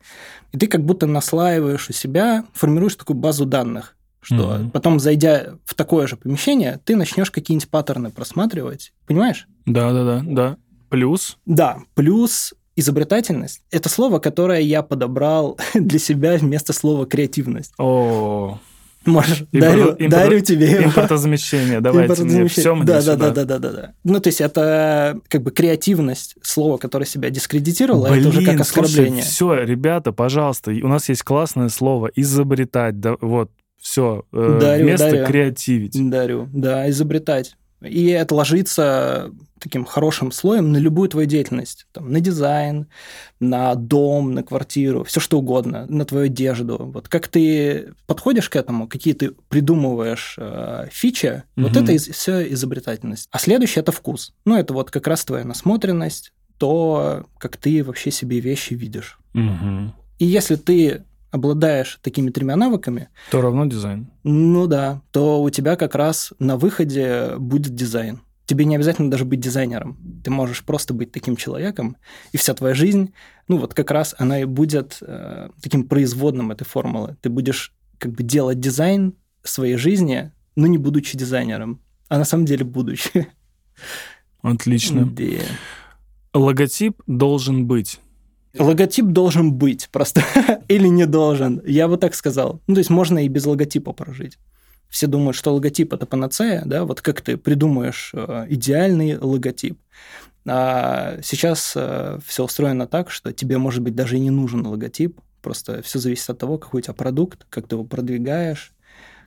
И 0.52 0.58
ты 0.58 0.66
как 0.66 0.84
будто 0.84 1.06
наслаиваешь 1.06 1.88
у 1.88 1.92
себя, 1.94 2.44
формируешь 2.52 2.96
такую 2.96 3.16
базу 3.16 3.46
данных, 3.46 3.96
что 4.20 4.58
Мгм. 4.58 4.70
потом, 4.70 5.00
зайдя 5.00 5.54
в 5.64 5.74
такое 5.74 6.06
же 6.06 6.16
помещение, 6.16 6.78
ты 6.84 6.94
начнешь 6.96 7.30
какие-нибудь 7.30 7.70
паттерны 7.70 8.10
просматривать. 8.10 8.92
Понимаешь? 9.06 9.48
Да-да-да, 9.66 10.22
да. 10.26 10.56
Плюс... 10.90 11.38
Да, 11.46 11.78
плюс 11.94 12.52
изобретательность– 12.76 13.62
это 13.70 13.88
слово, 13.88 14.18
которое 14.18 14.60
я 14.60 14.82
подобрал 14.82 15.58
для 15.74 15.98
себя 15.98 16.36
вместо 16.36 16.72
слова 16.74 17.06
креативность. 17.06 17.72
О, 17.78 18.58
Можешь, 19.06 19.44
Импорт- 19.50 19.60
дарю, 19.60 19.86
импорт- 19.94 20.10
дарю 20.10 20.40
тебе 20.40 20.70
его. 20.72 20.84
импортозамещение. 20.84 21.80
Давайте 21.80 22.22
мне 22.22 22.42
Импортозамещение. 22.42 22.48
все 22.48 22.74
мне 22.74 22.84
да, 22.84 22.94
да, 22.94 23.00
сюда. 23.00 23.16
да, 23.16 23.30
да, 23.30 23.44
да, 23.44 23.58
да, 23.58 23.72
да. 23.72 23.92
Ну, 24.04 24.20
то 24.20 24.28
есть 24.28 24.40
это 24.42 25.18
как 25.28 25.42
бы 25.42 25.50
креативность, 25.50 26.34
слово, 26.42 26.76
которое 26.76 27.06
себя 27.06 27.30
дискредитировало, 27.30 28.08
это 28.08 28.28
уже 28.28 28.44
как 28.44 28.60
оскорбление. 28.60 29.22
все, 29.22 29.54
ребята, 29.62 30.12
пожалуйста, 30.12 30.70
у 30.70 30.88
нас 30.88 31.08
есть 31.08 31.22
классное 31.22 31.70
слово 31.70 32.10
изобретать. 32.14 33.00
Да, 33.00 33.16
вот, 33.22 33.50
все. 33.80 34.24
Дарю, 34.32 34.84
вместо 34.84 35.10
дарю. 35.10 35.26
креативить. 35.26 36.10
Дарю, 36.10 36.48
да, 36.52 36.88
изобретать. 36.90 37.56
И 37.82 38.06
это 38.06 38.34
ложится 38.34 39.30
таким 39.58 39.84
хорошим 39.84 40.32
слоем 40.32 40.72
на 40.72 40.78
любую 40.78 41.08
твою 41.08 41.26
деятельность. 41.26 41.86
Там, 41.92 42.10
на 42.10 42.20
дизайн, 42.20 42.88
на 43.38 43.74
дом, 43.74 44.32
на 44.32 44.42
квартиру, 44.42 45.04
все 45.04 45.20
что 45.20 45.38
угодно, 45.38 45.86
на 45.88 46.04
твою 46.04 46.26
одежду. 46.26 46.90
Вот 46.92 47.08
как 47.08 47.28
ты 47.28 47.92
подходишь 48.06 48.48
к 48.48 48.56
этому, 48.56 48.88
какие 48.88 49.14
ты 49.14 49.32
придумываешь 49.48 50.36
э, 50.38 50.88
фичи, 50.90 51.44
угу. 51.56 51.68
вот 51.68 51.76
это 51.76 51.92
из, 51.92 52.08
все 52.08 52.52
изобретательность. 52.52 53.28
А 53.30 53.38
следующее– 53.38 53.80
это 53.82 53.92
вкус. 53.92 54.32
Ну, 54.44 54.56
это 54.56 54.72
вот 54.72 54.90
как 54.90 55.06
раз 55.06 55.24
твоя 55.24 55.44
насмотренность, 55.44 56.32
то, 56.58 57.26
как 57.38 57.56
ты 57.56 57.84
вообще 57.84 58.10
себе 58.10 58.40
вещи 58.40 58.74
видишь. 58.74 59.18
Угу. 59.34 59.92
И 60.18 60.26
если 60.26 60.56
ты 60.56 61.04
обладаешь 61.30 61.98
такими 62.02 62.30
тремя 62.30 62.56
навыками, 62.56 63.08
то 63.30 63.40
равно 63.40 63.66
дизайн. 63.66 64.10
Ну 64.24 64.66
да, 64.66 65.02
то 65.10 65.42
у 65.42 65.50
тебя 65.50 65.76
как 65.76 65.94
раз 65.94 66.32
на 66.38 66.56
выходе 66.56 67.34
будет 67.38 67.74
дизайн. 67.74 68.20
Тебе 68.46 68.64
не 68.64 68.74
обязательно 68.74 69.10
даже 69.10 69.24
быть 69.24 69.38
дизайнером. 69.38 69.96
Ты 70.24 70.30
можешь 70.30 70.64
просто 70.64 70.92
быть 70.92 71.12
таким 71.12 71.36
человеком, 71.36 71.96
и 72.32 72.36
вся 72.36 72.52
твоя 72.52 72.74
жизнь, 72.74 73.12
ну 73.46 73.58
вот 73.58 73.74
как 73.74 73.90
раз 73.92 74.14
она 74.18 74.40
и 74.40 74.44
будет 74.44 74.98
э, 75.02 75.50
таким 75.62 75.86
производным 75.86 76.50
этой 76.50 76.64
формулы. 76.64 77.16
Ты 77.20 77.30
будешь 77.30 77.72
как 77.98 78.12
бы 78.12 78.24
делать 78.24 78.58
дизайн 78.58 79.14
своей 79.44 79.76
жизни, 79.76 80.32
но 80.56 80.66
не 80.66 80.78
будучи 80.78 81.16
дизайнером, 81.16 81.80
а 82.08 82.18
на 82.18 82.24
самом 82.24 82.44
деле 82.44 82.64
будучи. 82.64 83.28
Отлично. 84.42 85.08
Логотип 86.32 87.00
должен 87.06 87.66
быть. 87.66 88.00
Логотип 88.58 89.06
должен 89.06 89.52
быть 89.52 89.88
просто 89.92 90.22
или 90.68 90.88
не 90.88 91.06
должен. 91.06 91.62
Я 91.64 91.88
бы 91.88 91.96
так 91.96 92.14
сказал. 92.14 92.60
Ну, 92.66 92.74
то 92.74 92.78
есть 92.78 92.90
можно 92.90 93.24
и 93.24 93.28
без 93.28 93.46
логотипа 93.46 93.92
прожить. 93.92 94.38
Все 94.88 95.06
думают, 95.06 95.36
что 95.36 95.54
логотип 95.54 95.92
это 95.92 96.04
панацея, 96.04 96.62
да, 96.66 96.84
вот 96.84 97.00
как 97.00 97.20
ты 97.20 97.36
придумаешь 97.36 98.10
э, 98.12 98.46
идеальный 98.48 99.16
логотип. 99.18 99.78
А 100.46 101.18
сейчас 101.22 101.74
э, 101.76 102.18
все 102.26 102.44
устроено 102.44 102.88
так, 102.88 103.10
что 103.10 103.32
тебе, 103.32 103.58
может 103.58 103.82
быть, 103.82 103.94
даже 103.94 104.16
и 104.16 104.20
не 104.20 104.30
нужен 104.30 104.66
логотип, 104.66 105.20
просто 105.42 105.80
все 105.82 106.00
зависит 106.00 106.28
от 106.28 106.38
того, 106.38 106.58
какой 106.58 106.80
у 106.80 106.82
тебя 106.82 106.94
продукт, 106.94 107.46
как 107.50 107.68
ты 107.68 107.76
его 107.76 107.84
продвигаешь, 107.84 108.72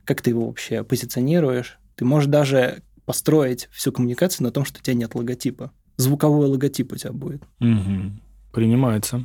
как 0.04 0.20
ты 0.20 0.30
его 0.30 0.46
вообще 0.46 0.84
позиционируешь. 0.84 1.78
Ты 1.96 2.04
можешь 2.04 2.28
даже 2.28 2.82
построить 3.06 3.68
всю 3.72 3.90
коммуникацию 3.90 4.44
на 4.44 4.50
том, 4.50 4.66
что 4.66 4.80
у 4.80 4.82
тебя 4.82 4.94
нет 4.94 5.14
логотипа. 5.14 5.72
Звуковой 5.96 6.48
логотип 6.48 6.92
у 6.92 6.96
тебя 6.96 7.12
будет. 7.12 7.42
Угу. 7.60 8.12
Принимается. 8.54 9.24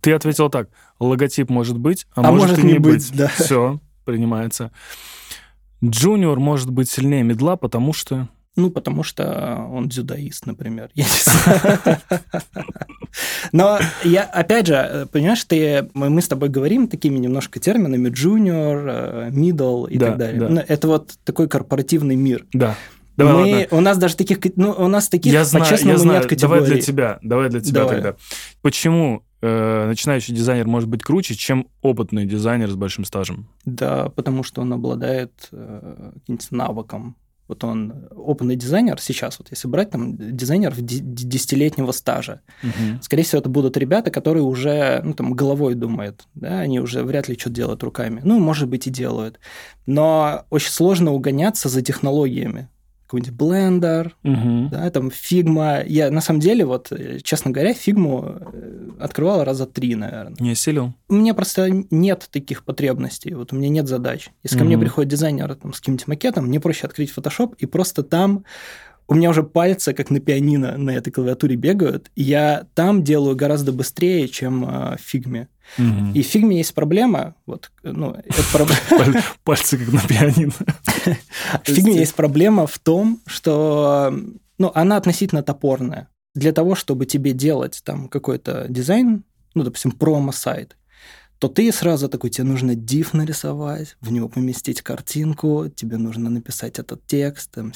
Ты 0.00 0.12
ответил 0.12 0.50
так: 0.50 0.68
логотип 1.00 1.48
может 1.50 1.78
быть, 1.78 2.06
а, 2.14 2.28
а 2.28 2.30
может, 2.30 2.50
может 2.50 2.64
и 2.64 2.66
не 2.66 2.78
быть. 2.78 3.10
быть. 3.10 3.16
Да. 3.16 3.28
Все, 3.28 3.80
принимается. 4.04 4.70
Джуниор 5.84 6.38
может 6.38 6.70
быть 6.70 6.90
сильнее 6.90 7.22
медла, 7.22 7.56
потому 7.56 7.92
что... 7.92 8.28
Ну, 8.56 8.70
потому 8.70 9.04
что 9.04 9.68
он 9.70 9.88
дзюдоист, 9.88 10.46
например. 10.46 10.90
Но 13.52 13.78
я, 14.02 14.24
опять 14.24 14.66
же, 14.66 15.08
понимаешь, 15.12 15.44
ты, 15.44 15.88
мы 15.94 16.20
с 16.20 16.26
тобой 16.26 16.48
говорим 16.48 16.88
такими 16.88 17.18
немножко 17.18 17.60
терминами 17.60 18.08
junior, 18.08 19.30
middle 19.30 19.88
и 19.88 19.96
так 19.98 20.18
далее. 20.18 20.40
да. 20.40 20.48
Ну, 20.48 20.60
Это 20.66 20.88
вот 20.88 21.12
такой 21.24 21.48
корпоративный 21.48 22.16
мир. 22.16 22.46
Да. 22.52 22.74
Давай, 23.18 23.34
мы, 23.34 23.40
ладно. 23.60 23.66
У 23.78 23.80
нас 23.80 23.98
даже 23.98 24.16
таких, 24.16 24.38
ну, 24.56 24.70
у 24.70 24.88
нас 24.88 25.08
таких, 25.08 25.32
я 25.32 25.44
знаю, 25.44 25.64
по-честному, 25.64 25.92
я 25.92 25.98
знаю. 25.98 26.18
нет 26.20 26.28
категорий. 26.28 26.60
Давай 26.60 26.70
для 26.74 26.80
тебя, 26.82 27.18
давай 27.22 27.48
для 27.50 27.60
тебя 27.60 27.80
Давай. 27.80 27.94
тогда. 27.96 28.16
Почему 28.62 29.22
э, 29.42 29.86
начинающий 29.86 30.34
дизайнер 30.34 30.66
может 30.66 30.88
быть 30.88 31.02
круче, 31.02 31.34
чем 31.34 31.68
опытный 31.82 32.24
дизайнер 32.26 32.70
с 32.70 32.74
большим 32.76 33.04
стажем? 33.04 33.48
Да, 33.64 34.08
потому 34.08 34.42
что 34.42 34.62
он 34.62 34.72
обладает 34.72 35.32
э, 35.52 36.12
каким-то 36.20 36.46
навыком. 36.54 37.16
Вот 37.48 37.64
он 37.64 37.94
опытный 38.14 38.56
дизайнер 38.56 39.00
сейчас, 39.00 39.38
вот 39.38 39.48
если 39.50 39.68
брать 39.68 39.88
там 39.90 40.16
дизайнеров 40.18 40.76
ди- 40.82 40.98
ди- 41.00 41.24
десятилетнего 41.26 41.92
стажа, 41.92 42.42
Мгм. 42.62 43.00
скорее 43.00 43.22
всего, 43.22 43.40
это 43.40 43.48
будут 43.48 43.78
ребята, 43.78 44.10
которые 44.10 44.42
уже, 44.42 45.00
ну, 45.02 45.14
там, 45.14 45.32
головой 45.32 45.74
думают, 45.74 46.28
да, 46.34 46.60
они 46.60 46.78
уже 46.78 47.02
вряд 47.04 47.26
ли 47.26 47.38
что-то 47.38 47.56
делают 47.56 47.82
руками. 47.82 48.20
Ну, 48.22 48.38
может 48.38 48.68
быть, 48.68 48.86
и 48.86 48.90
делают. 48.90 49.40
Но 49.86 50.44
очень 50.50 50.70
сложно 50.70 51.12
угоняться 51.12 51.70
за 51.70 51.80
технологиями. 51.80 52.68
Какой-нибудь 53.08 53.32
Blender, 53.32 54.14
Мгм. 54.22 54.68
да, 54.68 54.90
там 54.90 55.10
Figma. 55.10 55.80
Я, 55.86 56.10
на 56.10 56.20
самом 56.20 56.40
деле, 56.40 56.66
вот, 56.66 56.92
э, 56.92 57.20
честно 57.22 57.50
говоря, 57.50 57.72
фигму 57.72 58.22
э, 58.52 58.90
открывал 59.00 59.44
раза 59.44 59.64
три, 59.64 59.94
наверное. 59.94 60.36
Не 60.40 60.50
осилил? 60.50 60.92
У 61.08 61.14
меня 61.14 61.32
просто 61.32 61.70
нет 61.90 62.28
таких 62.30 62.64
потребностей, 62.64 63.32
вот 63.32 63.54
у 63.54 63.56
меня 63.56 63.70
нет 63.70 63.88
задач. 63.88 64.28
Если 64.42 64.58
ко 64.58 64.64
мне 64.64 64.76
приходит 64.76 65.10
дизайнер 65.10 65.54
там, 65.54 65.72
с 65.72 65.78
каким-нибудь 65.80 66.06
макетом, 66.06 66.48
мне 66.48 66.60
проще 66.60 66.86
открыть 66.86 67.10
Photoshop, 67.16 67.54
и 67.56 67.64
просто 67.64 68.02
там 68.02 68.44
у 69.08 69.14
меня 69.14 69.30
уже 69.30 69.42
пальцы, 69.42 69.94
как 69.94 70.10
на 70.10 70.20
пианино, 70.20 70.76
на 70.76 70.90
этой 70.90 71.10
клавиатуре 71.10 71.56
бегают, 71.56 72.10
и 72.14 72.22
я 72.22 72.66
там 72.74 73.02
делаю 73.02 73.34
гораздо 73.34 73.72
быстрее, 73.72 74.28
чем 74.28 74.64
э, 74.64 74.96
в 74.96 75.00
фигме. 75.00 75.48
Мгм. 75.78 76.12
И 76.12 76.22
в 76.22 76.26
фигме 76.26 76.58
есть 76.58 76.74
проблема, 76.74 77.34
вот, 77.46 77.70
ну, 77.82 78.12
это 78.12 78.42
проблема. 78.52 78.80
Паль- 78.90 79.22
Пальцы 79.44 79.78
как 79.78 79.92
на 79.92 80.00
пианино. 80.00 80.52
В 81.64 81.66
фигме 81.66 81.96
есть 81.98 82.14
проблема 82.14 82.66
в 82.66 82.78
том, 82.78 83.20
что 83.26 84.14
ну, 84.58 84.70
она 84.74 84.96
относительно 84.96 85.42
топорная. 85.42 86.08
Для 86.34 86.52
того, 86.52 86.74
чтобы 86.74 87.06
тебе 87.06 87.32
делать 87.32 87.80
там 87.84 88.08
какой-то 88.08 88.66
дизайн, 88.68 89.24
ну, 89.54 89.62
допустим, 89.64 89.92
промо-сайт, 89.92 90.76
то 91.38 91.48
ты 91.48 91.70
сразу 91.72 92.08
такой, 92.08 92.30
тебе 92.30 92.44
нужно 92.44 92.72
div 92.72 93.10
нарисовать, 93.12 93.96
в 94.00 94.10
него 94.10 94.28
поместить 94.28 94.82
картинку, 94.82 95.68
тебе 95.74 95.96
нужно 95.96 96.30
написать 96.30 96.78
этот 96.78 97.06
текст, 97.06 97.50
там, 97.52 97.72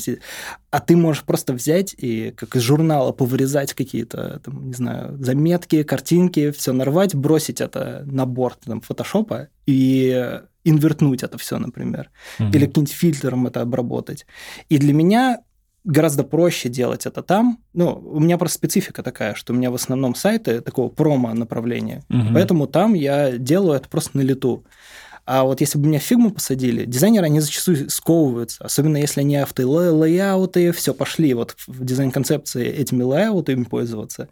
а 0.71 0.81
ты 0.81 0.97
можешь 0.97 1.23
просто 1.25 1.53
взять 1.53 1.95
и 1.97 2.33
как 2.33 2.57
из 2.57 2.63
журнала 2.63 3.13
повырезать 3.13 3.75
какие-то, 3.75 4.41
там, 4.45 4.69
не 4.69 4.75
знаю, 4.75 5.17
заметки, 5.23 5.83
картинки, 5.85 6.51
все 6.51 6.73
нарвать, 6.73 7.15
бросить 7.15 7.61
это 7.61 8.03
на 8.07 8.27
board 8.27 8.61
там, 8.67 8.81
фотошопа 8.81 9.49
и 9.67 10.41
инвертнуть 10.65 11.23
это 11.23 11.39
все, 11.39 11.59
например 11.59 12.11
Мгм. 12.39 12.51
или 12.51 12.67
каким-нибудь 12.67 12.93
фильтром 12.93 13.47
это 13.47 13.61
обработать. 13.61 14.27
И 14.69 14.79
для 14.79 14.93
меня 14.93 15.39
гораздо 15.85 16.25
проще 16.25 16.69
делать 16.69 17.07
это 17.07 17.23
там. 17.23 17.59
Ну, 17.73 17.93
у 17.93 18.21
меня 18.21 18.39
просто 18.39 18.57
специфика 18.57 19.03
такая, 19.03 19.35
что 19.35 19.53
у 19.53 19.57
меня 19.57 19.71
в 19.71 19.75
основном 19.75 20.15
сайты 20.15 20.61
такого 20.61 20.89
промо-направления. 20.89 22.05
Мгм. 22.09 22.35
Поэтому 22.35 22.67
там 22.67 22.95
я 22.95 23.33
делаю 23.33 23.77
это 23.77 23.89
просто 23.89 24.17
на 24.17 24.23
лету. 24.23 24.65
А 25.25 25.45
вот 25.45 25.61
если 25.61 25.79
бы 25.79 25.87
меня 25.87 26.01
фигму 26.01 26.33
посадили, 26.33 26.85
дизайнеры, 26.85 27.27
они 27.27 27.41
зачастую 27.41 27.89
сковываются, 27.91 28.65
особенно 28.65 28.97
если 28.97 29.21
они 29.21 29.37
автолейауты, 29.37 30.73
все, 30.73 30.95
пошли 30.95 31.33
вот 31.35 31.55
в 31.67 31.85
дизайн-концепции 31.85 32.67
этими 32.67 33.03
лейаутами 33.03 33.63
пользоваться. 33.63 34.29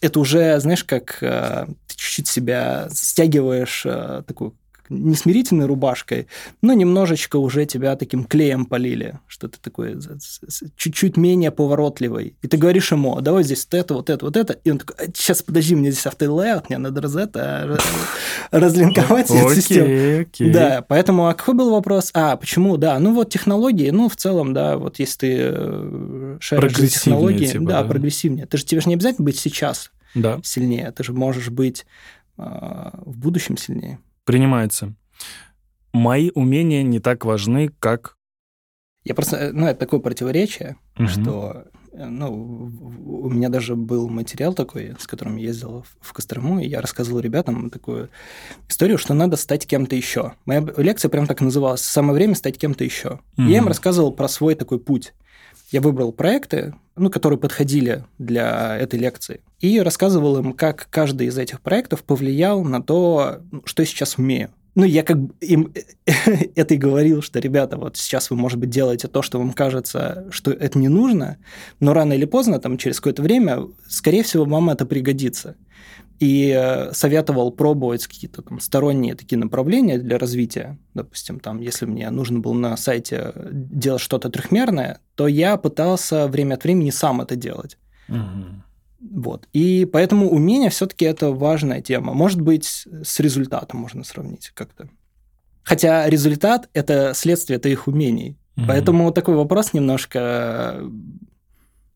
Это 0.00 0.20
уже, 0.20 0.60
знаешь, 0.60 0.84
как 0.84 1.18
э, 1.22 1.66
ты 1.86 1.96
чуть-чуть 1.96 2.28
себя 2.28 2.88
стягиваешь 2.92 3.82
э, 3.86 4.22
такую 4.26 4.54
не 4.88 5.14
смирительной 5.14 5.66
рубашкой, 5.66 6.28
но 6.62 6.72
немножечко 6.72 7.36
уже 7.36 7.66
тебя 7.66 7.96
таким 7.96 8.24
клеем 8.24 8.64
полили, 8.66 9.18
что 9.26 9.48
ты 9.48 9.58
такой 9.60 9.98
чуть-чуть 10.76 11.16
менее 11.16 11.50
поворотливый. 11.50 12.36
И 12.42 12.48
ты 12.48 12.56
говоришь 12.56 12.92
ему, 12.92 13.16
«А 13.16 13.20
давай 13.20 13.44
здесь 13.44 13.64
вот 13.64 13.74
это, 13.74 13.94
вот 13.94 14.10
это, 14.10 14.24
вот 14.24 14.36
это. 14.36 14.52
И 14.64 14.70
он 14.70 14.78
такой, 14.78 15.06
сейчас, 15.14 15.42
подожди, 15.42 15.74
мне 15.74 15.90
здесь 15.90 16.06
автолейаут, 16.06 16.68
мне 16.68 16.78
надо 16.78 17.00
раз 17.00 17.16
это, 17.16 17.64
раз- 17.66 17.86
разлинковать 18.50 19.30
эту 19.30 19.54
систему. 19.54 20.26
Да, 20.38 20.84
поэтому, 20.86 21.28
а 21.28 21.34
какой 21.34 21.54
был 21.54 21.70
вопрос? 21.70 22.10
А, 22.14 22.36
почему? 22.36 22.76
Да, 22.76 22.98
ну 22.98 23.14
вот 23.14 23.30
технологии, 23.30 23.90
ну 23.90 24.08
в 24.08 24.16
целом, 24.16 24.54
да, 24.54 24.76
вот 24.76 24.98
если 24.98 25.18
ты 25.18 25.36
э, 25.40 26.36
шаришь 26.40 26.76
технологии, 26.76 27.46
типа, 27.46 27.64
да, 27.64 27.82
да. 27.82 27.88
прогрессивнее. 27.88 28.46
Ты 28.46 28.56
же 28.58 28.64
тебе 28.64 28.80
же 28.80 28.88
не 28.88 28.94
обязательно 28.94 29.24
быть 29.24 29.38
сейчас 29.38 29.90
Да, 30.14 30.40
сильнее, 30.42 30.92
ты 30.92 31.04
же 31.04 31.12
можешь 31.12 31.50
быть 31.50 31.86
а, 32.36 33.00
в 33.04 33.18
будущем 33.18 33.56
сильнее. 33.56 33.98
Принимается. 34.28 34.94
Мои 35.94 36.30
умения 36.34 36.82
не 36.82 37.00
так 37.00 37.24
важны, 37.24 37.70
как... 37.80 38.14
Я 39.04 39.14
просто, 39.14 39.36
э, 39.36 39.52
ну, 39.52 39.66
это 39.66 39.80
такое 39.80 40.00
противоречие, 40.00 40.76
Мгм. 40.98 41.08
что, 41.08 41.64
э, 41.92 42.04
ну, 42.04 42.70
у 43.24 43.30
меня 43.30 43.48
даже 43.48 43.74
был 43.74 44.10
материал 44.10 44.52
такой, 44.52 44.94
с 44.98 45.06
которым 45.06 45.36
я 45.36 45.46
ездил 45.46 45.86
в- 46.02 46.12
Кострому, 46.12 46.60
и 46.60 46.68
я 46.68 46.82
рассказывал 46.82 47.20
ребятам 47.20 47.70
такую 47.70 48.10
историю, 48.68 48.98
что 48.98 49.14
надо 49.14 49.36
стать 49.38 49.66
кем-то 49.66 49.96
еще. 49.96 50.34
Моя 50.44 50.60
лекция 50.76 51.08
прям 51.08 51.26
так 51.26 51.40
называлась 51.40 51.80
«Самое 51.80 52.12
время 52.12 52.34
стать 52.34 52.58
кем-то 52.58 52.84
еще». 52.84 53.20
И 53.38 53.44
Я 53.44 53.58
им 53.58 53.66
рассказывал 53.68 54.12
про 54.12 54.28
свой 54.28 54.54
такой 54.56 54.78
путь. 54.78 55.14
Я 55.70 55.80
выбрал 55.80 56.12
проекты, 56.12 56.74
ну, 56.96 57.10
которые 57.10 57.38
подходили 57.38 58.04
для 58.18 58.76
этой 58.76 58.98
лекции, 58.98 59.40
и 59.60 59.80
рассказывал 59.80 60.38
им, 60.38 60.52
как 60.52 60.88
каждый 60.90 61.28
из 61.28 61.38
этих 61.38 61.60
проектов 61.60 62.02
повлиял 62.02 62.64
на 62.64 62.82
то, 62.82 63.40
что 63.64 63.82
я 63.82 63.86
сейчас 63.86 64.18
умею. 64.18 64.50
Ну, 64.74 64.84
я 64.84 65.02
как 65.02 65.18
бы 65.18 65.34
им 65.40 65.72
это 66.54 66.74
и 66.74 66.76
говорил, 66.76 67.20
что, 67.20 67.40
ребята, 67.40 67.76
вот 67.76 67.96
сейчас 67.96 68.30
вы, 68.30 68.36
может 68.36 68.58
быть, 68.58 68.70
делаете 68.70 69.08
то, 69.08 69.22
что 69.22 69.38
вам 69.38 69.52
кажется, 69.52 70.28
что 70.30 70.52
это 70.52 70.78
не 70.78 70.88
нужно, 70.88 71.38
но 71.80 71.92
рано 71.94 72.12
или 72.12 72.26
поздно, 72.26 72.60
там, 72.60 72.78
через 72.78 72.98
какое-то 72.98 73.22
время, 73.22 73.66
скорее 73.88 74.22
всего, 74.22 74.44
вам 74.44 74.70
это 74.70 74.86
пригодится. 74.86 75.56
И 76.18 76.52
э, 76.56 76.92
советовал 76.92 77.52
пробовать 77.52 78.06
какие-то 78.06 78.42
там 78.42 78.60
сторонние 78.60 79.14
такие 79.14 79.38
направления 79.38 79.98
для 79.98 80.18
развития. 80.18 80.78
Допустим, 80.94 81.38
там, 81.38 81.60
если 81.60 81.86
мне 81.86 82.10
нужно 82.10 82.40
было 82.40 82.54
на 82.54 82.76
сайте 82.76 83.32
делать 83.52 84.02
что-то 84.02 84.28
трехмерное, 84.28 85.00
то 85.14 85.28
я 85.28 85.56
пытался 85.56 86.26
время 86.26 86.54
от 86.54 86.64
времени 86.64 86.90
сам 86.90 87.20
это 87.20 87.36
делать. 87.36 87.78
Мгм. 88.08 88.64
Вот. 89.00 89.48
И 89.52 89.88
поэтому 89.92 90.28
умение 90.28 90.70
все-таки 90.70 91.04
это 91.04 91.30
важная 91.30 91.80
тема. 91.82 92.14
Может 92.14 92.40
быть, 92.40 92.64
с 92.64 93.20
результатом 93.20 93.80
можно 93.80 94.02
сравнить 94.02 94.50
как-то. 94.54 94.88
Хотя 95.62 96.08
результат– 96.08 96.68
это 96.72 97.12
следствие 97.14 97.60
твоих 97.60 97.86
умений. 97.86 98.36
Мгм. 98.56 98.66
Поэтому 98.66 99.12
такой 99.12 99.36
вопрос 99.36 99.72
немножко 99.72 100.82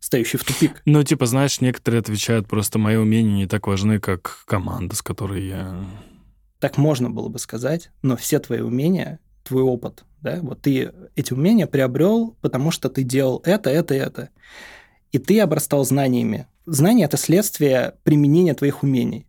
стоящий 0.02 0.36
в 0.36 0.44
тупик. 0.44 0.82
Ну, 0.84 1.02
типа, 1.04 1.26
знаешь, 1.26 1.60
некоторые 1.60 2.00
отвечают, 2.00 2.48
просто 2.48 2.78
мои 2.78 2.96
умения 2.96 3.36
не 3.36 3.46
так 3.46 3.66
важны, 3.66 4.00
как 4.00 4.42
команда, 4.46 4.96
с 4.96 5.02
которой 5.02 5.46
я... 5.46 5.84
Так 6.58 6.76
можно 6.76 7.08
было 7.08 7.28
бы 7.28 7.38
сказать, 7.38 7.90
но 8.02 8.16
все 8.16 8.38
твои 8.40 8.60
умения, 8.60 9.20
твой 9.44 9.62
опыт, 9.62 10.04
да, 10.20 10.40
вот 10.42 10.60
ты 10.60 10.92
эти 11.16 11.32
умения 11.32 11.66
приобрел, 11.66 12.36
потому 12.40 12.70
что 12.70 12.88
ты 12.88 13.04
делал 13.04 13.42
это, 13.44 13.70
это, 13.70 13.94
это. 13.94 14.28
И 15.12 15.18
ты 15.18 15.40
обрастал 15.40 15.84
знаниями. 15.84 16.46
Знания– 16.66 17.04
это 17.06 17.16
следствие 17.16 17.94
применения 18.02 18.54
твоих 18.54 18.82
умений. 18.82 19.26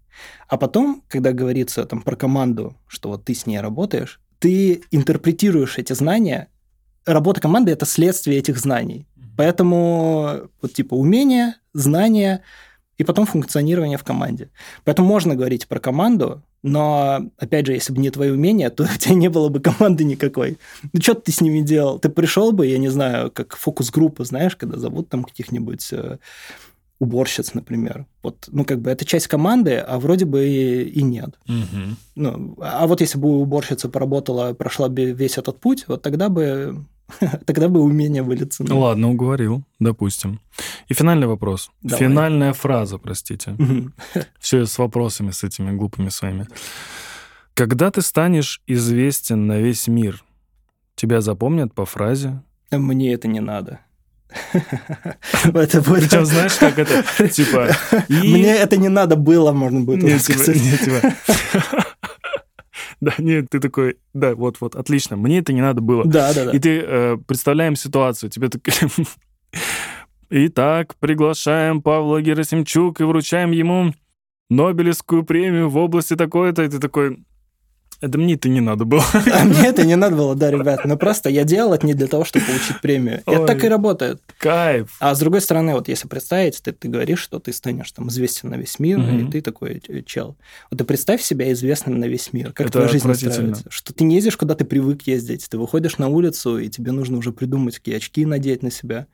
А 0.47 0.57
потом, 0.57 1.03
когда 1.07 1.34
говорится 1.34 1.86
там 1.86 2.01
про 2.01 2.15
команду, 2.15 2.76
что 2.88 3.09
вот 3.09 3.26
ты 3.26 3.34
с 3.34 3.45
ней 3.45 3.59
работаешь, 3.59 4.19
ты 4.39 4.84
интерпретируешь 4.91 5.78
эти 5.78 5.93
знания. 5.93 6.49
Работа 7.05 7.41
команды– 7.41 7.71
это 7.74 7.86
следствие 7.86 8.38
этих 8.38 8.57
знаний. 8.57 9.07
Поэтому 9.38 10.49
вот 10.61 10.73
типа 10.73 10.95
умения, 10.95 11.57
знания 11.73 12.41
и 12.97 13.03
потом 13.03 13.25
функционирование 13.25 13.97
в 13.97 14.03
команде. 14.03 14.49
Поэтому 14.84 15.07
можно 15.07 15.36
говорить 15.36 15.67
про 15.67 15.79
команду, 15.79 16.43
но, 16.63 17.29
опять 17.38 17.65
же, 17.65 17.73
если 17.73 17.91
бы 17.91 17.99
не 17.99 18.09
твои 18.09 18.31
умения, 18.31 18.69
то 18.69 18.84
у 18.95 18.97
тебя 18.97 19.15
не 19.15 19.29
было 19.29 19.49
бы 19.49 19.59
команды 19.59 20.03
никакой. 20.05 20.57
Ну, 20.93 21.01
что 21.01 21.13
ты 21.13 21.31
с 21.31 21.41
ними 21.41 21.61
делал? 21.61 21.99
Ты 21.99 22.09
пришел 22.09 22.51
бы, 22.51 22.65
я 22.65 22.77
не 22.77 22.89
знаю, 22.89 23.31
как 23.31 23.55
фокус-группу, 23.55 24.23
знаешь, 24.23 24.55
когда 24.55 24.79
зовут 24.79 25.09
там 25.09 25.23
каких-нибудь 25.23 25.89
э, 25.91 26.17
уборщиц, 26.99 27.53
например. 27.53 28.05
Вот, 28.23 28.47
ну, 28.47 28.63
как 28.63 28.79
бы 28.79 28.89
это 28.89 29.03
часть 29.03 29.27
команды, 29.27 29.75
а 29.77 29.99
вроде 29.99 30.25
бы 30.25 30.47
и, 30.47 30.84
и 30.84 31.03
нет. 31.03 31.38
Мгм. 31.47 31.97
Ну, 32.15 32.55
а 32.61 32.88
вот 32.88 33.01
если 33.01 33.19
бы 33.19 33.41
уборщица 33.41 33.89
поработала, 33.89 34.53
прошла 34.53 34.88
бы 34.88 35.11
весь 35.11 35.38
этот 35.38 35.59
путь, 35.59 35.86
вот 35.88 36.01
тогда 36.01 36.29
бы 36.29 36.86
тогда 37.45 37.68
бы 37.70 37.82
умения 37.82 38.24
были 38.24 38.43
ценны. 38.45 38.70
Ну, 38.70 38.80
ладно, 38.80 39.09
уговорил, 39.09 39.64
допустим. 39.80 40.39
И 40.88 40.93
финальный 40.93 41.28
вопрос. 41.28 41.72
Давай. 41.82 41.99
Финальная 41.99 42.53
фраза, 42.53 42.97
простите. 42.97 43.55
Все 44.39 44.66
с 44.66 44.78
вопросами, 44.78 45.32
с 45.32 45.43
этими 45.43 45.72
глупыми 45.72 46.09
своими. 46.09 46.47
Когда 47.53 47.91
ты 47.91 48.01
станешь 48.01 48.61
известен 48.68 49.47
на 49.47 49.59
весь 49.59 49.88
мир, 49.88 50.24
тебя 50.95 51.22
запомнят 51.22 51.74
по 51.74 51.86
фразе. 51.86 52.41
Мне 52.72 53.14
это 53.14 53.28
не 53.28 53.39
надо. 53.39 53.80
Это 55.43 55.82
будет- 55.82 56.09
Причем 56.09 56.26
знаешь, 56.26 56.53
как 56.53 56.80
это, 56.80 57.03
типа... 57.30 57.70
Мне 58.09 58.55
это 58.55 58.78
не 58.78 58.89
надо 58.89 59.16
было, 59.16 59.51
можно 59.51 59.82
будет 59.82 60.03
уже 60.03 60.18
типа, 60.20 60.39
сказать. 60.39 61.82
Да, 63.03 63.13
нет, 63.17 63.47
ты 63.49 63.59
такой, 63.59 63.97
да, 64.13 64.33
вот-вот, 64.33 64.75
отлично, 64.75 65.17
мне 65.17 65.39
это 65.39 65.51
не 65.51 65.61
надо 65.61 65.81
было. 65.81 66.05
Да, 66.05 66.33
да, 66.33 66.45
да. 66.45 66.51
И 66.51 66.59
ты 66.59 66.79
э, 66.79 67.17
представляем 67.27 67.75
ситуацию, 67.75 68.29
тебе 68.29 68.49
так... 68.49 68.61
Итак, 70.29 70.95
приглашаем 70.99 71.81
Павла 71.81 72.21
Герасимчук 72.21 73.01
и 73.01 73.03
вручаем 73.03 73.51
ему 73.51 73.93
Нобелевскую 74.49 75.23
премию 75.23 75.69
в 75.69 75.77
области 75.77 76.15
такой-то, 76.15 76.63
и 76.63 76.69
ты 76.69 76.79
такой, 76.79 77.23
это 78.03 78.17
мне 78.17 78.33
это 78.35 78.49
не 78.49 78.61
надо 78.61 78.85
было. 78.85 79.03
А 79.33 79.43
мне 79.45 79.67
это 79.67 79.85
не 79.85 79.95
надо 79.95 80.15
было, 80.15 80.35
да, 80.35 80.51
ребят. 80.51 80.85
Но 80.85 80.97
просто 80.97 81.29
я 81.29 81.43
делал 81.43 81.73
это 81.73 81.85
не 81.87 81.93
для 81.93 82.07
того, 82.07 82.25
чтобы 82.25 82.45
получить 82.45 82.81
премию. 82.81 83.21
Это 83.25 83.39
Ой. 83.41 83.47
так 83.47 83.63
и 83.63 83.67
работает. 83.67 84.21
Кайф. 84.37 84.95
А 84.99 85.15
с 85.15 85.19
другой 85.19 85.41
стороны, 85.41 85.73
вот 85.73 85.87
если 85.87 86.07
представить, 86.07 86.61
ты, 86.61 86.71
ты 86.73 86.87
говоришь, 86.89 87.19
что 87.19 87.39
ты 87.39 87.53
станешь 87.53 87.91
там 87.91 88.09
известен 88.09 88.49
на 88.49 88.55
весь 88.55 88.77
мир, 88.79 88.99
Мгм. 88.99 89.27
и 89.27 89.31
ты 89.31 89.41
такой 89.41 89.81
э, 89.87 90.01
чел. 90.03 90.35
Вот 90.69 90.77
ты 90.77 90.83
представь 90.83 91.21
себя 91.21 91.51
известным 91.53 91.99
на 91.99 92.05
весь 92.05 92.33
мир. 92.33 92.51
Как 92.53 92.67
Это 92.67 92.71
твоя 92.73 92.87
жизнь 92.89 93.09
устраивается. 93.09 93.63
Что 93.69 93.93
ты 93.93 94.03
не 94.03 94.15
ездишь, 94.15 94.37
куда 94.37 94.55
ты 94.55 94.65
привык 94.65 95.03
ездить. 95.03 95.47
Ты 95.49 95.57
выходишь 95.57 95.97
на 95.97 96.09
улицу, 96.09 96.57
и 96.59 96.69
тебе 96.69 96.91
нужно 96.91 97.17
уже 97.17 97.31
придумать, 97.31 97.75
какие 97.79 97.95
очки 97.95 98.25
надеть 98.25 98.63
на 98.63 98.71
себя. 98.71 99.07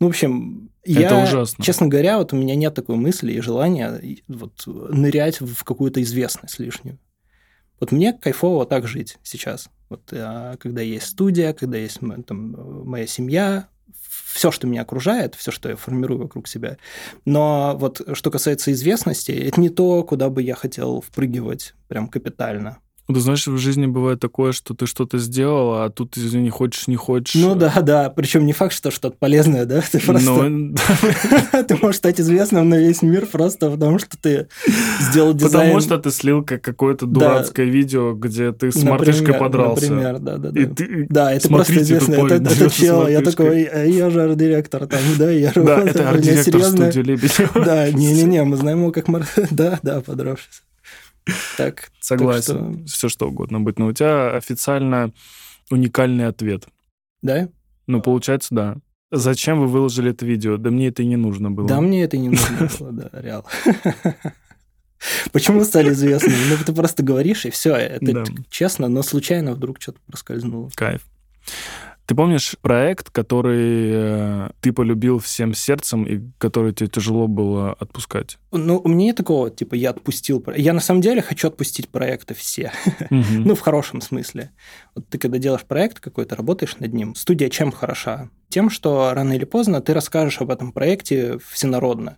Ну, 0.00 0.06
в 0.06 0.10
общем, 0.10 0.70
Это 0.84 1.00
я, 1.00 1.24
ужасно. 1.24 1.64
честно 1.64 1.88
говоря, 1.88 2.18
вот 2.18 2.32
у 2.32 2.36
меня 2.36 2.54
нет 2.54 2.72
такой 2.74 2.94
мысли 2.94 3.32
и 3.32 3.40
желания 3.40 4.00
вот 4.28 4.52
нырять 4.66 5.40
в 5.40 5.64
какую-то 5.64 6.00
известность 6.02 6.60
лишнюю. 6.60 6.98
Вот 7.80 7.92
мне 7.92 8.12
кайфово 8.12 8.66
так 8.66 8.86
жить 8.88 9.18
сейчас. 9.22 9.68
Вот 9.88 10.12
а, 10.12 10.56
когда 10.56 10.82
есть 10.82 11.06
студия, 11.06 11.52
когда 11.52 11.78
есть 11.78 12.00
там, 12.26 12.54
э, 12.54 12.84
моя 12.84 13.06
семья, 13.06 13.68
все, 14.26 14.50
что 14.50 14.66
меня 14.66 14.82
окружает, 14.82 15.34
все, 15.34 15.50
что 15.50 15.68
я 15.68 15.76
формирую 15.76 16.20
вокруг 16.20 16.48
себя. 16.48 16.76
Но 17.24 17.76
вот 17.78 18.00
что 18.12 18.30
касается 18.30 18.72
известности, 18.72 19.32
это 19.32 19.60
не 19.60 19.70
то, 19.70 20.02
куда 20.04 20.28
бы 20.28 20.42
я 20.42 20.54
хотел 20.54 21.00
впрыгивать 21.00 21.74
прям 21.88 22.08
капитально. 22.08 22.78
Ну, 23.08 23.14
Ты 23.14 23.20
знаешь, 23.20 23.46
в 23.46 23.56
жизни 23.56 23.86
бывает 23.86 24.20
такое, 24.20 24.52
что 24.52 24.74
ты 24.74 24.86
что-то 24.86 25.16
сделал, 25.16 25.82
а 25.82 25.88
тут, 25.88 26.18
извини, 26.18 26.50
хочешь, 26.50 26.88
не 26.88 26.96
хочешь. 26.96 27.40
Ну 27.40 27.54
да, 27.54 27.72
да. 27.80 28.10
Причем 28.10 28.44
не 28.44 28.52
факт, 28.52 28.74
что 28.74 28.90
что-то 28.90 29.16
полезное, 29.18 29.64
да? 29.64 29.80
Ты 29.80 29.98
просто... 29.98 30.30
Ну, 30.30 30.74
Ты 31.68 31.76
можешь 31.76 31.96
стать 31.96 32.20
известным 32.20 32.68
на 32.68 32.74
весь 32.74 33.00
мир 33.00 33.24
просто 33.24 33.70
потому, 33.70 33.98
что 33.98 34.18
ты 34.18 34.48
сделал 35.00 35.32
дизайн. 35.32 35.68
Потому 35.68 35.80
что 35.80 35.98
ты 35.98 36.10
слил 36.10 36.44
как 36.44 36.60
какое-то 36.60 37.06
дурацкое 37.06 37.66
видео, 37.66 38.12
где 38.12 38.52
ты 38.52 38.70
с 38.70 38.82
мартышкой 38.82 39.34
подрался. 39.34 39.90
Например, 39.90 40.18
да, 40.18 40.36
да, 40.36 40.50
да. 41.08 41.32
Это 41.32 41.48
просто 41.48 41.78
известно. 41.78 42.14
Это, 42.14 42.70
чел. 42.70 43.08
Я 43.08 43.22
такой, 43.22 43.64
«А 43.64 43.84
я 43.84 44.10
же 44.10 44.22
арт-директор 44.22 44.86
там, 44.86 45.00
да, 45.18 45.30
я 45.30 45.52
Да, 45.54 45.80
это 45.86 46.10
арт-директор 46.10 46.62
студии 46.62 47.00
Лебедева. 47.00 47.64
Да, 47.64 47.90
не-не-не, 47.90 48.44
мы 48.44 48.56
знаем 48.58 48.80
его 48.80 48.92
как... 48.92 49.06
Да, 49.50 49.78
да, 49.82 50.02
подравшись. 50.02 50.62
Так, 51.56 51.90
Согласен. 52.00 52.84
Все 52.86 53.08
что 53.08 53.28
угодно 53.28 53.60
быть. 53.60 53.78
Но 53.78 53.86
у 53.86 53.92
тебя 53.92 54.34
официально 54.36 55.12
уникальный 55.70 56.26
ответ. 56.26 56.66
да? 57.22 57.48
Ну, 57.86 58.02
получается, 58.02 58.48
да. 58.54 58.76
Зачем 59.10 59.60
вы 59.60 59.68
выложили 59.68 60.10
это 60.10 60.26
видео? 60.26 60.58
Да 60.58 60.70
мне 60.70 60.88
это 60.88 61.02
и 61.02 61.06
не 61.06 61.16
нужно 61.16 61.50
было. 61.50 61.66
Да, 61.66 61.80
мне 61.80 62.02
это 62.04 62.18
не 62.18 62.28
нужно 62.28 62.68
было, 62.78 62.92
да, 62.92 63.10
реал. 63.20 63.46
Почему 65.32 65.64
стали 65.64 65.90
известными? 65.92 66.34
Ну, 66.50 66.56
ты 66.64 66.72
просто 66.72 67.02
говоришь, 67.02 67.46
и 67.46 67.50
все, 67.50 67.74
это 67.76 68.12
Да. 68.12 68.24
честно, 68.50 68.88
но 68.88 69.02
случайно 69.02 69.52
вдруг 69.52 69.80
что-то 69.80 70.00
проскользнуло. 70.06 70.70
Кайф. 70.74 71.06
Ты 72.08 72.14
помнишь 72.14 72.56
проект, 72.62 73.10
который 73.10 73.90
э, 73.92 74.50
ты 74.62 74.72
полюбил 74.72 75.18
всем 75.18 75.52
сердцем 75.52 76.04
и 76.04 76.22
который 76.38 76.72
тебе 76.72 76.88
тяжело 76.88 77.28
было 77.28 77.74
отпускать? 77.74 78.38
Ну, 78.50 78.80
у 78.82 78.88
меня 78.88 79.04
нет 79.08 79.16
такого, 79.16 79.50
типа, 79.50 79.74
я 79.74 79.90
отпустил... 79.90 80.42
Я 80.56 80.72
на 80.72 80.80
самом 80.80 81.02
деле 81.02 81.20
хочу 81.20 81.48
отпустить 81.48 81.90
проекты 81.90 82.32
все. 82.32 82.72
Мгм. 83.10 83.42
Ну, 83.48 83.54
в 83.54 83.60
хорошем 83.60 84.00
смысле. 84.00 84.52
Вот 84.94 85.06
ты 85.10 85.18
когда 85.18 85.36
делаешь 85.36 85.66
проект 85.66 86.00
какой-то, 86.00 86.34
работаешь 86.34 86.78
над 86.78 86.94
ним, 86.94 87.14
студия 87.14 87.50
чем 87.50 87.70
хороша? 87.70 88.30
Тем, 88.48 88.70
что 88.70 89.12
рано 89.12 89.34
или 89.34 89.44
поздно 89.44 89.82
ты 89.82 89.92
расскажешь 89.92 90.40
об 90.40 90.50
этом 90.50 90.72
проекте 90.72 91.38
всенародно. 91.50 92.16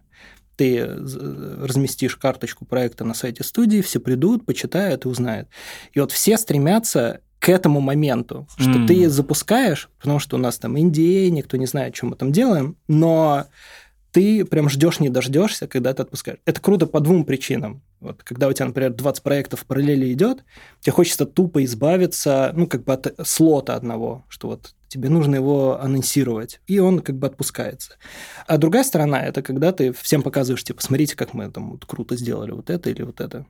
Ты 0.54 0.86
з- 0.98 1.66
разместишь 1.66 2.14
карточку 2.14 2.64
проекта 2.64 3.04
на 3.04 3.14
сайте 3.14 3.42
студии, 3.42 3.80
все 3.80 3.98
придут, 3.98 4.46
почитают 4.46 5.04
и 5.04 5.08
узнают. 5.08 5.48
И 5.94 5.98
вот 5.98 6.12
все 6.12 6.38
стремятся 6.38 7.22
к 7.40 7.48
этому 7.48 7.80
моменту, 7.80 8.46
что 8.56 8.78
М. 8.78 8.86
ты 8.86 9.08
запускаешь, 9.08 9.88
потому 9.98 10.18
что 10.20 10.36
у 10.36 10.38
нас 10.38 10.58
там 10.58 10.76
Индия, 10.76 11.30
никто 11.30 11.56
не 11.56 11.66
знает, 11.66 11.96
что 11.96 12.06
мы 12.06 12.14
там 12.14 12.32
делаем, 12.32 12.76
но 12.86 13.46
ты 14.12 14.44
прям 14.44 14.68
ждешь, 14.68 15.00
не 15.00 15.08
дождешься, 15.08 15.66
когда 15.66 15.94
ты 15.94 16.02
отпускаешь. 16.02 16.38
Это 16.44 16.60
круто 16.60 16.86
по 16.86 17.00
двум 17.00 17.24
причинам. 17.24 17.82
Вот, 18.00 18.22
когда 18.22 18.48
у 18.48 18.52
тебя, 18.52 18.66
например, 18.66 18.92
20 18.92 19.22
проектов 19.22 19.60
в 19.60 19.66
параллели 19.66 20.12
идет, 20.12 20.44
тебе 20.80 20.92
хочется 20.92 21.26
тупо 21.26 21.64
избавиться, 21.64 22.52
ну, 22.54 22.66
как 22.66 22.84
бы 22.84 22.92
от 22.92 23.14
слота 23.24 23.74
одного, 23.74 24.24
что 24.28 24.48
вот 24.48 24.74
тебе 24.88 25.08
нужно 25.08 25.36
его 25.36 25.80
анонсировать, 25.80 26.60
и 26.66 26.78
он 26.78 27.00
как 27.00 27.16
бы 27.16 27.26
отпускается. 27.26 27.92
А 28.46 28.58
другая 28.58 28.84
сторона– 28.84 29.22
это 29.26 29.42
когда 29.42 29.72
ты 29.72 29.92
всем 29.92 30.22
показываешь, 30.22 30.64
типа, 30.64 30.82
смотрите, 30.82 31.16
как 31.16 31.32
мы 31.32 31.50
там 31.50 31.70
вот 31.70 31.86
круто 31.86 32.16
сделали 32.16 32.50
вот 32.50 32.68
это 32.68 32.90
или 32.90 33.02
вот 33.02 33.20
это. 33.20 33.46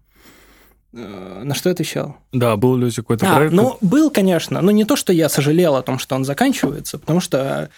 Э, 0.92 1.42
На 1.44 1.54
что 1.54 1.68
я 1.68 1.72
отвечал? 1.74 2.16
Да, 2.32 2.56
был 2.56 2.76
ли 2.76 2.86
у 2.86 2.90
тебя 2.90 3.02
какой-то 3.02 3.30
А, 3.30 3.36
проект? 3.36 3.52
ну, 3.54 3.76
был, 3.80 4.10
конечно, 4.10 4.60
но 4.60 4.70
не 4.70 4.84
то, 4.84 4.96
что 4.96 5.12
я 5.12 5.28
сожалел 5.28 5.76
о 5.76 5.82
том, 5.82 5.98
что 5.98 6.14
он 6.16 6.24
заканчивается, 6.24 6.98
потому 6.98 7.20
что 7.20 7.70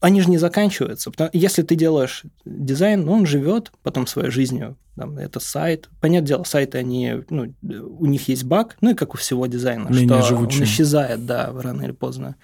они 0.00 0.20
же 0.22 0.30
не 0.30 0.38
заканчиваются. 0.38 1.12
Если 1.32 1.62
ты 1.62 1.74
делаешь 1.74 2.22
дизайн, 2.44 3.04
ну, 3.04 3.12
он 3.12 3.26
живет 3.26 3.70
потом 3.82 4.06
своей 4.06 4.30
жизнью. 4.30 4.76
Там, 4.96 5.16
это 5.18 5.40
сайт. 5.40 5.88
Понятное 6.00 6.26
дело, 6.28 6.44
сайты, 6.44 6.78
они, 6.78 7.22
ну, 7.30 7.54
у 7.62 8.06
них 8.06 8.28
есть 8.28 8.44
баг, 8.44 8.76
ну, 8.80 8.90
и 8.90 8.94
как 8.94 9.14
у 9.14 9.16
всего 9.16 9.46
дизайна, 9.46 9.88
Менее 9.88 10.20
что 10.20 10.28
живучие. 10.28 10.60
он 10.62 10.64
исчезает, 10.64 11.26
да, 11.26 11.50
рано 11.54 11.82
или 11.82 11.92
поздно. 11.92 12.36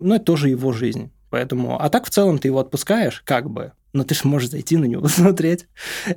Но 0.00 0.16
это 0.16 0.24
тоже 0.24 0.48
его 0.48 0.72
жизнь. 0.72 1.10
Поэтому, 1.30 1.80
а 1.80 1.88
так 1.90 2.06
в 2.06 2.10
целом 2.10 2.38
ты 2.38 2.48
его 2.48 2.58
отпускаешь, 2.58 3.22
как 3.24 3.48
бы, 3.50 3.72
но 3.92 4.04
ты 4.04 4.14
же 4.14 4.22
можешь 4.24 4.50
зайти 4.50 4.76
на 4.76 4.84
него 4.84 5.02
посмотреть. 5.02 5.66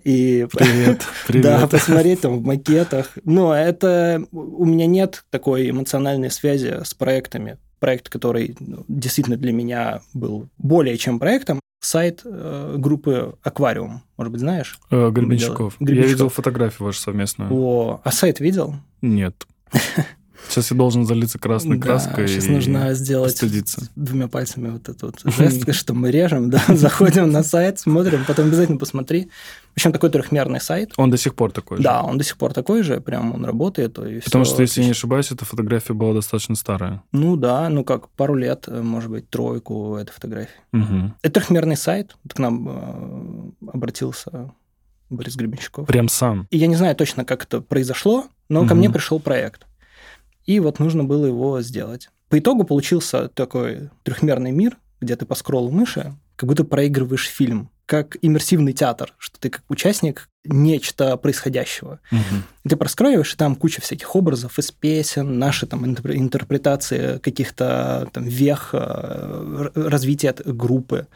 И, 0.04 0.48
Привет, 0.52 1.02
привет. 1.28 1.44
Да, 1.44 1.68
посмотреть 1.68 2.22
там 2.22 2.40
в 2.40 2.44
макетах. 2.46 3.12
Но 3.24 3.56
это... 3.56 4.24
У 4.32 4.66
меня 4.66 4.86
нет 4.86 5.26
такой 5.30 5.70
эмоциональной 5.70 6.32
связи 6.32 6.84
с 6.84 6.94
проектами. 6.94 7.58
Проект, 7.80 8.10
который 8.10 8.56
ну, 8.60 8.86
действительно 8.88 9.36
для 9.36 9.52
меня 9.52 10.02
был 10.14 10.48
более 10.58 10.98
чем 10.98 11.20
проектом, 11.20 11.60
сайт 11.82 12.22
э, 12.24 12.76
группы 12.78 13.36
«Аквариум». 13.44 14.04
Может 14.18 14.32
быть, 14.32 14.40
знаешь? 14.40 14.80
Э, 14.90 15.10
Гребенщиков. 15.12 15.76
Я 15.80 16.06
видел 16.06 16.30
фотографию 16.30 16.86
вашу 16.88 17.00
совместную. 17.02 17.54
О, 17.54 18.02
а 18.04 18.12
сайт 18.12 18.40
видел? 18.40 18.76
Нет. 19.02 19.46
Сейчас 20.50 20.72
я 20.72 20.78
должен 20.78 21.06
залиться 21.06 21.40
красной 21.40 21.78
Да, 21.78 21.84
краской 21.84 22.28
Сейчас 22.28 22.48
нужно 22.48 22.94
сделать 22.94 23.32
постыдиться. 23.34 23.88
двумя 23.96 24.28
пальцами 24.28 24.70
вот 24.70 24.88
этот 24.90 25.02
вот 25.02 25.22
жест, 25.34 25.74
что 25.74 25.94
мы 25.94 26.12
режем, 26.12 26.50
да, 26.50 26.62
заходим 26.70 27.32
на 27.32 27.44
сайт, 27.44 27.80
смотрим, 27.80 28.24
потом 28.28 28.48
обязательно 28.48 28.78
посмотри. 28.78 29.30
В 29.74 29.78
общем, 29.78 29.92
такой 29.92 30.12
трехмерный 30.12 30.62
сайт. 30.62 30.92
Он 30.98 31.10
до 31.10 31.18
сих 31.18 31.34
пор 31.34 31.52
такой 31.52 31.78
же. 31.78 31.84
Да, 31.84 32.04
он 32.04 32.20
до 32.20 32.24
сих 32.24 32.38
пор 32.38 32.54
такой 32.54 32.84
же, 32.84 33.02
прям 33.02 33.34
он 33.34 33.44
работает. 33.44 33.98
И 33.98 34.20
Потому 34.20 34.46
что, 34.46 34.62
если 34.62 34.82
я 34.82 34.86
не 34.86 34.92
ошибаюсь, 34.92 35.32
эта 35.32 35.46
фотография 35.46 35.94
была 35.94 36.14
достаточно 36.14 36.56
старая. 36.56 37.02
Ну 37.12 37.36
да, 37.38 37.68
ну 37.70 37.84
как, 37.84 38.10
пару 38.10 38.36
лет, 38.36 38.66
э, 38.68 38.82
может 38.84 39.10
быть, 39.10 39.28
тройку 39.30 39.96
этой 39.96 40.12
фотографии. 40.12 40.52
Мгм. 40.74 41.16
Это 41.24 41.40
трехмерный 41.40 41.78
сайт, 41.78 42.16
к 42.32 42.38
нам 42.38 43.54
э, 43.62 43.70
обратился 43.74 44.52
Борис 45.10 45.36
Гребенщиков. 45.36 45.88
Прям 45.88 46.08
сам. 46.08 46.48
И 46.52 46.58
я 46.58 46.68
не 46.68 46.76
знаю 46.76 46.96
точно, 46.96 47.26
как 47.26 47.44
это 47.46 47.62
произошло, 47.62 48.26
но 48.50 48.60
ко 48.62 48.66
Мгм. 48.76 48.78
мне 48.78 48.90
пришел 48.92 49.20
проект. 49.20 49.66
И 50.46 50.60
вот 50.60 50.80
нужно 50.80 51.04
было 51.04 51.26
его 51.26 51.62
сделать. 51.62 52.10
По 52.30 52.40
итогу 52.40 52.64
получился 52.64 53.28
такой 53.30 53.90
трехмерный 54.04 54.52
мир, 54.52 54.78
где 55.00 55.16
ты 55.16 55.26
по 55.26 55.36
скроллу 55.36 55.72
мыши 55.72 56.14
как 56.36 56.50
будто 56.50 56.64
проигрываешь 56.64 57.28
фильм, 57.28 57.70
как 57.86 58.18
иммерсивный 58.22 58.74
театр, 58.74 59.14
что 59.18 59.40
ты 59.40 59.50
как 59.50 59.64
участник 59.70 60.30
нечто 60.46 61.16
происходящего. 61.18 62.00
И 62.64 62.70
ты 62.70 62.76
проскроиваешь, 62.76 63.34
и 63.34 63.38
там 63.38 63.56
куча 63.56 63.82
всяких 63.82 64.16
образов 64.16 64.58
из 64.58 64.72
песен, 64.72 65.38
наши 65.38 65.68
там 65.68 65.86
интерпре- 65.86 66.18
интерпретации 66.18 67.20
каких-то 67.20 68.10
там 68.12 68.24
вех 68.24 68.70
э, 68.74 69.70
развития 69.76 70.34
группы. 70.46 71.08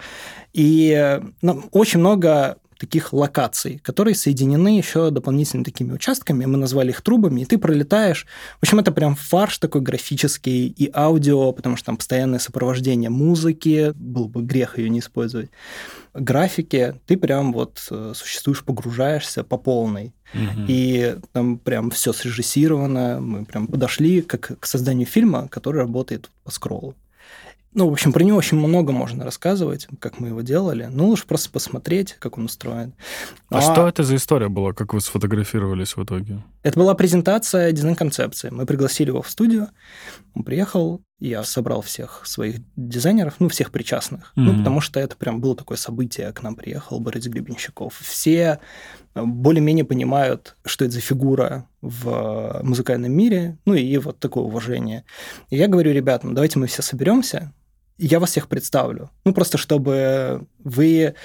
И 0.54 0.92
э, 0.98 1.22
ну, 1.42 1.64
очень 1.72 2.00
много 2.00 2.58
таких 2.78 3.14
локаций, 3.14 3.80
которые 3.84 4.16
соединены 4.16 4.78
еще 4.78 5.10
дополнительными 5.10 5.64
такими 5.64 5.94
участками, 5.94 6.46
мы 6.46 6.58
назвали 6.58 6.90
их 6.90 7.02
трубами, 7.02 7.42
и 7.42 7.46
ты 7.46 7.58
пролетаешь. 7.58 8.26
В 8.60 8.64
общем, 8.64 8.80
это 8.80 8.92
прям 8.92 9.16
фарш 9.16 9.58
такой 9.58 9.82
графический 9.82 10.68
и 10.68 10.90
аудио, 10.94 11.52
потому 11.52 11.78
что 11.78 11.88
там 11.88 11.98
постоянное 11.98 12.40
сопровождение 12.40 13.10
музыки, 13.10 13.94
был 13.96 14.28
бы 14.28 14.44
грех 14.44 14.78
ее 14.78 14.90
не 14.90 15.00
использовать. 15.00 15.50
Графики, 16.14 16.96
ты 17.06 17.18
прям 17.18 17.54
вот 17.54 17.86
э, 17.92 18.14
существуешь, 18.16 18.64
погружаешься 18.64 19.44
по 19.44 19.58
полной. 19.58 20.14
Мгм. 20.34 20.66
И 20.68 21.16
там 21.32 21.60
прям 21.60 21.92
все 21.92 22.12
срежиссировано. 22.12 23.20
Мы 23.22 23.46
прям 23.46 23.68
подошли 23.68 24.22
как 24.22 24.60
к 24.60 24.66
созданию 24.66 25.06
фильма, 25.06 25.48
который 25.48 25.82
работает 25.82 26.30
по 26.44 26.52
скроллу. 26.52 26.96
Ну, 27.74 27.90
в 27.90 27.92
общем, 27.92 28.12
про 28.12 28.24
него 28.24 28.38
очень 28.38 28.58
много 28.58 28.92
можно 28.92 29.24
рассказывать, 29.24 29.88
как 30.00 30.20
мы 30.20 30.30
его 30.30 30.42
делали. 30.42 30.90
Ну, 30.92 31.08
лучше 31.08 31.28
просто 31.28 31.52
посмотреть, 31.52 32.16
как 32.20 32.38
он 32.38 32.46
устроен. 32.46 32.94
А 33.50 33.62
что 33.62 33.88
это 33.88 34.04
за 34.04 34.16
история 34.16 34.50
была, 34.50 34.74
как 34.74 34.94
вы 34.94 35.02
сфотографировались 35.02 35.96
в 35.96 36.04
итоге? 36.04 36.44
Это 36.64 36.80
была 36.80 36.96
презентация 36.96 37.72
дизайн-концепции. 37.72 38.50
Мы 38.50 38.66
пригласили 38.66 39.10
его 39.10 39.22
в 39.22 39.30
студию. 39.30 39.68
Он 40.34 40.44
приехал, 40.44 41.02
я 41.20 41.44
собрал 41.44 41.82
всех 41.82 42.22
своих 42.26 42.60
дизайнеров, 42.76 43.36
ну, 43.40 43.50
всех 43.50 43.72
причастных. 43.72 44.32
Ну, 44.36 44.52
Мгм. 44.52 44.58
потому 44.60 44.82
что 44.82 45.00
это 45.00 45.16
прям 45.16 45.42
было 45.42 45.56
такое 45.56 45.78
событие. 45.78 46.32
К 46.32 46.44
нам 46.44 46.56
приехал 46.56 47.00
Борис 47.00 47.26
Гребенщиков. 47.26 47.98
Все 48.00 48.60
э, 49.16 49.24
более-менее 49.24 49.84
понимают, 49.86 50.56
что 50.64 50.86
это 50.86 50.94
за 50.94 51.00
фигура 51.02 51.68
в 51.82 52.60
музыкальном 52.64 53.12
мире, 53.12 53.58
ну, 53.66 53.74
и 53.74 53.98
вот 53.98 54.20
такое 54.20 54.44
уважение. 54.44 55.06
И 55.50 55.58
я 55.58 55.68
говорю 55.68 55.92
ребятам, 55.92 56.36
давайте 56.36 56.60
мы 56.60 56.68
все 56.68 56.84
соберемся, 56.84 57.52
я 57.98 58.20
вас 58.20 58.30
всех 58.30 58.48
представлю. 58.48 59.10
Ну, 59.26 59.34
просто 59.34 59.58
чтобы 59.58 60.46
вы 60.60 61.16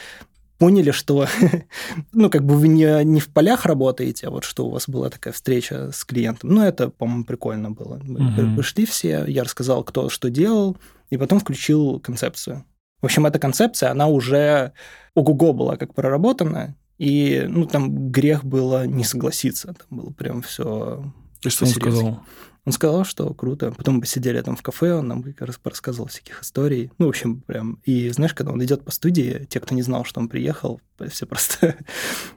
поняли, 0.62 0.92
что, 0.92 1.26
ну, 2.12 2.30
как 2.30 2.44
бы 2.44 2.54
вы 2.56 2.68
не, 2.68 3.02
не 3.02 3.18
в 3.18 3.30
полях 3.30 3.66
работаете, 3.66 4.28
а 4.28 4.30
вот 4.30 4.44
что 4.44 4.66
у 4.66 4.70
вас 4.70 4.88
была 4.88 5.10
такая 5.10 5.34
встреча 5.34 5.90
с 5.92 6.04
клиентом. 6.04 6.50
Ну, 6.50 6.62
это, 6.62 6.88
по-моему, 6.88 7.24
прикольно 7.24 7.72
было. 7.72 8.00
Мы 8.04 8.20
Мгм. 8.20 8.54
пришли 8.54 8.86
все, 8.86 9.24
я 9.26 9.42
рассказал, 9.42 9.82
кто 9.82 10.08
что 10.08 10.30
делал, 10.30 10.76
и 11.10 11.16
потом 11.16 11.40
включил 11.40 11.98
концепцию. 11.98 12.64
В 13.00 13.06
общем, 13.06 13.26
эта 13.26 13.40
концепция, 13.40 13.90
она 13.90 14.06
уже 14.06 14.70
ого-го 15.16 15.52
была 15.52 15.76
как 15.76 15.94
проработана, 15.94 16.76
и, 16.96 17.44
ну, 17.48 17.66
там 17.66 18.12
грех 18.12 18.44
было 18.44 18.86
не 18.86 19.02
согласиться. 19.02 19.74
Там 19.74 19.98
было 19.98 20.10
прям 20.10 20.42
все... 20.42 21.02
И 21.44 21.48
что 21.48 21.64
он 21.64 21.70
сказал? 21.72 22.20
Он 22.64 22.72
сказал, 22.72 23.04
что 23.04 23.32
круто. 23.34 23.72
Потом 23.72 23.96
мы 23.96 24.00
посидели 24.02 24.40
там 24.40 24.56
в 24.56 24.62
кафе, 24.62 24.94
он 24.94 25.08
нам 25.08 25.22
как 25.22 25.40
раз 25.40 25.58
рассказывал 25.64 26.08
всяких 26.08 26.42
историй. 26.42 26.92
Ну, 26.98 27.06
в 27.06 27.08
общем, 27.08 27.40
прям... 27.40 27.80
И 27.84 28.08
знаешь, 28.10 28.34
когда 28.34 28.52
он 28.52 28.62
идет 28.62 28.84
по 28.84 28.92
студии, 28.92 29.46
те, 29.48 29.58
кто 29.58 29.74
не 29.74 29.82
знал, 29.82 30.04
что 30.04 30.20
он 30.20 30.28
приехал, 30.28 30.80
все 31.10 31.26
просто... 31.26 31.76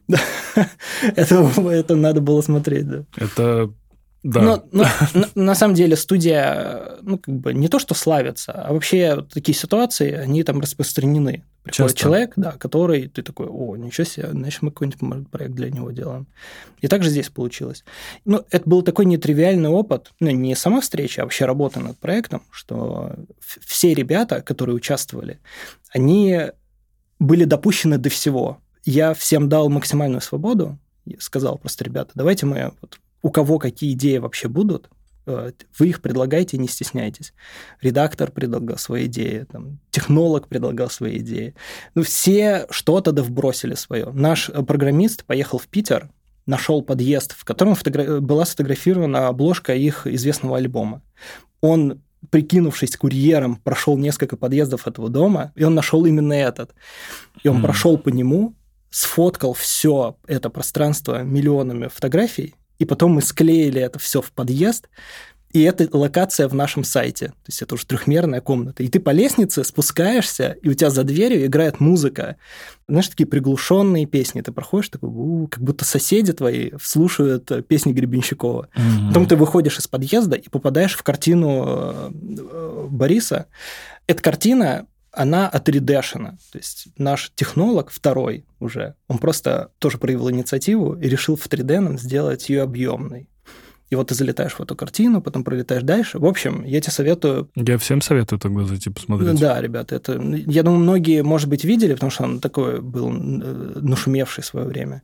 Это, 1.01 1.51
это 1.69 1.95
надо 1.95 2.21
было 2.21 2.41
смотреть, 2.41 2.87
да. 2.87 3.05
Это... 3.17 3.71
Да. 4.25 4.41
Но, 4.41 4.63
но 4.71 4.85
на, 5.13 5.27
на 5.35 5.55
самом 5.55 5.75
деле 5.75 5.95
студия, 5.95 6.97
ну, 7.03 7.19
как 7.19 7.35
бы 7.35 7.53
не 7.53 7.67
то, 7.67 7.77
что 7.77 7.93
славится, 7.93 8.53
а 8.53 8.73
вообще 8.73 9.17
вот 9.17 9.29
такие 9.29 9.55
ситуации, 9.55 10.13
они 10.13 10.43
там 10.43 10.59
распространены. 10.59 11.43
Приходит 11.61 11.91
Часто. 11.91 11.99
человек, 11.99 12.33
да, 12.35 12.53
который, 12.53 13.07
ты 13.07 13.21
такой, 13.21 13.45
о, 13.47 13.75
ничего 13.75 14.03
себе, 14.03 14.29
значит, 14.31 14.63
мы 14.63 14.71
какой-нибудь 14.71 15.01
может, 15.03 15.29
проект 15.29 15.53
для 15.53 15.69
него 15.69 15.91
делаем. 15.91 16.25
И 16.81 16.87
также 16.87 17.11
здесь 17.11 17.29
получилось. 17.29 17.83
Ну, 18.25 18.43
это 18.49 18.67
был 18.67 18.81
такой 18.81 19.05
нетривиальный 19.05 19.69
опыт, 19.69 20.11
ну, 20.19 20.31
не 20.31 20.55
сама 20.55 20.81
встреча, 20.81 21.21
а 21.21 21.25
вообще 21.25 21.45
работа 21.45 21.79
над 21.79 21.97
проектом, 21.99 22.41
что 22.49 23.13
все 23.39 23.93
ребята, 23.93 24.41
которые 24.41 24.75
участвовали, 24.75 25.39
они 25.89 26.49
были 27.19 27.43
допущены 27.43 27.99
до 27.99 28.09
всего. 28.09 28.57
Я 28.85 29.13
всем 29.13 29.49
дал 29.49 29.69
максимальную 29.69 30.21
свободу, 30.21 30.79
сказал 31.19 31.59
просто, 31.59 31.83
ребята, 31.83 32.11
давайте 32.15 32.47
мы, 32.47 32.73
вот, 32.81 32.99
у 33.25 33.31
кого 33.31 33.57
какие 33.57 33.93
идеи 33.93 34.19
вообще 34.19 34.47
будут, 34.47 34.87
э, 35.25 35.51
вы 35.79 35.87
их 35.87 36.03
предлагайте, 36.03 36.59
не 36.59 36.67
стесняйтесь. 36.67 37.33
Редактор 37.81 38.29
предлагал 38.29 38.77
свои 38.77 39.07
идеи, 39.07 39.47
там, 39.51 39.79
технолог 39.89 40.47
предлагал 40.47 40.91
свои 40.91 41.17
идеи. 41.17 41.55
Ну, 41.95 42.03
все 42.03 42.67
что-то 42.69 43.11
да 43.11 43.23
вбросили 43.23 43.73
свое. 43.73 44.11
Наш 44.13 44.49
э, 44.49 44.61
программист 44.61 45.25
поехал 45.25 45.57
в 45.57 45.67
Питер, 45.67 46.11
нашел 46.45 46.83
подъезд, 46.83 47.31
в 47.35 47.43
котором 47.45 47.73
фотогра- 47.73 48.19
была 48.19 48.45
сфотографирована 48.45 49.27
обложка 49.27 49.73
их 49.73 50.05
известного 50.05 50.57
альбома. 50.57 51.01
Он 51.61 52.03
прикинувшись 52.29 52.95
курьером, 52.95 53.55
прошел 53.55 53.97
несколько 53.97 54.37
подъездов 54.37 54.87
этого 54.87 55.09
дома, 55.09 55.51
и 55.55 55.63
он 55.63 55.73
нашел 55.73 56.05
именно 56.05 56.33
этот. 56.33 56.75
И 57.43 57.47
он 57.47 57.55
Мгм. 57.55 57.63
прошел 57.63 57.97
по 57.97 58.09
нему, 58.09 58.53
сфоткал 58.91 59.53
все 59.53 60.15
это 60.27 60.51
пространство 60.51 61.23
миллионами 61.23 61.87
фотографий, 61.87 62.53
и 62.79 62.85
потом 62.85 63.13
мы 63.13 63.21
склеили 63.21 63.81
это 63.81 63.99
все 63.99 64.21
в 64.21 64.31
подъезд, 64.31 64.87
и 65.55 65.61
это 65.61 65.87
локация 65.97 66.49
в 66.49 66.53
нашем 66.53 66.83
сайте. 66.83 67.27
То 67.27 67.47
есть 67.47 67.61
это 67.61 67.75
уже 67.75 67.85
трехмерная 67.85 68.41
комната. 68.41 68.83
И 68.83 68.89
ты 68.89 68.99
по 68.99 69.11
лестнице 69.11 69.63
спускаешься, 69.63 70.57
и 70.61 70.67
у 70.67 70.73
тебя 70.73 70.89
за 70.89 71.05
дверью 71.05 71.45
играет 71.45 71.79
музыка. 71.79 72.35
Знаешь, 72.89 73.07
такие 73.07 73.25
приглушенные 73.25 74.05
песни. 74.05 74.41
Ты 74.41 74.51
проходишь, 74.51 74.89
такой, 74.89 75.07
«У, 75.07 75.47
как 75.47 75.63
будто 75.63 75.85
соседи 75.85 76.33
твои 76.33 76.71
слушают 76.81 77.49
э, 77.51 77.61
песни 77.61 77.93
Гребенщикова. 77.93 78.67
Мгм. 78.75 79.07
Потом 79.07 79.27
ты 79.27 79.37
выходишь 79.37 79.79
из 79.79 79.87
подъезда 79.87 80.35
и 80.35 80.49
попадаешь 80.49 80.93
в 80.93 81.03
картину 81.03 81.63
э, 81.65 82.11
э, 82.11 82.87
Бориса. 82.89 83.45
Эта 84.07 84.21
картина, 84.21 84.87
она 85.15 85.47
от 85.47 85.69
редешена. 85.69 86.37
То 86.51 86.57
есть 86.57 86.87
наш 86.97 87.31
технолог, 87.35 87.89
второй 87.89 88.45
уже, 88.59 88.95
он 89.07 89.17
просто 89.17 89.71
тоже 89.79 89.97
проявил 89.97 90.29
инициативу 90.29 90.93
и 90.93 91.07
решил 91.09 91.35
в 91.35 91.47
3D 91.47 91.79
нам 91.79 91.97
сделать 91.97 92.49
ее 92.49 92.63
объемной. 92.63 93.29
И 93.91 93.95
вот 93.95 94.07
ты 94.07 94.15
залетаешь 94.15 94.53
в 94.53 94.61
эту 94.61 94.75
картину, 94.75 95.21
потом 95.21 95.43
пролетаешь 95.43 95.83
дальше. 95.83 96.17
В 96.17 96.25
общем, 96.25 96.63
я 96.63 96.81
тебе 96.81 96.91
советую... 96.91 97.51
Я 97.55 97.77
всем 97.77 98.01
советую 98.01 98.39
тогда 98.39 98.65
зайти 98.65 98.89
посмотреть. 98.89 99.39
Да, 99.39 99.61
ребята, 99.61 99.95
это... 99.95 100.19
Я 100.19 100.63
думаю, 100.63 100.81
многие, 100.81 101.21
может 101.21 101.47
быть, 101.49 101.63
видели, 101.63 101.93
потому 101.93 102.09
что 102.09 102.23
он 102.23 102.39
такой 102.39 102.81
был 102.81 103.09
э, 103.09 103.13
нашумевший 103.13 104.43
в 104.43 104.47
свое 104.47 104.65
время. 104.65 105.03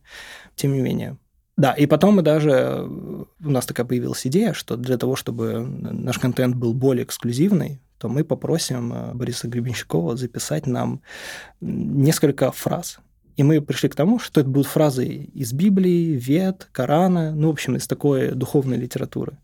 Тем 0.56 0.72
не 0.72 0.80
менее. 0.80 1.16
Да, 1.56 1.72
и 1.72 1.86
потом 1.86 2.16
мы 2.16 2.22
даже... 2.22 2.50
э, 2.50 3.24
У 3.44 3.50
нас 3.50 3.66
такая 3.66 3.86
появилась 3.86 4.26
идея, 4.26 4.52
что 4.52 4.76
для 4.76 4.98
того, 4.98 5.14
чтобы 5.14 5.60
наш 5.60 6.18
контент 6.18 6.56
был 6.56 6.74
более 6.74 7.04
эксклюзивный, 7.04 7.80
то 8.02 8.08
мы 8.08 8.24
попросим 8.24 8.92
э, 8.92 9.14
Бориса 9.14 9.46
Гребенщикова 9.46 10.16
записать 10.16 10.66
нам 10.66 11.02
несколько 11.60 12.50
фраз. 12.50 12.98
И 13.36 13.44
мы 13.44 13.60
пришли 13.62 13.88
к 13.88 13.94
тому, 13.94 14.18
что 14.18 14.40
это 14.40 14.50
будут 14.50 14.66
фразы 14.66 15.06
из 15.06 15.52
Библии, 15.52 16.18
Вет, 16.18 16.68
Корана, 16.72 17.32
ну, 17.32 17.46
в 17.46 17.52
общем, 17.52 17.76
из 17.76 17.86
такой 17.86 18.32
духовной 18.32 18.76
литературы. 18.76 19.38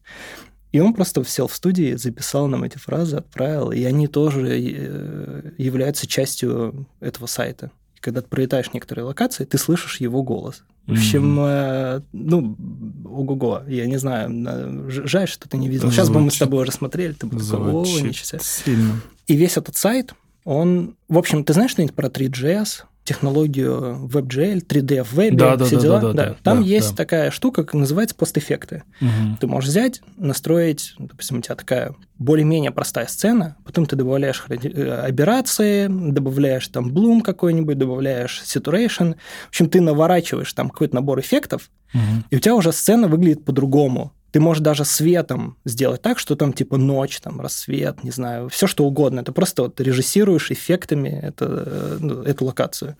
И 0.72 0.80
он 0.80 0.92
просто 0.92 1.22
сел 1.24 1.46
в 1.46 1.54
студии, 1.54 1.94
записал 1.94 2.48
нам 2.48 2.64
эти 2.64 2.78
фразы, 2.78 3.18
отправил, 3.18 3.70
и 3.70 3.84
они 3.84 4.08
тоже 4.08 4.48
э, 4.48 5.52
являются 5.56 6.08
частью 6.08 6.88
этого 6.98 7.26
сайта. 7.26 7.70
И 7.98 8.00
когда 8.00 8.20
ты 8.20 8.28
пролетаешь 8.28 8.72
некоторые 8.72 9.04
локации, 9.04 9.44
ты 9.44 9.58
слышишь 9.58 10.00
его 10.00 10.22
голос. 10.22 10.62
В 10.86 10.92
общем, 10.92 11.38
э, 11.40 12.00
ну, 12.12 12.56
ого-го, 13.04 13.62
я 13.66 13.86
не 13.86 13.98
знаю, 13.98 14.88
жаль, 14.88 15.28
что 15.28 15.48
ты 15.48 15.58
не 15.58 15.68
видел. 15.68 15.90
Сейчас 15.90 16.08
бы 16.08 16.20
мы 16.20 16.30
с 16.30 16.38
тобой 16.38 16.62
уже 16.62 16.72
смотрели, 16.72 17.12
ты 17.12 17.26
бы 17.26 17.38
такой, 17.38 17.72
«О, 17.72 17.84
Звучит 17.84 18.04
ничего 18.04 18.24
себе». 18.24 18.40
сильно. 18.42 19.00
И 19.26 19.36
весь 19.36 19.56
этот 19.56 19.76
сайт, 19.76 20.14
он... 20.44 20.96
В 21.08 21.18
общем, 21.18 21.44
ты 21.44 21.52
знаешь 21.52 21.72
что-нибудь 21.72 21.94
про 21.94 22.08
3GS, 22.08 22.84
технологию 23.04 24.06
WebGL, 24.12 24.66
3D 24.66 25.02
в 25.02 25.12
вебе, 25.14 25.36
Да, 25.36 25.56
все 25.64 25.76
да, 25.76 25.82
дела? 25.82 26.00
да, 26.00 26.12
да, 26.12 26.24
да, 26.30 26.36
Там 26.42 26.60
да, 26.62 26.66
есть 26.68 26.90
да. 26.90 26.96
такая 26.96 27.30
штука, 27.30 27.64
как 27.64 27.74
называется 27.74 28.14
постэффекты. 28.14 28.82
Мгм. 29.00 29.38
Ты 29.40 29.46
можешь 29.46 29.70
взять, 29.70 30.02
настроить, 30.18 30.94
допустим, 30.98 31.38
у 31.38 31.40
тебя 31.40 31.54
такая 31.54 31.94
более-менее 32.18 32.70
простая 32.70 33.06
сцена, 33.06 33.56
потом 33.64 33.86
ты 33.86 33.96
добавляешь 33.96 34.44
э, 34.48 35.00
аберрации, 35.06 35.86
добавляешь 35.88 36.68
там 36.68 36.92
блум 36.92 37.20
какой-нибудь, 37.22 37.78
добавляешь 37.78 38.42
saturation. 38.44 39.14
В 39.46 39.48
общем, 39.48 39.70
ты 39.70 39.80
наворачиваешь 39.80 40.52
там 40.52 40.68
какой-то 40.68 40.94
набор 40.96 41.20
эффектов, 41.20 41.70
Мгм. 41.94 42.24
и 42.30 42.36
у 42.36 42.38
тебя 42.40 42.54
уже 42.54 42.72
сцена 42.72 43.08
выглядит 43.08 43.44
по-другому. 43.44 44.12
Ты 44.30 44.40
можешь 44.40 44.62
даже 44.62 44.84
светом 44.84 45.56
сделать 45.64 46.02
так, 46.02 46.18
что 46.18 46.36
там 46.36 46.52
типа 46.52 46.76
ночь, 46.76 47.20
там 47.20 47.40
рассвет, 47.40 48.04
не 48.04 48.10
знаю, 48.10 48.48
все 48.48 48.66
что 48.66 48.84
угодно. 48.84 49.24
Ты 49.24 49.32
просто 49.32 49.62
вот 49.62 49.80
режиссируешь 49.80 50.50
эффектами 50.50 51.08
это, 51.08 51.64
э, 51.66 51.96
ну, 52.00 52.22
эту 52.22 52.44
локацию. 52.44 52.96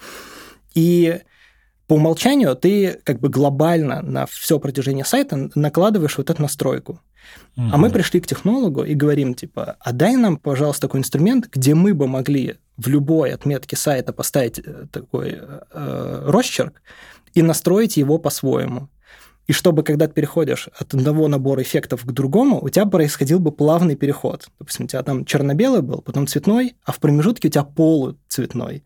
И 0.75 1.21
по 1.87 1.95
умолчанию 1.95 2.55
ты 2.55 3.01
как 3.05 3.21
бы 3.21 3.29
глобально 3.29 4.03
на 4.03 4.27
все 4.27 4.59
протяжение 4.59 5.05
сайта 5.05 5.51
накладываешь 5.55 6.19
вот 6.19 6.31
эту 6.31 6.43
настройку. 6.43 7.01
А 7.57 7.77
мы 7.77 7.91
пришли 7.91 8.21
к 8.21 8.27
технологу 8.27 8.85
и 8.85 8.95
говорим, 8.95 9.35
типа, 9.35 9.77
а 9.81 9.93
дай 9.93 10.17
нам, 10.17 10.37
пожалуйста, 10.37 10.83
такой 10.83 11.01
инструмент, 11.01 11.49
где 11.53 11.75
мы 11.75 11.93
бы 11.93 12.07
могли 12.07 12.57
в 12.77 12.87
любой 12.89 13.33
отметке 13.33 13.77
сайта 13.77 14.13
поставить 14.13 14.61
э, 14.61 14.87
такой 14.93 15.31
э, 15.33 15.61
э, 15.73 16.23
росчерк 16.27 16.81
и 17.35 17.43
настроить 17.43 17.97
его 17.97 18.19
по-своему. 18.19 18.89
И 19.49 19.53
чтобы, 19.55 19.83
когда 19.83 20.07
ты 20.07 20.13
переходишь 20.13 20.69
от 20.79 20.93
одного 20.93 21.27
набора 21.27 21.63
эффектов 21.63 22.05
к 22.05 22.13
другому, 22.13 22.63
у 22.63 22.69
тебя 22.69 22.85
происходил 22.85 23.41
бы 23.41 23.51
плавный 23.51 23.97
переход. 23.97 24.47
Допустим, 24.59 24.85
у 24.85 24.89
тебя 24.89 25.03
там 25.03 25.25
черно-белый 25.25 25.81
был, 25.81 26.03
потом 26.03 26.27
цветной, 26.27 26.77
а 26.85 26.93
в 26.93 27.01
промежутке 27.01 27.49
у 27.49 27.51
тебя 27.51 27.65
полуцветной. 27.65 28.85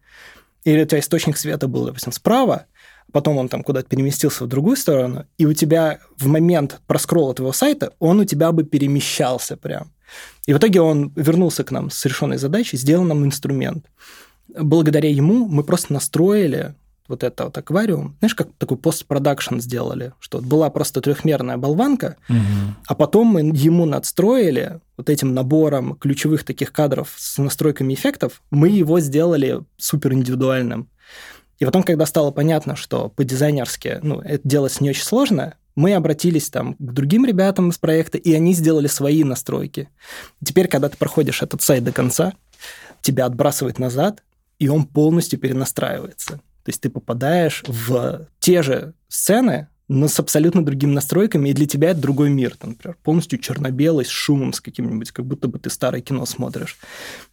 Или 0.62 0.84
у 0.84 0.86
тебя 0.86 1.00
источник 1.00 1.36
света 1.36 1.66
был, 1.66 1.86
допустим, 1.86 2.12
справа, 2.12 2.66
потом 3.10 3.38
он 3.38 3.48
там 3.48 3.64
куда-то 3.64 3.88
переместился 3.88 4.44
в 4.44 4.46
другую 4.46 4.76
сторону, 4.76 5.26
и 5.36 5.46
у 5.46 5.52
тебя 5.52 5.98
в 6.16 6.28
момент 6.28 6.80
проскролла 6.86 7.34
твоего 7.34 7.52
сайта 7.52 7.92
он 7.98 8.20
у 8.20 8.24
тебя 8.24 8.52
бы 8.52 8.62
перемещался 8.62 9.56
прям. 9.56 9.90
И 10.46 10.54
в 10.54 10.58
итоге 10.58 10.80
он 10.80 11.12
вернулся 11.16 11.64
к 11.64 11.72
нам 11.72 11.90
с 11.90 12.04
решенной 12.04 12.38
задачей, 12.38 12.76
сделал 12.76 13.02
нам 13.02 13.24
инструмент. 13.24 13.86
Благодаря 14.48 15.10
ему 15.10 15.48
мы 15.48 15.64
просто 15.64 15.92
настроили 15.92 16.76
вот 17.12 17.22
это 17.22 17.44
вот 17.44 17.56
аквариум, 17.56 18.16
знаешь, 18.18 18.34
как 18.34 18.48
такой 18.58 18.76
постпродакшн 18.76 19.58
сделали, 19.60 20.12
что 20.18 20.38
вот 20.38 20.46
была 20.46 20.68
просто 20.70 21.00
трехмерная 21.00 21.56
болванка, 21.56 22.16
Мгм. 22.28 22.76
а 22.86 22.94
потом 22.94 23.28
мы 23.28 23.40
ему 23.42 23.84
надстроили 23.86 24.80
вот 24.96 25.08
этим 25.08 25.34
набором 25.34 25.96
ключевых 25.96 26.44
таких 26.44 26.72
кадров 26.72 27.14
с 27.16 27.38
настройками 27.38 27.94
эффектов, 27.94 28.42
мы 28.50 28.68
его 28.68 29.00
сделали 29.00 29.60
супер 29.76 30.12
индивидуальным. 30.12 30.88
И 31.58 31.64
потом, 31.64 31.82
когда 31.84 32.06
стало 32.06 32.32
понятно, 32.32 32.74
что 32.74 33.08
по-дизайнерски 33.10 34.00
ну, 34.02 34.20
это 34.20 34.46
делать 34.48 34.80
не 34.80 34.90
очень 34.90 35.04
сложно, 35.04 35.54
мы 35.76 35.94
обратились 35.94 36.50
там 36.50 36.74
к 36.74 36.92
другим 36.92 37.24
ребятам 37.24 37.70
из 37.70 37.78
проекта, 37.78 38.18
и 38.18 38.32
они 38.32 38.52
сделали 38.52 38.88
свои 38.88 39.24
настройки. 39.24 39.88
Теперь, 40.44 40.68
когда 40.68 40.88
ты 40.88 40.96
проходишь 40.96 41.42
этот 41.42 41.62
сайт 41.62 41.84
до 41.84 41.92
конца, 41.92 42.32
тебя 43.00 43.26
отбрасывает 43.26 43.78
назад, 43.78 44.22
и 44.58 44.68
он 44.68 44.84
полностью 44.84 45.38
перенастраивается. 45.38 46.40
То 46.64 46.68
есть 46.70 46.80
ты 46.80 46.90
попадаешь 46.90 47.64
в 47.66 48.28
те 48.38 48.62
же 48.62 48.94
сцены, 49.08 49.68
но 49.88 50.08
с 50.08 50.18
абсолютно 50.18 50.64
другими 50.64 50.92
настройками, 50.92 51.48
и 51.50 51.52
для 51.52 51.66
тебя 51.66 51.90
это 51.90 52.00
другой 52.00 52.30
мир. 52.30 52.56
Там, 52.56 52.70
например, 52.70 52.96
полностью 53.02 53.38
черно-белый, 53.38 54.04
с 54.06 54.08
шумом, 54.08 54.52
с 54.52 54.60
каким-нибудь, 54.60 55.10
как 55.10 55.26
будто 55.26 55.48
бы 55.48 55.58
ты 55.58 55.70
старое 55.70 56.00
кино 56.00 56.24
смотришь. 56.24 56.78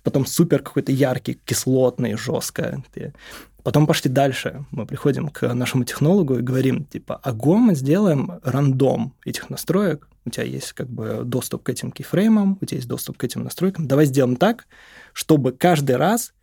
Потом 0.03 0.25
супер 0.25 0.61
какой-то 0.61 0.91
яркий, 0.91 1.39
кислотный, 1.45 2.15
жестко. 2.17 2.83
Ты- 2.93 3.13
Потом 3.63 3.87
пошли 3.87 4.09
дальше. 4.09 4.65
Мы 4.71 4.85
приходим 4.85 5.27
к 5.27 5.53
нашему 5.53 5.83
технологу 5.83 6.39
и 6.39 6.41
говорим, 6.41 6.85
типа, 6.85 7.19
а 7.21 7.33
мы 7.33 7.75
сделаем 7.75 8.39
рандом 8.43 9.13
этих 9.25 9.49
настроек. 9.49 10.07
У 10.25 10.29
тебя 10.29 10.45
есть 10.45 10.73
как 10.73 10.89
бы 10.89 11.21
доступ 11.25 11.63
к 11.63 11.69
этим 11.69 11.91
кейфреймам, 11.91 12.57
у 12.61 12.65
тебя 12.65 12.77
есть 12.77 12.87
доступ 12.87 13.17
к 13.17 13.23
этим 13.23 13.43
настройкам. 13.43 13.87
Давай 13.87 14.05
сделаем 14.05 14.37
так, 14.37 14.65
чтобы 15.13 15.51
каждый 15.51 15.97
раз 15.97 16.33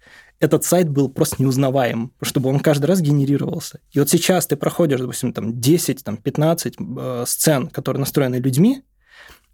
этот 0.40 0.64
сайт 0.64 0.88
был 0.88 1.08
просто 1.08 1.42
неузнаваем, 1.42 2.12
чтобы 2.22 2.50
он 2.50 2.60
каждый 2.60 2.86
раз 2.86 3.00
генерировался. 3.00 3.80
И 3.92 3.98
вот 3.98 4.10
сейчас 4.10 4.46
ты 4.46 4.56
проходишь, 4.56 5.00
допустим, 5.00 5.32
там 5.32 5.60
10, 5.60 6.04
там 6.04 6.16
15 6.16 6.74
э, 6.78 7.24
сцен, 7.26 7.68
которые 7.68 8.00
настроены 8.00 8.36
людьми, 8.36 8.82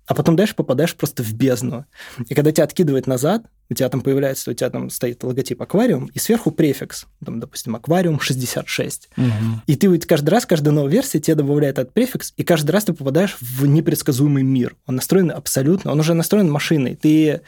а 0.07 0.15
потом 0.15 0.35
дальше 0.37 0.55
попадаешь 0.57 0.95
просто 0.97 1.23
в 1.23 1.33
бездну. 1.33 1.87
И 2.29 2.35
когда 2.35 2.51
тебя 2.51 2.65
откидывает 2.65 3.07
назад, 3.07 3.45
у 3.71 3.75
тебя 3.75 3.89
там 3.89 4.01
появляется, 4.01 4.51
у 4.51 4.55
тебя 4.55 4.69
там 4.69 4.91
стоит 4.91 5.23
логотип 5.23 5.63
аквариум, 5.63 6.11
и 6.13 6.19
сверху 6.19 6.51
префикс, 6.51 7.07
там, 7.25 7.41
допустим, 7.41 7.77
аквариум 7.77 8.21
66. 8.21 9.09
Мгм. 9.17 9.63
И 9.67 9.77
ты 9.77 9.89
вот 9.89 10.05
каждый 10.05 10.31
раз, 10.31 10.45
каждая 10.45 10.75
новая 10.75 10.91
версия 10.91 11.21
тебе 11.21 11.37
добавляет 11.37 11.79
этот 11.79 11.95
префикс, 11.95 12.35
и 12.37 12.43
каждый 12.43 12.73
раз 12.73 12.85
ты 12.85 12.93
попадаешь 12.93 13.37
в 13.41 13.65
непредсказуемый 13.67 14.43
мир. 14.43 14.77
Он 14.87 14.97
настроен 14.97 15.31
абсолютно, 15.31 15.93
он 15.93 16.01
уже 16.01 16.15
настроен 16.15 16.51
машиной. 16.51 16.97
Ты, 16.97 17.41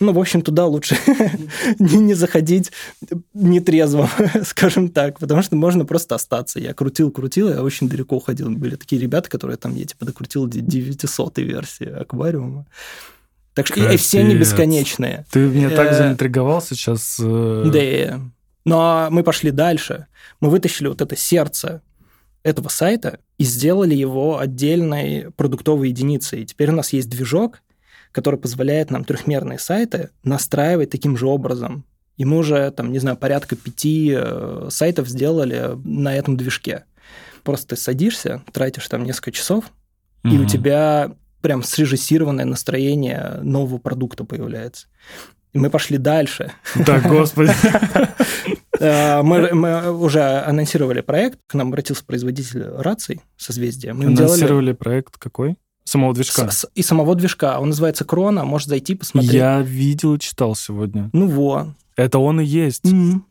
ну, 0.00 0.12
в 0.12 0.18
общем, 0.18 0.42
туда 0.42 0.66
лучше 0.66 0.96
не, 1.78 1.96
не 1.98 2.14
заходить 2.14 2.72
нетрезвым, 3.32 4.08
скажем 4.44 4.88
так, 4.88 5.18
потому 5.18 5.42
что 5.42 5.56
можно 5.56 5.84
просто 5.84 6.14
остаться. 6.14 6.58
Я 6.60 6.74
крутил, 6.74 7.10
крутил, 7.10 7.48
я 7.48 7.62
очень 7.62 7.88
далеко 7.88 8.16
уходил. 8.16 8.50
Были 8.50 8.76
такие 8.76 9.00
ребята, 9.00 9.30
которые 9.30 9.56
там, 9.56 9.74
я 9.74 9.84
типа 9.84 10.04
докрутил 10.04 10.46
900 10.48 11.38
версии 11.38 11.88
аквариума. 11.88 12.66
Так 13.54 13.68
что 13.68 13.88
и, 13.88 13.94
и 13.94 13.96
все 13.96 14.20
они 14.20 14.34
бесконечные. 14.34 15.26
Ты 15.30 15.38
меня 15.40 15.70
так 15.70 15.92
Э, 15.92 15.96
заинтриговал 15.96 16.60
сейчас. 16.60 17.18
э, 17.22 17.70
Да. 17.72 18.20
Но 18.64 19.08
мы 19.10 19.22
пошли 19.22 19.50
дальше. 19.50 20.06
Мы 20.40 20.50
вытащили 20.50 20.88
вот 20.88 21.00
это 21.00 21.16
сердце 21.16 21.82
этого 22.42 22.68
сайта 22.68 23.20
и 23.38 23.44
сделали 23.44 23.94
его 23.94 24.38
отдельной 24.38 25.30
продуктовой 25.36 25.88
единицей. 25.90 26.42
И 26.42 26.46
теперь 26.46 26.70
у 26.70 26.74
нас 26.74 26.92
есть 26.92 27.08
движок, 27.08 27.62
который 28.14 28.38
позволяет 28.38 28.92
нам 28.92 29.04
трехмерные 29.04 29.58
сайты 29.58 30.10
настраивать 30.22 30.90
таким 30.90 31.16
же 31.16 31.26
образом. 31.26 31.84
И 32.16 32.24
мы 32.24 32.38
уже, 32.38 32.70
там, 32.70 32.92
не 32.92 33.00
знаю, 33.00 33.16
порядка 33.16 33.56
пяти 33.56 34.14
э, 34.16 34.68
сайтов 34.70 35.08
сделали 35.08 35.72
на 35.84 36.14
этом 36.14 36.36
движке. 36.36 36.84
Просто 37.42 37.74
ты 37.74 37.76
садишься, 37.76 38.42
тратишь 38.52 38.86
там 38.86 39.02
несколько 39.02 39.32
часов, 39.32 39.64
и 40.22 40.38
у 40.38 40.46
тебя 40.46 41.12
прям 41.42 41.62
срежиссированное 41.62 42.46
настроение 42.46 43.40
нового 43.42 43.78
продукта 43.78 44.24
появляется. 44.24 44.86
И 45.52 45.58
мы 45.58 45.68
пошли 45.68 45.98
дальше. 45.98 46.52
Да, 46.86 47.00
господи. 47.00 47.52
Э, 48.80 49.22
Мы, 49.22 49.54
мы 49.54 49.92
уже 49.92 50.20
анонсировали 50.20 51.00
проект, 51.00 51.38
к 51.46 51.54
нам 51.54 51.68
обратился 51.68 52.04
производитель 52.04 52.64
раций 52.64 53.20
созвездия. 53.36 53.92
Мы 53.92 54.04
им 54.04 54.14
делали 54.14 54.32
Анонсировали 54.32 54.72
проект 54.72 55.16
какой? 55.16 55.56
Самого 55.84 56.14
движка. 56.14 56.50
с- 56.50 56.60
с- 56.60 56.68
и 56.74 56.82
самого 56.82 57.14
движка. 57.14 57.60
Он 57.60 57.68
называется 57.68 58.04
Крона, 58.04 58.44
можешь 58.44 58.68
зайти 58.68 58.94
посмотреть. 58.94 59.32
Я 59.34 59.60
видел 59.60 60.14
и 60.14 60.18
читал 60.18 60.54
сегодня. 60.56 61.10
Ну 61.12 61.28
во. 61.28 61.74
Это 61.96 62.18
он 62.18 62.40
и 62.40 62.44
есть. 62.44 62.84
Мгм. 62.84 63.26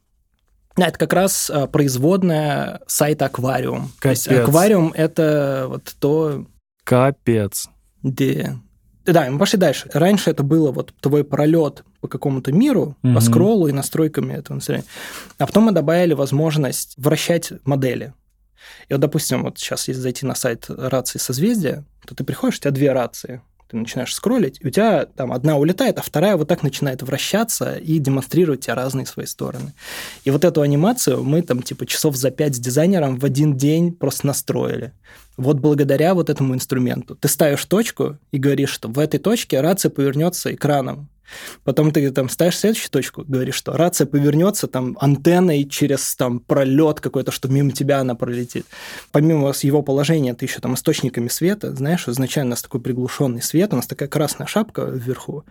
Да, 0.76 0.88
это 0.88 0.98
как 0.98 1.14
раз 1.14 1.50
э, 1.50 1.68
производная 1.68 2.82
сайта 2.88 3.26
Аквариум. 3.26 3.92
То 4.02 4.10
есть 4.10 4.26
Капец. 4.28 4.48
Аквариум 4.48 4.92
это 4.96 5.66
вот 5.70 5.96
то, 6.00 6.46
Капец. 6.84 7.70
где... 8.02 8.58
Да, 9.06 9.30
мы 9.30 9.38
пошли 9.38 9.60
дальше. 9.60 9.90
Раньше 9.94 10.30
это 10.32 10.44
было 10.44 10.72
вот 10.72 10.94
твой 11.02 11.24
пролет 11.26 11.84
по 12.00 12.08
какому-то 12.08 12.52
миру, 12.54 12.96
Мгм. 13.04 13.16
по 13.16 13.22
скроллу 13.22 13.68
и 13.68 13.72
настройками 13.74 14.34
этого 14.34 14.56
настроения. 14.56 14.86
А 15.38 15.46
потом 15.46 15.66
мы 15.66 15.72
добавили 15.74 16.14
возможность 16.14 16.94
вращать 16.98 17.52
модели. 17.66 18.14
И 18.90 18.94
вот, 18.94 19.02
допустим, 19.02 19.44
вот 19.44 19.58
сейчас, 19.58 19.88
если 19.88 20.02
зайти 20.02 20.26
на 20.26 20.36
сайт 20.36 20.66
рации 20.70 21.20
созвездия, 21.20 21.86
то 22.06 22.16
ты 22.16 22.24
приходишь, 22.24 22.58
у 22.58 22.62
тебя 22.62 22.72
две 22.72 22.92
рации. 22.92 23.42
Ты 23.70 23.78
начинаешь 23.78 24.14
скроллить, 24.14 24.60
и 24.62 24.68
у 24.68 24.70
тебя 24.70 25.06
там 25.06 25.32
одна 25.34 25.58
улетает, 25.58 25.98
а 25.98 26.04
вторая 26.04 26.38
вот 26.38 26.48
так 26.48 26.62
начинает 26.62 27.02
вращаться 27.02 27.76
и 27.76 27.98
демонстрировать 27.98 28.62
тебе 28.62 28.76
разные 28.76 29.08
свои 29.08 29.26
стороны. 29.26 29.74
И 30.26 30.32
вот 30.32 30.46
эту 30.46 30.62
анимацию 30.62 31.24
мы 31.24 31.42
там 31.42 31.64
типа 31.64 31.88
часов 31.88 32.16
за 32.16 32.30
пять 32.30 32.56
с 32.56 32.60
дизайнером 32.60 33.18
в 33.18 33.26
один 33.26 33.58
день 33.58 33.92
просто 33.92 34.28
настроили. 34.28 34.94
Вот 35.38 35.58
благодаря 35.60 36.14
вот 36.14 36.30
этому 36.30 36.54
инструменту. 36.54 37.16
Ты 37.16 37.28
ставишь 37.28 37.66
точку 37.66 38.20
и 38.32 38.38
говоришь, 38.38 38.70
что 38.70 38.90
в 38.90 39.00
этой 39.00 39.20
точке 39.20 39.60
рация 39.60 39.90
повернется 39.90 40.54
экраном. 40.54 41.10
Потом 41.64 41.92
ты 41.92 42.10
там 42.12 42.30
ставишь 42.30 42.58
следующую 42.58 42.90
точку, 42.90 43.24
говоришь, 43.26 43.56
что 43.56 43.74
рация 43.74 44.08
повернется 44.08 44.68
там 44.68 44.98
антенной 45.00 45.64
через 45.66 46.16
там 46.16 46.40
пролет 46.40 47.00
какой-то, 47.00 47.32
что 47.32 47.48
мимо 47.48 47.72
тебя 47.72 48.00
она 48.00 48.16
пролетит. 48.16 48.66
Помимо 49.12 49.54
его 49.62 49.82
положения, 49.82 50.34
ты 50.34 50.46
еще 50.46 50.60
там 50.60 50.74
источниками 50.76 51.28
света, 51.28 51.76
знаешь, 51.76 52.08
изначально 52.08 52.50
у 52.50 52.52
нас 52.52 52.62
такой 52.62 52.82
приглушенный 52.82 53.42
свет, 53.42 53.74
у 53.74 53.76
нас 53.76 53.88
такая 53.88 54.10
красная 54.10 54.48
шапка 54.48 54.84
вверху, 54.84 55.46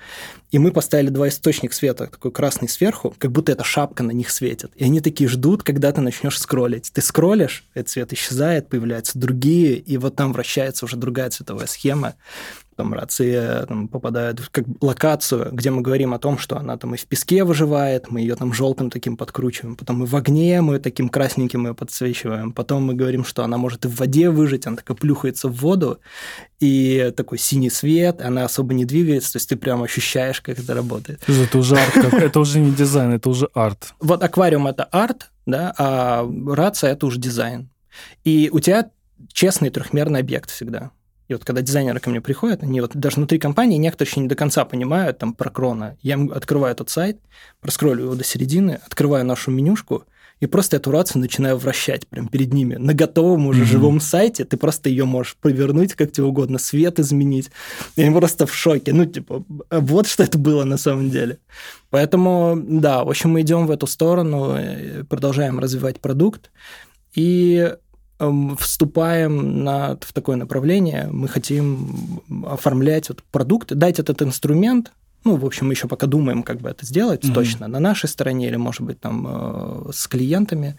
и 0.51 0.59
мы 0.59 0.72
поставили 0.72 1.09
два 1.09 1.28
источника 1.28 1.74
света, 1.74 2.07
такой 2.07 2.30
красный 2.30 2.68
сверху, 2.68 3.14
как 3.18 3.33
будто 3.33 3.53
эта 3.53 3.64
шапка 3.64 4.03
на 4.03 4.12
них 4.12 4.30
светит. 4.30 4.70
И 4.76 4.85
они 4.85 5.01
такие 5.01 5.28
ждут, 5.28 5.62
когда 5.62 5.93
ты 5.93 6.01
начнешь 6.01 6.39
скроллить. 6.39 6.91
Ты 6.93 7.01
скроллишь, 7.01 7.64
этот 7.74 7.91
цвет 7.91 8.12
исчезает, 8.12 8.68
появляются 8.68 9.18
другие, 9.18 9.76
и 9.76 9.97
вот 9.97 10.16
там 10.16 10.33
вращается 10.33 10.85
уже 10.85 10.97
другая 10.97 11.30
цветовая 11.30 11.66
схема 11.66 12.14
там 12.77 12.95
рации 12.95 13.66
там, 13.66 13.89
попадают 13.89 14.41
в 14.41 14.51
как 14.51 14.64
локацию, 14.81 15.51
где 15.53 15.70
мы 15.70 15.83
говорим 15.83 16.14
о 16.14 16.18
том, 16.18 16.39
что 16.39 16.57
она 16.57 16.77
там 16.77 16.95
и 16.95 16.99
в 16.99 17.07
песке 17.07 17.45
выживает, 17.45 18.11
мы 18.11 18.20
ее 18.20 18.35
там 18.35 18.53
желтым 18.53 18.91
таким 18.91 19.16
подкручиваем, 19.16 19.77
потом 19.77 20.05
и 20.05 20.07
в 20.07 20.16
огне 20.16 20.61
мы 20.61 20.79
таким 20.79 21.09
красненьким 21.09 21.66
ее 21.66 21.75
подсвечиваем, 21.75 22.53
потом 22.53 22.85
мы 22.85 22.95
говорим, 22.95 23.25
что 23.25 23.45
она 23.45 23.59
может 23.59 23.85
и 23.85 23.89
в 23.89 23.97
воде 23.97 24.31
выжить, 24.31 24.66
она 24.66 24.77
такая 24.77 24.97
плюхается 24.97 25.49
в 25.49 25.57
воду, 25.57 25.99
и 26.61 27.12
такой 27.16 27.39
синий 27.39 27.70
свет, 27.70 28.20
она 28.20 28.45
особо 28.45 28.75
не 28.75 28.85
двигается, 28.85 29.33
то 29.33 29.37
есть 29.37 29.49
ты 29.49 29.57
прям 29.57 29.83
ощущаешь, 29.83 30.41
как 30.41 30.59
это 30.59 30.75
работает. 30.75 31.20
Это 31.29 31.59
уже 31.59 31.77
арт, 31.77 32.14
это 32.14 32.41
уже 32.41 32.61
не 32.61 32.70
дизайн, 32.70 33.12
это 33.12 33.29
уже 33.29 33.49
арт. 33.55 33.95
Вот 34.01 34.23
аквариум– 34.23 34.66
это 34.68 34.85
арт, 34.85 35.31
да, 35.47 35.75
а 35.77 36.29
рация– 36.47 36.93
это 36.93 37.07
уже 37.07 37.18
дизайн. 37.18 37.68
И 38.25 38.49
у 38.53 38.61
тебя 38.61 38.91
честный 39.33 39.70
трехмерный 39.70 40.20
объект 40.20 40.51
всегда. 40.51 40.91
И 41.29 41.35
вот 41.35 41.45
когда 41.45 41.62
дизайнеры 41.62 42.01
ко 42.01 42.11
мне 42.11 42.20
приходят, 42.20 42.62
они 42.62 42.81
вот 42.81 42.97
даже 42.97 43.16
внутри 43.16 43.39
компании 43.39 43.79
некоторые 43.79 44.11
еще 44.11 44.20
не 44.20 44.29
до 44.29 44.35
конца 44.35 44.64
понимают 44.64 45.18
там 45.18 45.35
про 45.35 45.51
крона. 45.51 45.97
Я 46.03 46.20
открываю 46.33 46.73
этот 46.73 46.91
сайт, 46.91 47.18
проскроллю 47.61 48.05
его 48.05 48.14
до 48.14 48.25
середины, 48.25 48.81
открываю 48.87 49.25
нашу 49.25 49.51
менюшку, 49.51 50.05
и 50.43 50.47
просто 50.47 50.77
эту 50.77 50.91
рацию 50.91 51.23
начинаю 51.23 51.57
вращать 51.57 52.09
прям 52.09 52.27
перед 52.27 52.53
ними. 52.53 52.75
На 52.75 52.95
готовом 52.95 53.47
уже 53.47 53.62
mm-hmm. 53.62 53.66
живом 53.66 54.01
сайте 54.01 54.45
ты 54.45 54.57
просто 54.57 54.89
ее 54.89 55.05
можешь 55.05 55.37
повернуть 55.41 55.95
как 55.95 56.11
тебе 56.11 56.25
угодно, 56.25 56.59
свет 56.59 56.99
изменить. 56.99 57.53
И 57.95 58.03
они 58.03 58.12
просто 58.12 58.47
в 58.47 58.53
шоке. 58.53 58.93
Ну, 58.93 59.05
типа, 59.05 59.45
вот 59.70 60.09
что 60.09 60.25
это 60.25 60.39
было 60.39 60.64
на 60.64 60.79
самом 60.79 61.11
деле. 61.11 61.39
Поэтому, 61.91 62.61
да, 62.61 63.05
в 63.05 63.11
общем, 63.11 63.31
мы 63.31 63.43
идем 63.43 63.68
в 63.68 63.70
эту 63.70 63.87
сторону, 63.87 64.57
э, 64.57 65.05
продолжаем 65.05 65.61
развивать 65.61 66.01
продукт. 66.01 66.51
И 67.14 67.77
вступаем 68.59 69.64
на, 69.64 69.97
в 70.01 70.12
такое 70.12 70.37
направление, 70.37 71.09
мы 71.11 71.29
хотим 71.29 72.23
оформлять 72.47 73.09
вот 73.09 73.23
продукты, 73.31 73.75
дать 73.75 73.99
этот 73.99 74.23
инструмент, 74.23 74.93
ну, 75.25 75.37
в 75.37 75.47
общем, 75.47 75.68
мы 75.68 75.75
еще 75.75 75.87
пока 75.87 76.07
думаем, 76.07 76.43
как 76.43 76.61
бы 76.61 76.68
это 76.68 76.85
сделать 76.85 77.25
mm-hmm. 77.25 77.35
точно 77.35 77.68
на 77.68 77.79
нашей 77.79 78.09
стороне 78.09 78.49
или, 78.49 78.57
может 78.57 78.83
быть, 78.83 79.01
там 79.01 79.27
э, 79.29 79.93
с 79.93 80.09
клиентами, 80.09 80.77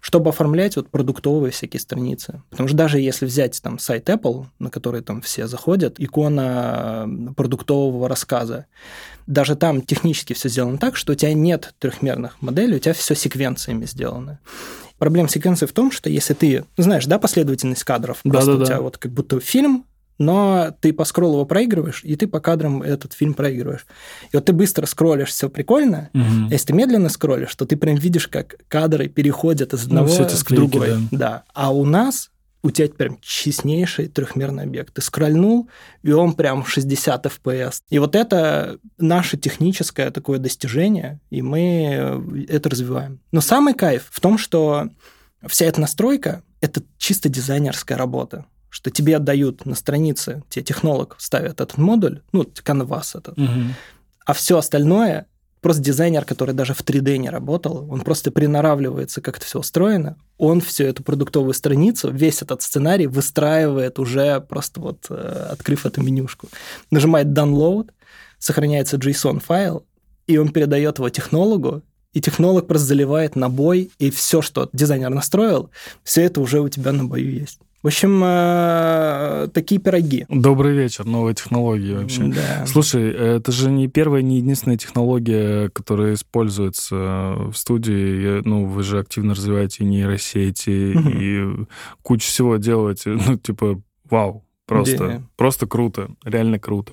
чтобы 0.00 0.28
оформлять 0.28 0.76
вот 0.76 0.90
продуктовые 0.90 1.52
всякие 1.52 1.80
страницы. 1.80 2.42
Потому 2.50 2.68
что 2.68 2.76
даже 2.76 3.00
если 3.00 3.24
взять 3.24 3.60
там 3.62 3.78
сайт 3.78 4.10
Apple, 4.10 4.46
на 4.58 4.68
который 4.68 5.00
там 5.00 5.22
все 5.22 5.46
заходят, 5.46 5.98
икона 5.98 7.08
продуктового 7.34 8.08
рассказа, 8.08 8.66
даже 9.26 9.56
там 9.56 9.80
технически 9.80 10.34
все 10.34 10.50
сделано 10.50 10.76
так, 10.76 10.96
что 10.96 11.12
у 11.12 11.16
тебя 11.16 11.32
нет 11.32 11.74
трехмерных 11.78 12.42
моделей, 12.42 12.76
у 12.76 12.80
тебя 12.80 12.92
все 12.92 13.14
секвенциями 13.14 13.86
сделано. 13.86 14.38
Проблема 14.98 15.28
секвенции 15.28 15.66
в 15.66 15.72
том, 15.72 15.90
что 15.90 16.10
если 16.10 16.34
ты 16.34 16.64
знаешь, 16.76 17.06
да, 17.06 17.18
последовательность 17.18 17.84
кадров, 17.84 18.20
да, 18.24 18.30
просто 18.30 18.56
да, 18.56 18.62
у 18.62 18.64
тебя 18.64 18.76
да. 18.76 18.82
вот 18.82 18.98
как 18.98 19.12
будто 19.12 19.40
фильм, 19.40 19.84
но 20.18 20.74
ты 20.80 20.92
по 20.92 21.04
скроллу 21.04 21.34
его 21.34 21.46
проигрываешь, 21.46 22.02
и 22.02 22.16
ты 22.16 22.26
по 22.26 22.40
кадрам 22.40 22.82
этот 22.82 23.12
фильм 23.12 23.34
проигрываешь. 23.34 23.86
И 24.32 24.36
вот 24.36 24.44
ты 24.44 24.52
быстро 24.52 24.84
скроллишь, 24.86 25.28
все 25.28 25.48
прикольно. 25.48 26.10
Угу. 26.12 26.50
Если 26.50 26.66
ты 26.66 26.72
медленно 26.72 27.08
скроллишь, 27.08 27.54
то 27.54 27.64
ты 27.64 27.76
прям 27.76 27.96
видишь, 27.96 28.26
как 28.26 28.56
кадры 28.66 29.08
переходят 29.08 29.72
из 29.72 29.86
одного 29.86 30.08
ну, 30.08 30.24
в 30.24 30.44
другой. 30.48 30.88
Да. 31.12 31.18
да. 31.18 31.44
А 31.54 31.72
у 31.72 31.84
нас 31.84 32.30
у 32.62 32.70
тебя 32.70 32.88
прям 32.88 33.18
честнейший 33.20 34.08
трехмерный 34.08 34.64
объект. 34.64 34.94
Ты 34.94 35.00
скрольнул, 35.00 35.68
и 36.02 36.10
он 36.10 36.34
прям 36.34 36.64
60 36.64 37.26
FPS. 37.26 37.82
И 37.88 37.98
вот 37.98 38.16
это 38.16 38.78
наше 38.98 39.36
техническое 39.36 40.10
такое 40.10 40.38
достижение, 40.38 41.20
и 41.30 41.40
мы 41.40 42.46
это 42.48 42.68
развиваем. 42.68 43.20
Но 43.32 43.40
самый 43.40 43.74
кайф 43.74 44.08
в 44.10 44.20
том, 44.20 44.38
что 44.38 44.88
вся 45.46 45.66
эта 45.66 45.80
настройка– 45.80 46.42
это 46.60 46.82
чисто 46.98 47.28
дизайнерская 47.28 47.96
работа 47.96 48.44
что 48.70 48.90
тебе 48.90 49.16
отдают 49.16 49.64
на 49.64 49.74
странице, 49.74 50.42
тебе 50.50 50.62
технолог 50.62 51.16
ставит 51.18 51.52
этот 51.52 51.78
модуль, 51.78 52.20
ну, 52.32 52.46
канвас 52.62 53.14
этот, 53.14 53.38
угу. 53.38 53.48
а 54.26 54.32
все 54.34 54.58
остальное 54.58 55.26
просто 55.60 55.82
дизайнер, 55.82 56.24
который 56.24 56.54
даже 56.54 56.74
в 56.74 56.80
3D 56.80 57.18
не 57.18 57.30
работал, 57.30 57.86
он 57.90 58.00
просто 58.00 58.30
приноравливается, 58.30 59.20
как 59.20 59.36
это 59.36 59.46
все 59.46 59.58
устроено, 59.58 60.16
он 60.36 60.60
всю 60.60 60.84
эту 60.84 61.02
продуктовую 61.02 61.54
страницу, 61.54 62.10
весь 62.10 62.42
этот 62.42 62.62
сценарий 62.62 63.06
выстраивает 63.06 63.98
уже 63.98 64.40
просто 64.40 64.80
вот 64.80 65.06
э, 65.10 65.48
открыв 65.50 65.86
эту 65.86 66.02
менюшку. 66.02 66.48
Нажимает 66.90 67.28
download, 67.28 67.90
сохраняется 68.38 68.96
JSON-файл, 68.96 69.84
и 70.26 70.38
он 70.38 70.50
передает 70.50 70.98
его 70.98 71.08
технологу, 71.08 71.82
и 72.12 72.20
технолог 72.20 72.66
просто 72.66 72.88
заливает 72.88 73.36
на 73.36 73.48
бой, 73.48 73.90
и 73.98 74.10
все, 74.10 74.42
что 74.42 74.68
дизайнер 74.72 75.10
настроил, 75.10 75.70
все 76.04 76.22
это 76.22 76.40
уже 76.40 76.60
у 76.60 76.68
тебя 76.68 76.92
на 76.92 77.04
бою 77.04 77.30
есть. 77.30 77.60
В 77.82 77.86
общем, 77.86 78.20
э, 78.24 79.48
такие 79.54 79.80
пироги. 79.80 80.26
Добрый 80.28 80.74
вечер, 80.74 81.04
новые 81.04 81.36
технологии 81.36 81.94
вообще. 81.94 82.24
Да. 82.24 82.66
Слушай, 82.66 83.08
это 83.10 83.52
же 83.52 83.70
не 83.70 83.86
первая, 83.86 84.20
не 84.20 84.38
единственная 84.38 84.76
технология, 84.76 85.68
которая 85.68 86.14
используется 86.14 86.96
в 86.96 87.54
студии. 87.54 88.42
Ну, 88.44 88.66
вы 88.66 88.82
же 88.82 88.98
активно 88.98 89.34
развиваете 89.34 89.84
нейросети 89.84 90.96
угу. 90.96 91.08
и 91.08 91.66
кучу 92.02 92.26
всего 92.26 92.56
делаете. 92.56 93.16
Ну, 93.28 93.36
типа, 93.36 93.80
вау, 94.08 94.44
просто, 94.64 95.22
просто 95.36 95.66
круто, 95.66 96.08
реально 96.24 96.58
круто. 96.58 96.92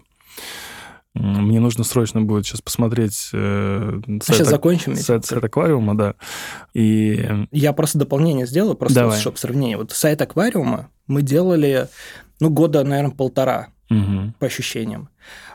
Мне 1.16 1.61
нужно 1.61 1.86
срочно 1.86 2.22
будет 2.22 2.45
сейчас 2.45 2.61
посмотреть 2.61 3.30
э, 3.32 4.01
сайт, 4.22 4.38
сейчас 4.38 4.49
закончим 4.49 4.95
сайт, 4.97 5.26
сайт 5.26 5.43
аквариума, 5.43 5.97
да. 5.97 6.16
И... 6.74 7.47
Я 7.51 7.72
просто 7.72 7.97
дополнение 7.97 8.45
сделаю, 8.45 8.76
просто 8.76 8.99
Давай. 8.99 9.20
чтобы 9.20 9.38
сравнение. 9.38 9.78
Вот 9.78 9.91
сайт 9.91 10.22
аквариума 10.22 10.89
мы 11.07 11.22
делали, 11.22 11.88
ну, 12.41 12.49
года, 12.49 12.84
наверное, 12.84 13.16
полтора, 13.16 13.70
угу. 13.89 14.34
по 14.39 14.47
ощущениям. 14.47 15.07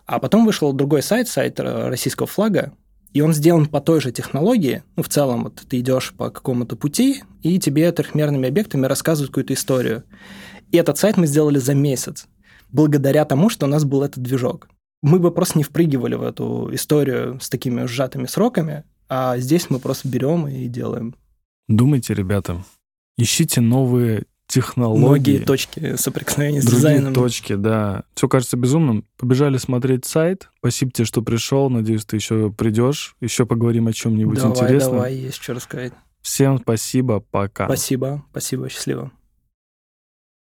А 0.06 0.18
потом 0.18 0.46
вышел 0.46 0.72
другой 0.72 1.02
сайт, 1.02 1.28
сайт 1.28 1.60
российского 1.60 2.26
флага, 2.26 2.72
и 3.12 3.20
он 3.20 3.34
сделан 3.34 3.66
по 3.66 3.82
той 3.82 4.00
же 4.00 4.12
технологии. 4.12 4.82
Ну, 4.96 5.02
в 5.02 5.10
целом, 5.10 5.44
вот 5.44 5.56
ты 5.68 5.80
идешь 5.80 6.14
по 6.16 6.30
какому-то 6.30 6.74
пути, 6.74 7.22
и 7.42 7.58
тебе 7.58 7.92
трехмерными 7.92 8.48
объектами 8.48 8.86
рассказывают 8.86 9.30
какую-то 9.30 9.52
историю. 9.52 10.04
И 10.72 10.78
этот 10.78 10.96
сайт 10.96 11.18
мы 11.18 11.26
сделали 11.26 11.58
за 11.58 11.74
месяц, 11.74 12.28
благодаря 12.70 13.26
тому, 13.26 13.50
что 13.50 13.66
у 13.66 13.68
нас 13.68 13.84
был 13.84 14.02
этот 14.02 14.22
движок 14.22 14.68
мы 15.02 15.18
бы 15.18 15.30
просто 15.30 15.58
не 15.58 15.64
впрыгивали 15.64 16.14
в 16.14 16.22
эту 16.22 16.70
историю 16.72 17.38
с 17.40 17.48
такими 17.48 17.86
сжатыми 17.86 18.26
сроками, 18.26 18.84
а 19.08 19.38
здесь 19.38 19.70
мы 19.70 19.78
просто 19.78 20.08
берем 20.08 20.46
и 20.46 20.66
делаем. 20.66 21.14
Думайте, 21.68 22.14
ребята, 22.14 22.64
ищите 23.16 23.60
новые 23.60 24.24
технологии. 24.46 25.04
Многие 25.06 25.38
точки 25.38 25.96
соприкосновения 25.96 26.60
с 26.60 26.64
Другие 26.64 26.80
дизайном. 26.94 27.14
точки, 27.14 27.54
да. 27.54 28.02
Все 28.14 28.28
кажется 28.28 28.56
безумным. 28.56 29.04
Побежали 29.16 29.56
смотреть 29.58 30.04
сайт. 30.04 30.50
Спасибо 30.58 30.90
тебе, 30.90 31.04
что 31.04 31.22
пришел. 31.22 31.70
Надеюсь, 31.70 32.04
ты 32.04 32.16
еще 32.16 32.50
придешь. 32.50 33.14
Еще 33.20 33.46
поговорим 33.46 33.86
о 33.86 33.92
чем-нибудь 33.92 34.38
давай, 34.38 34.50
интересном. 34.52 34.92
Давай, 34.94 35.14
есть 35.14 35.40
что 35.40 35.54
рассказать. 35.54 35.92
Всем 36.20 36.58
спасибо. 36.58 37.20
Пока. 37.20 37.66
Спасибо. 37.66 38.24
Спасибо. 38.32 38.68
Счастливо. 38.68 39.12